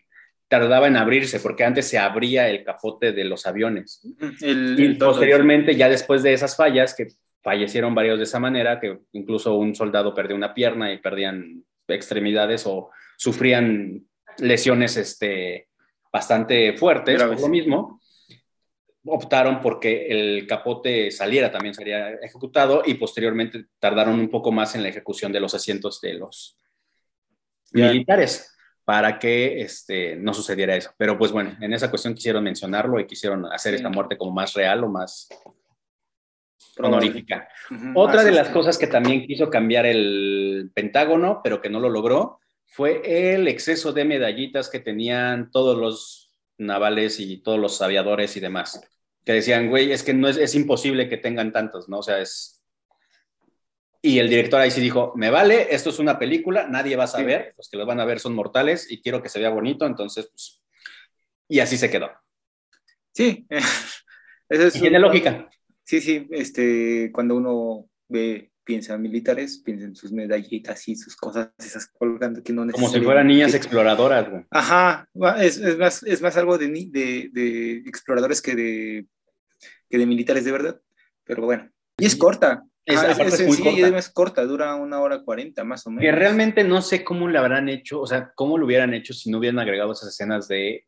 tardaba 0.49 0.87
en 0.87 0.97
abrirse, 0.97 1.39
porque 1.39 1.63
antes 1.63 1.87
se 1.87 1.97
abría 1.97 2.49
el 2.49 2.63
capote 2.65 3.13
de 3.13 3.23
los 3.23 3.45
aviones. 3.45 4.01
El, 4.41 4.75
Y 4.77 4.85
el 4.85 4.97
posteriormente, 4.97 5.75
ya 5.75 5.87
después 5.87 6.23
de 6.23 6.33
esas 6.33 6.55
fallas, 6.57 6.93
que 6.93 7.07
fallecieron 7.41 7.95
varios 7.95 8.17
de 8.17 8.23
esa 8.25 8.39
manera, 8.39 8.79
que 8.81 8.99
incluso 9.13 9.55
un 9.55 9.73
soldado 9.75 10.13
perdió 10.13 10.35
una 10.35 10.53
pierna 10.53 10.91
y 10.91 10.97
perdían 10.97 11.63
extremidades 11.87 12.65
o 12.65 12.89
sufrían 13.17 14.03
lesiones 14.39 14.97
este, 14.97 15.69
bastante 16.11 16.73
fuertes, 16.73 17.15
Graves. 17.17 17.35
por 17.35 17.43
lo 17.43 17.51
mismo, 17.51 18.01
optaron 19.05 19.61
porque 19.61 20.07
el 20.09 20.45
capote 20.47 21.11
saliera, 21.11 21.51
también 21.51 21.73
sería 21.73 22.09
ejecutado 22.15 22.81
y 22.85 22.95
posteriormente 22.95 23.65
tardaron 23.79 24.19
un 24.19 24.29
poco 24.29 24.51
más 24.51 24.75
en 24.75 24.83
la 24.83 24.89
ejecución 24.89 25.31
de 25.31 25.39
los 25.39 25.53
asientos 25.53 26.01
de 26.01 26.15
los 26.15 26.57
Ya. 27.71 27.91
militares 27.91 28.55
para 28.89 29.19
que 29.19 29.61
este, 29.61 30.15
no 30.15 30.33
sucediera 30.33 30.75
eso. 30.75 30.89
Pero 30.97 31.15
pues 31.15 31.31
bueno, 31.31 31.55
en 31.61 31.73
esa 31.73 31.91
cuestión 31.91 32.15
quisieron 32.15 32.43
mencionarlo 32.43 32.99
y 32.99 33.05
quisieron 33.05 33.45
hacer 33.45 33.73
Sí. 33.73 33.75
esta 33.75 33.89
muerte 33.89 34.17
como 34.17 34.31
más 34.31 34.55
real 34.55 34.83
o 34.83 34.89
más 34.89 35.29
honorífica. 36.75 37.47
Otra 37.93 38.23
de 38.23 38.31
las 38.31 38.47
sí. 38.47 38.53
cosas 38.53 38.79
que 38.79 38.87
también 38.87 39.27
quiso 39.27 39.47
cambiar 39.51 39.85
el 39.85 40.71
Pentágono, 40.73 41.41
pero 41.43 41.61
que 41.61 41.69
no 41.69 41.79
lo 41.79 41.87
logró, 41.87 42.39
fue 42.65 43.35
el 43.35 43.47
exceso 43.47 43.93
de 43.93 44.05
medallitas 44.05 44.69
que 44.69 44.79
tenían 44.79 45.51
todos 45.51 45.77
los 45.77 46.33
navales 46.57 47.19
y 47.19 47.37
todos 47.43 47.59
los 47.59 47.79
aviadores 47.83 48.37
y 48.37 48.39
demás. 48.39 48.81
Que 49.23 49.33
decían, 49.33 49.69
güey, 49.69 49.91
es 49.91 50.01
que 50.01 50.15
no 50.15 50.27
es, 50.27 50.37
es 50.37 50.55
imposible 50.55 51.07
que 51.07 51.17
tengan 51.17 51.53
tantos, 51.53 51.89
¿no? 51.89 51.99
O 51.99 52.03
sea, 52.03 52.19
es... 52.21 52.58
Y 54.01 54.19
el 54.19 54.29
director 54.29 54.61
ahí 54.61 54.71
sí 54.71 54.79
dijo, 54.79 55.13
me 55.15 55.29
vale, 55.29 55.73
esto 55.75 55.89
es 55.89 55.99
una 55.99 56.17
película, 56.17 56.67
nadie 56.67 56.95
va 56.95 57.03
a 57.03 57.07
saber, 57.07 57.53
los 57.57 57.69
que 57.69 57.77
los 57.77 57.85
van 57.85 57.99
a 57.99 58.05
ver 58.05 58.19
son 58.19 58.33
mortales 58.33 58.89
y 58.89 59.01
quiero 59.01 59.21
que 59.21 59.27
se 59.29 59.39
vea 59.39 59.49
bonito, 59.49 59.85
entonces, 59.85 60.27
pues... 60.29 60.61
Y 61.49 61.59
así 61.59 61.77
se 61.77 61.89
quedó. 61.89 62.09
Sí. 63.13 63.45
Eso 64.49 64.63
es 64.67 64.75
Y 64.75 64.81
tiene 64.81 64.97
un- 64.97 65.03
lógica. 65.03 65.49
Sí, 65.83 65.99
sí, 66.01 66.27
este, 66.31 67.11
cuando 67.11 67.35
uno 67.35 67.89
ve, 68.07 68.51
piensa 68.63 68.93
en 68.93 69.01
militares, 69.01 69.61
piensa 69.65 69.85
en 69.85 69.95
sus 69.95 70.11
medallitas 70.11 70.87
y 70.87 70.95
sus 70.95 71.15
cosas, 71.15 71.49
esas 71.57 71.87
colgando 71.87 72.43
que 72.43 72.53
no 72.53 72.67
Como 72.71 72.87
si 72.89 73.01
fueran 73.01 73.25
niñas 73.27 73.55
exploradoras, 73.55 74.29
güey. 74.29 74.43
Ajá, 74.51 75.09
es, 75.41 75.57
es 75.57 75.77
más, 75.77 76.03
es 76.03 76.21
más 76.21 76.37
algo 76.37 76.59
de, 76.59 76.67
de, 76.67 77.29
de 77.33 77.71
exploradores 77.87 78.41
que 78.43 78.55
de, 78.55 79.07
que 79.89 79.97
de 79.97 80.05
militares 80.05 80.45
de 80.45 80.51
verdad, 80.51 80.79
pero 81.23 81.43
bueno. 81.43 81.67
Y 81.97 82.05
es 82.05 82.15
corta. 82.15 82.63
Es- 82.85 82.97
aparte 82.97 83.23
es 83.23 83.29
muy 83.29 83.37
sencilla 83.55 83.69
y 83.69 83.73
corta. 83.73 83.83
además 83.85 84.09
corta, 84.09 84.45
dura 84.45 84.75
una 84.75 84.99
hora 84.99 85.21
cuarenta 85.23 85.63
más 85.63 85.85
o 85.85 85.91
menos. 85.91 86.01
Que 86.03 86.11
realmente 86.11 86.63
no 86.63 86.81
sé 86.81 87.03
cómo 87.03 87.27
lo 87.27 87.37
habrán 87.39 87.69
hecho, 87.69 88.01
o 88.01 88.07
sea, 88.07 88.31
cómo 88.35 88.57
lo 88.57 88.65
hubieran 88.65 88.93
hecho 88.93 89.13
si 89.13 89.29
no 89.29 89.37
hubieran 89.37 89.59
agregado 89.59 89.91
esas 89.91 90.09
escenas 90.09 90.47
de, 90.47 90.85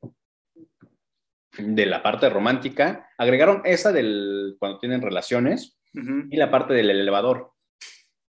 de 1.57 1.85
la 1.85 2.01
parte 2.01 2.29
romántica. 2.29 3.07
Agregaron 3.17 3.61
esa 3.65 3.91
del 3.91 4.55
cuando 4.59 4.79
tienen 4.79 5.01
relaciones 5.01 5.77
Ujú. 5.93 6.27
y 6.29 6.37
la 6.37 6.49
parte 6.49 6.73
del 6.73 6.89
elevador. 6.89 7.51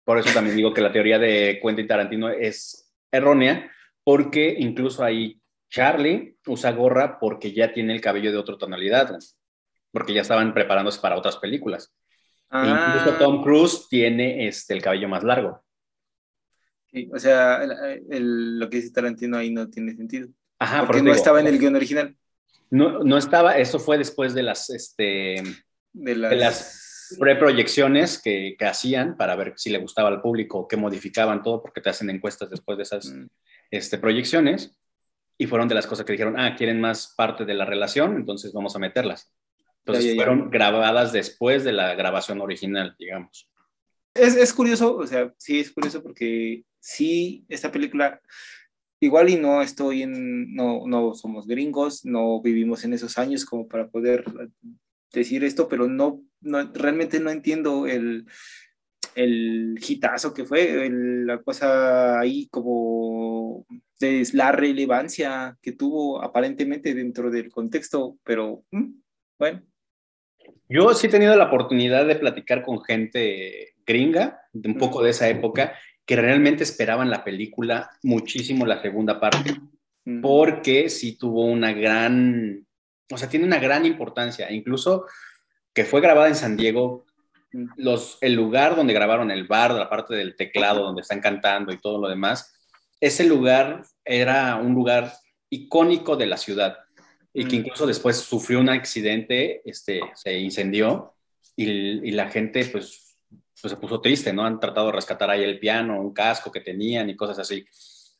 Por 0.04 0.18
eso 0.18 0.32
también 0.32 0.56
digo 0.56 0.72
que 0.74 0.80
la 0.80 0.92
teoría 0.92 1.18
de 1.18 1.60
Quentin 1.62 1.86
Tarantino 1.86 2.28
es 2.30 2.92
errónea, 3.12 3.70
porque 4.02 4.56
incluso 4.58 5.04
ahí 5.04 5.40
Charlie 5.70 6.36
usa 6.46 6.72
gorra 6.72 7.18
porque 7.20 7.52
ya 7.52 7.72
tiene 7.72 7.92
el 7.92 8.00
cabello 8.00 8.32
de 8.32 8.38
otra 8.38 8.56
tonalidad, 8.58 9.16
porque 9.92 10.12
ya 10.14 10.22
estaban 10.22 10.52
preparándose 10.54 11.00
para 11.00 11.16
otras 11.16 11.36
películas. 11.36 11.94
Ah, 12.50 12.94
Incluso 12.98 13.16
Tom 13.18 13.42
Cruise 13.42 13.86
tiene 13.88 14.46
este, 14.48 14.74
el 14.74 14.82
cabello 14.82 15.08
más 15.08 15.22
largo. 15.22 15.62
sí, 16.92 17.08
o 17.14 17.18
sea, 17.18 17.62
el- 17.62 18.02
el- 18.10 18.58
lo 18.58 18.68
que 18.68 18.78
dice 18.78 18.90
Tarantino 18.92 19.36
ahí 19.38 19.50
no 19.52 19.68
tiene 19.68 19.94
sentido. 19.94 20.28
Ajá, 20.58 20.78
por 20.80 20.88
porque 20.88 21.02
no 21.02 21.04
digo, 21.06 21.16
estaba 21.16 21.40
en 21.40 21.46
el 21.46 21.58
guion 21.58 21.76
original 21.76 22.16
No, 22.70 22.98
no 23.04 23.16
estaba, 23.16 23.56
eso 23.58 23.78
fue 23.78 23.96
después 23.98 24.34
de 24.34 24.42
las, 24.42 24.68
este, 24.70 25.42
de 25.92 26.14
las... 26.16 26.30
de 26.30 26.36
las 26.36 27.16
preproyecciones 27.18 28.20
que, 28.22 28.54
que 28.58 28.66
hacían 28.66 29.16
para 29.16 29.34
ver 29.36 29.54
si 29.56 29.70
le 29.70 29.78
gustaba 29.78 30.08
al 30.08 30.20
público, 30.20 30.68
qué 30.68 30.76
modificaban 30.76 31.42
todo, 31.42 31.60
porque 31.62 31.80
te 31.80 31.90
hacen 31.90 32.08
encuestas 32.10 32.50
después 32.50 32.76
de 32.78 32.82
esas 32.84 33.06
Mm, 33.10 33.26
este, 33.72 33.98
proyecciones. 33.98 34.76
Y 35.38 35.46
fueron 35.46 35.66
de 35.68 35.74
las 35.74 35.86
cosas 35.86 36.04
que 36.04 36.12
dijeron, 36.12 36.38
ah, 36.38 36.54
quieren 36.56 36.80
más 36.80 37.14
parte 37.16 37.44
de 37.44 37.54
la 37.54 37.64
relación, 37.64 38.14
entonces 38.16 38.52
vamos 38.52 38.76
a 38.76 38.78
meterlas. 38.78 39.32
Entonces 39.86 40.04
Ya, 40.04 40.10
ya, 40.10 40.14
ya. 40.14 40.16
fueron 40.16 40.50
grabadas 40.50 41.12
después 41.12 41.64
de 41.64 41.72
la 41.72 41.94
grabación 41.94 42.40
original, 42.40 42.94
digamos. 42.98 43.48
Es, 44.14 44.36
es 44.36 44.52
curioso, 44.52 44.96
o 44.96 45.06
sea, 45.06 45.32
sí 45.38 45.60
es 45.60 45.70
curioso 45.70 46.02
porque 46.02 46.64
sí, 46.80 47.44
esta 47.48 47.70
película, 47.70 48.20
igual 49.00 49.30
y 49.30 49.36
no 49.36 49.62
estoy 49.62 50.02
en, 50.02 50.54
no, 50.54 50.86
no 50.86 51.14
somos 51.14 51.46
gringos, 51.46 52.04
no 52.04 52.40
vivimos 52.42 52.84
en 52.84 52.92
esos 52.92 53.18
años 53.18 53.44
como 53.44 53.68
para 53.68 53.88
poder 53.88 54.24
decir 55.12 55.44
esto, 55.44 55.68
pero 55.68 55.86
no, 55.86 56.22
no 56.40 56.72
realmente 56.72 57.20
no 57.20 57.30
entiendo 57.30 57.86
el, 57.86 58.26
el 59.14 59.78
hitazo 59.86 60.34
que 60.34 60.44
fue, 60.44 60.86
el- 60.86 61.26
la 61.26 61.40
cosa 61.42 62.18
ahí 62.20 62.48
como 62.48 63.66
de 64.00 64.26
la 64.32 64.50
relevancia 64.52 65.56
que 65.62 65.72
tuvo 65.72 66.22
aparentemente 66.22 66.94
dentro 66.94 67.30
del 67.30 67.50
contexto, 67.50 68.18
pero 68.24 68.64
mm, 68.72 68.90
bueno. 69.38 69.62
Yo 70.68 70.94
sí 70.94 71.06
he 71.06 71.10
tenido 71.10 71.36
la 71.36 71.46
oportunidad 71.46 72.06
de 72.06 72.16
platicar 72.16 72.62
con 72.62 72.82
gente 72.82 73.74
gringa, 73.86 74.40
de 74.52 74.68
un 74.68 74.78
poco 74.78 75.02
de 75.02 75.10
esa 75.10 75.28
época, 75.28 75.74
que 76.06 76.16
realmente 76.16 76.64
esperaban 76.64 77.10
la 77.10 77.24
película 77.24 77.90
muchísimo 78.02 78.66
la 78.66 78.82
segunda 78.82 79.20
parte. 79.20 79.54
porque 80.22 80.88
sí 80.88 81.16
tuvo 81.16 81.44
una 81.44 81.72
gran, 81.72 82.66
o 83.12 83.16
sea, 83.16 83.28
tiene 83.28 83.46
una 83.46 83.58
gran 83.58 83.84
importancia, 83.84 84.50
incluso 84.50 85.06
que 85.72 85.84
fue 85.84 86.00
grabada 86.00 86.28
en 86.28 86.34
San 86.34 86.56
Diego, 86.56 87.04
los, 87.76 88.18
el 88.20 88.34
lugar 88.34 88.76
donde 88.76 88.94
grabaron 88.94 89.30
el 89.30 89.46
bar, 89.46 89.72
la 89.72 89.88
parte 89.88 90.14
del 90.14 90.36
teclado 90.36 90.82
donde 90.82 91.02
están 91.02 91.20
cantando 91.20 91.72
y 91.72 91.78
todo 91.78 92.00
lo 92.00 92.08
demás, 92.08 92.52
ese 93.00 93.24
lugar 93.24 93.82
era 94.04 94.56
un 94.56 94.74
lugar 94.74 95.12
icónico 95.48 96.16
de 96.16 96.26
la 96.26 96.36
ciudad 96.36 96.78
y 97.32 97.44
que 97.44 97.56
Mm. 97.56 97.60
incluso 97.60 97.86
después 97.86 98.16
sufrió 98.18 98.58
un 98.60 98.68
accidente, 98.68 99.62
este, 99.64 100.00
se 100.14 100.38
incendió 100.38 101.14
y, 101.56 101.64
y 101.70 102.10
la 102.12 102.28
gente 102.28 102.64
pues, 102.66 103.16
pues 103.60 103.70
se 103.72 103.76
puso 103.76 104.00
triste, 104.00 104.32
¿no? 104.32 104.44
Han 104.44 104.58
tratado 104.60 104.86
de 104.86 104.92
rescatar 104.92 105.30
ahí 105.30 105.42
el 105.44 105.58
piano, 105.58 106.00
un 106.00 106.12
casco 106.12 106.50
que 106.50 106.60
tenían 106.60 107.08
y 107.10 107.16
cosas 107.16 107.38
así. 107.38 107.64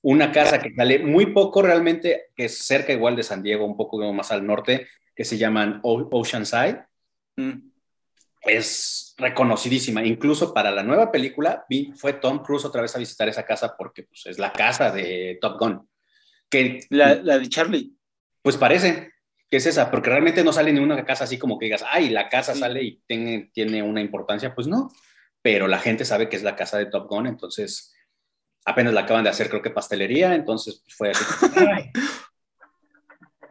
Una 0.02 0.30
casa 0.32 0.58
que 0.60 0.72
sale 0.74 0.98
muy 1.00 1.26
poco 1.26 1.60
realmente, 1.62 2.26
que 2.34 2.44
es 2.46 2.58
cerca 2.58 2.92
igual 2.92 3.16
de 3.16 3.22
San 3.22 3.42
Diego, 3.42 3.64
un 3.66 3.76
poco 3.76 3.98
más 4.12 4.30
al 4.32 4.46
norte, 4.46 4.86
que 5.14 5.24
se 5.24 5.36
llaman 5.38 5.80
O- 5.82 6.08
Oceanside 6.12 6.84
mm, 7.36 7.52
es 8.42 9.14
reconocidísima. 9.18 10.04
Incluso 10.04 10.54
para 10.54 10.70
la 10.70 10.82
nueva 10.82 11.10
película 11.12 11.64
vi- 11.68 11.92
fue 11.94 12.14
Tom 12.14 12.42
Cruise 12.42 12.64
otra 12.64 12.80
vez 12.82 12.94
a 12.96 12.98
visitar 12.98 13.28
esa 13.28 13.44
casa 13.44 13.74
porque 13.76 14.04
pues, 14.04 14.24
es 14.26 14.38
la 14.38 14.52
casa 14.52 14.90
de 14.90 15.38
Top 15.40 15.58
Gun. 15.58 15.86
Que 16.48 16.80
La, 16.90 17.14
la 17.16 17.38
de 17.38 17.48
Charlie. 17.48 17.92
Pues 18.42 18.56
parece 18.56 19.12
que 19.48 19.56
es 19.56 19.66
esa, 19.66 19.90
porque 19.90 20.10
realmente 20.10 20.44
no 20.44 20.52
sale 20.52 20.72
ni 20.72 20.78
una 20.80 21.04
casa 21.04 21.24
así 21.24 21.38
como 21.38 21.58
que 21.58 21.66
digas, 21.66 21.84
ay, 21.88 22.10
la 22.10 22.28
casa 22.28 22.54
Sí. 22.54 22.60
sale 22.60 22.82
y 22.82 23.02
tiene, 23.06 23.50
tiene 23.52 23.82
una 23.82 24.00
importancia, 24.00 24.54
pues 24.54 24.66
no, 24.68 24.90
pero 25.42 25.66
la 25.66 25.78
gente 25.78 26.04
sabe 26.04 26.28
que 26.28 26.36
es 26.36 26.42
la 26.42 26.54
casa 26.56 26.78
de 26.78 26.86
Top 26.86 27.08
Gun, 27.08 27.26
entonces 27.26 27.92
apenas 28.64 28.92
la 28.94 29.00
acaban 29.02 29.24
de 29.24 29.30
hacer, 29.30 29.48
creo 29.48 29.62
que 29.62 29.70
pastelería, 29.70 30.34
entonces 30.34 30.82
pues, 30.84 30.96
fue 30.96 31.10
así. 31.10 31.24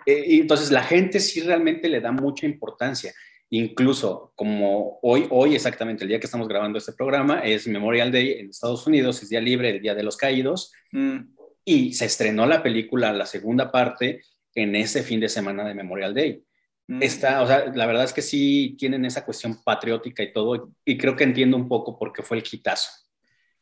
Eh, 0.06 0.24
y 0.28 0.40
entonces 0.40 0.72
la 0.72 0.82
gente 0.82 1.20
sí 1.20 1.42
realmente 1.42 1.88
le 1.88 2.00
da 2.02 2.12
mucha 2.12 2.48
importancia. 2.48 3.14
Incluso 3.52 4.32
como 4.36 4.98
hoy, 5.04 5.28
hoy 5.30 5.54
exactamente 5.54 6.04
el 6.04 6.08
día 6.10 6.20
que 6.20 6.26
estamos 6.26 6.48
grabando 6.48 6.80
este 6.80 6.94
programa 6.94 7.42
es 7.42 7.68
Memorial 7.68 8.12
Day 8.12 8.40
en 8.40 8.50
Estados 8.50 8.88
Unidos, 8.88 9.22
es 9.22 9.30
día 9.30 9.42
libre, 9.42 9.70
el 9.70 9.82
Día 9.82 9.94
de 9.94 10.02
los 10.04 10.18
Caídos, 10.18 10.72
Mm, 10.92 11.36
y 11.66 11.94
se 11.94 12.06
estrenó 12.06 12.48
la 12.48 12.64
película, 12.64 13.14
la 13.14 13.28
segunda 13.28 13.72
parte, 13.72 14.24
en 14.60 14.76
ese 14.76 15.03
fin 15.03 15.20
de 15.20 15.30
semana 15.30 15.64
de 15.64 15.74
Memorial 15.74 16.14
Day. 16.14 16.43
mm. 16.88 17.03
Está, 17.03 17.41
o 17.41 17.47
sea, 17.47 17.66
la 17.74 17.86
verdad 17.86 18.03
es 18.03 18.14
que 18.14 18.22
sí 18.22 18.76
tienen 18.78 19.05
esa 19.05 19.24
cuestión 19.26 19.62
patriótica 19.64 20.24
y 20.24 20.34
todo, 20.34 20.72
y 20.86 20.97
creo 20.97 21.16
que 21.16 21.24
entiendo 21.24 21.57
un 21.57 21.68
poco 21.68 21.97
por 21.97 22.12
qué 22.14 22.24
fue 22.24 22.38
el 22.38 22.43
hitazo. 22.49 22.89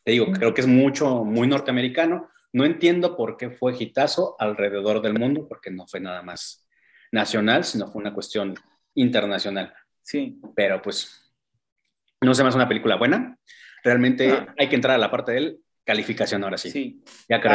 Te 0.04 0.12
digo, 0.12 0.28
creo 0.32 0.54
que 0.54 0.62
es 0.62 0.68
mucho, 0.68 1.24
muy 1.26 1.48
norteamericano. 1.48 2.30
No 2.54 2.64
entiendo 2.64 3.18
por 3.18 3.36
qué 3.36 3.50
fue 3.50 3.76
hitazo 3.78 4.36
alrededor 4.40 5.02
del 5.02 5.14
mundo, 5.20 5.46
porque 5.50 5.70
no 5.70 5.86
fue 5.86 6.00
nada 6.00 6.22
más 6.22 6.66
nacional, 7.12 7.66
sino 7.66 7.92
fue 7.92 8.02
una 8.02 8.14
cuestión 8.14 8.56
internacional. 8.96 9.74
Sí. 10.02 10.40
Pero 10.56 10.82
pues, 10.82 11.34
no 12.22 12.34
se 12.34 12.42
me 12.42 12.50
hace 12.50 12.58
una 12.58 12.68
película 12.70 12.96
buena. 12.96 13.38
Realmente 13.84 14.32
Ah. 14.32 14.54
hay 14.58 14.70
que 14.70 14.76
entrar 14.76 14.96
a 14.96 14.98
la 14.98 15.12
parte 15.12 15.34
del 15.34 15.60
calificación 15.84 16.44
ahora 16.44 16.58
sí. 16.58 16.70
Sí. 16.72 17.04
Ya 17.30 17.40
que 17.42 17.48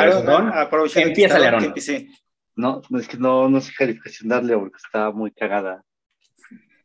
Empieza, 1.00 1.38
que 1.58 1.64
empiece. 1.66 2.08
No, 2.54 2.82
es 2.98 3.08
que 3.08 3.16
no, 3.16 3.48
no 3.48 3.60
sé 3.60 3.72
calificación 3.76 4.28
darle 4.28 4.56
porque 4.56 4.76
está 4.76 5.10
muy 5.10 5.32
cagada. 5.32 5.84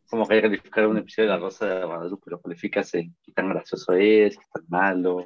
Como 0.09 0.25
que 0.25 0.35
hay 0.35 0.41
que 0.41 0.47
calificar 0.47 0.87
un 0.87 0.97
episodio 0.97 1.29
de 1.29 1.35
La 1.35 1.41
Rosa 1.41 1.65
de 1.65 1.85
Guadalupe, 1.85 2.31
lo 2.31 2.41
calificas 2.41 2.93
en 2.93 3.15
qué 3.21 3.33
tan 3.33 3.49
gracioso 3.49 3.93
es, 3.93 4.37
qué 4.37 4.45
tan 4.53 4.63
malo, 4.69 5.25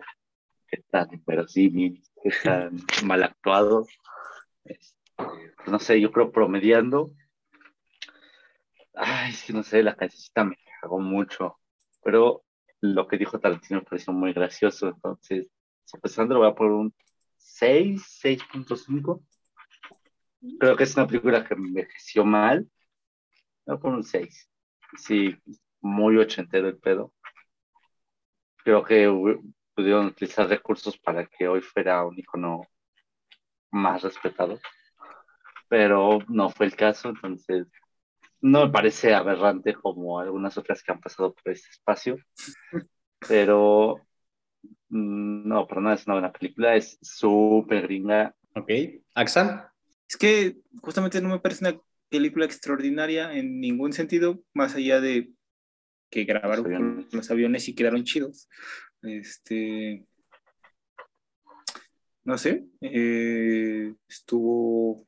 qué 0.68 0.84
tan 0.90 1.14
inverosímil, 1.14 2.02
qué 2.24 2.32
tan 2.44 2.78
mal 3.06 3.24
actuado. 3.24 3.86
Este, 4.64 4.98
no 5.68 5.78
sé, 5.78 6.02
yo 6.02 6.12
creo 6.12 6.32
promediando. 6.32 7.12
Ay, 8.96 9.32
es 9.32 9.44
que 9.44 9.54
no 9.54 9.62
sé, 9.62 9.84
la 9.84 9.96
cancioncita 9.96 10.44
me 10.44 10.58
cagó 10.82 11.00
mucho. 11.00 11.60
Pero 12.04 12.44
lo 12.82 13.08
que 13.08 13.18
dijo 13.18 13.40
Tarantino 13.40 13.82
me 13.82 13.86
pareció 13.86 14.12
muy 14.14 14.34
gracioso. 14.34 14.88
Entonces, 14.88 15.48
sopesando, 15.86 16.34
lo 16.34 16.40
voy 16.40 16.50
a 16.50 16.56
poner 16.56 16.74
un 16.74 16.96
6, 17.38 18.02
6.5. 18.24 19.24
Creo 20.60 20.76
que 20.76 20.84
es 20.84 20.96
una 20.96 21.08
película 21.08 21.46
que 21.46 21.54
envejeció 21.54 22.26
mal. 22.26 22.68
A 23.68 23.78
poner 23.78 23.98
un 23.98 24.04
6. 24.04 24.50
Sí, 24.98 25.36
muy 25.82 26.18
ochentero 26.18 26.68
el 26.68 26.78
pedo. 26.78 27.14
Creo 28.64 28.84
que 28.84 29.08
pudieron 29.76 30.08
utilizar 30.08 30.48
recursos 30.48 30.98
para 30.98 31.26
que 31.26 31.48
hoy 31.48 31.62
fuera 31.62 32.06
un 32.06 32.18
icono 32.18 32.62
más 33.72 34.02
respetado. 34.02 34.60
Pero 35.68 36.20
no 36.28 36.50
fue 36.50 36.66
el 36.66 36.76
caso, 36.76 37.10
entonces 37.10 37.68
no 38.42 38.66
me 38.66 38.72
parece 38.72 39.14
aberrante 39.14 39.74
como 39.76 40.20
algunas 40.20 40.58
otras 40.58 40.84
que 40.84 40.92
han 40.92 41.00
pasado 41.00 41.34
por 41.34 41.54
este 41.54 41.70
espacio. 41.70 42.18
Pero 43.28 44.02
mm, 44.90 45.48
no, 45.48 45.68
para 45.68 45.82
nada 45.82 45.96
es 45.96 46.06
una 46.08 46.16
buena 46.16 46.32
película, 46.32 46.76
es 46.76 46.98
súper 47.02 47.84
gringa. 47.84 48.36
Ok. 48.56 48.70
Axa. 49.16 49.71
Es 50.12 50.18
que 50.18 50.58
justamente 50.82 51.22
no 51.22 51.30
me 51.30 51.40
parece 51.40 51.64
una 51.64 51.80
película 52.10 52.44
extraordinaria 52.44 53.34
en 53.34 53.62
ningún 53.62 53.94
sentido, 53.94 54.44
más 54.54 54.76
allá 54.76 55.00
de 55.00 55.32
que 56.10 56.26
grabaron 56.26 56.66
Los 56.66 56.74
con 56.74 56.76
aviones. 56.76 57.14
los 57.14 57.32
aviones 57.32 57.68
y 57.70 57.76
quedaron 57.76 58.04
chidos. 58.04 58.50
Este. 59.04 60.06
No 62.26 62.38
sé. 62.38 62.66
eh, 62.82 63.94
estuvo. 64.06 65.08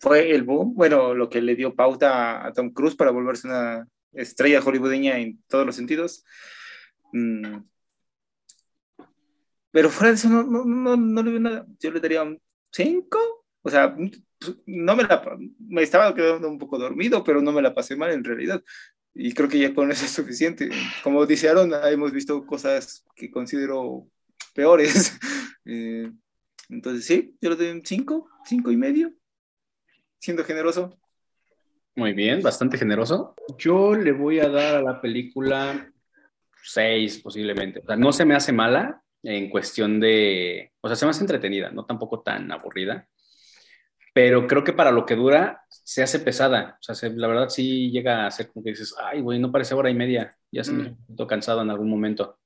Fue 0.00 0.30
el 0.30 0.44
boom, 0.44 0.74
bueno, 0.76 1.12
lo 1.12 1.28
que 1.28 1.42
le 1.42 1.54
dio 1.54 1.74
pauta 1.74 2.46
a 2.46 2.54
Tom 2.54 2.72
Cruise 2.72 2.96
para 2.96 3.10
volverse 3.10 3.46
una 3.46 3.86
estrella 4.14 4.62
hollywoodeña 4.62 5.18
en 5.18 5.42
todos 5.46 5.66
los 5.66 5.76
sentidos. 5.76 6.24
Mm. 7.12 7.58
Pero 9.72 9.90
fuera 9.90 10.08
de 10.08 10.14
eso, 10.14 10.30
no, 10.30 10.42
no, 10.42 10.64
no, 10.64 10.96
no 10.96 11.22
le 11.22 11.30
veo 11.32 11.40
nada. 11.40 11.66
Yo 11.80 11.90
le 11.90 12.00
daría 12.00 12.22
un 12.22 12.40
5. 12.72 13.41
O 13.62 13.70
sea, 13.70 13.96
no 14.66 14.96
me 14.96 15.04
la 15.04 15.38
me 15.58 15.82
estaba 15.82 16.14
quedando 16.14 16.48
un 16.48 16.58
poco 16.58 16.78
dormido, 16.78 17.22
pero 17.22 17.40
no 17.40 17.52
me 17.52 17.62
la 17.62 17.74
pasé 17.74 17.96
mal 17.96 18.10
en 18.10 18.24
realidad. 18.24 18.62
Y 19.14 19.34
creo 19.34 19.48
que 19.48 19.58
ya 19.58 19.74
con 19.74 19.90
eso 19.90 20.04
es 20.04 20.10
suficiente. 20.10 20.70
Como 21.02 21.26
dice 21.26 21.48
Aaron, 21.48 21.72
hemos 21.84 22.12
visto 22.12 22.44
cosas 22.46 23.04
que 23.14 23.30
considero 23.30 24.06
peores. 24.54 25.18
Eh, 25.64 26.10
entonces, 26.70 27.04
sí, 27.04 27.36
yo 27.40 27.50
le 27.50 27.54
doy 27.54 27.68
un 27.68 27.86
5, 27.86 28.28
5 28.46 28.72
y 28.72 28.76
medio, 28.76 29.12
siendo 30.18 30.42
generoso. 30.42 30.98
Muy 31.94 32.14
bien, 32.14 32.42
bastante 32.42 32.76
generoso. 32.76 33.36
Yo 33.58 33.94
le 33.94 34.10
voy 34.10 34.40
a 34.40 34.48
dar 34.48 34.74
a 34.74 34.82
la 34.82 35.00
película 35.00 35.88
6 36.64 37.18
posiblemente. 37.18 37.78
O 37.78 37.86
sea, 37.86 37.94
no 37.94 38.12
se 38.12 38.24
me 38.24 38.34
hace 38.34 38.52
mala 38.52 39.02
en 39.22 39.50
cuestión 39.50 40.00
de, 40.00 40.72
o 40.80 40.88
sea, 40.88 40.96
se 40.96 41.04
me 41.04 41.10
hace 41.10 41.20
entretenida, 41.20 41.70
no 41.70 41.84
tampoco 41.84 42.22
tan 42.22 42.50
aburrida, 42.50 43.08
pero 44.12 44.46
creo 44.46 44.62
que 44.64 44.72
para 44.72 44.90
lo 44.90 45.06
que 45.06 45.16
dura 45.16 45.62
se 45.68 46.02
hace 46.02 46.18
pesada. 46.20 46.76
O 46.80 46.82
sea, 46.82 46.94
se- 46.94 47.10
la 47.10 47.28
verdad 47.28 47.48
sí 47.48 47.90
llega 47.90 48.26
a 48.26 48.30
ser 48.30 48.50
como 48.50 48.62
que 48.64 48.70
dices, 48.70 48.94
ay, 49.02 49.20
güey, 49.20 49.38
no 49.38 49.50
parece 49.52 49.74
hora 49.74 49.90
y 49.90 49.94
media, 49.94 50.36
ya 50.50 50.62
se 50.64 50.72
me 50.72 50.90
Mm. 50.90 50.96
poquito 51.06 51.26
cansado 51.26 51.62
en 51.62 51.70
algún 51.70 51.88
momento. 51.90 52.38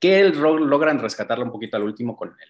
Que 0.00 0.20
el 0.20 0.32
logran 0.38 0.98
rescatarlo 0.98 1.44
un 1.44 1.52
poquito 1.52 1.76
al 1.76 1.84
último 1.84 2.16
con 2.16 2.28
él. 2.30 2.48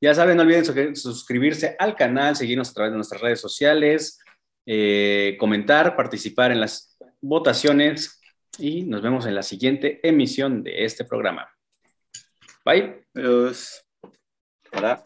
Ya 0.00 0.14
saben, 0.14 0.36
no 0.36 0.42
olviden 0.42 0.64
su- 0.64 0.94
suscribirse 0.96 1.76
al 1.78 1.94
canal, 1.96 2.36
seguirnos 2.36 2.70
a 2.70 2.74
través 2.74 2.92
de 2.92 2.96
nuestras 2.96 3.20
redes 3.20 3.40
sociales, 3.40 4.20
eh, 4.66 5.36
comentar, 5.38 5.96
participar 5.96 6.52
en 6.52 6.60
las 6.60 6.96
votaciones 7.20 8.20
y 8.58 8.82
nos 8.84 9.02
vemos 9.02 9.26
en 9.26 9.34
la 9.34 9.42
siguiente 9.42 10.00
emisión 10.06 10.62
de 10.62 10.84
este 10.84 11.04
programa. 11.04 11.48
Bye. 12.64 13.06
Adiós. 13.14 13.84
Ahora, 14.72 15.02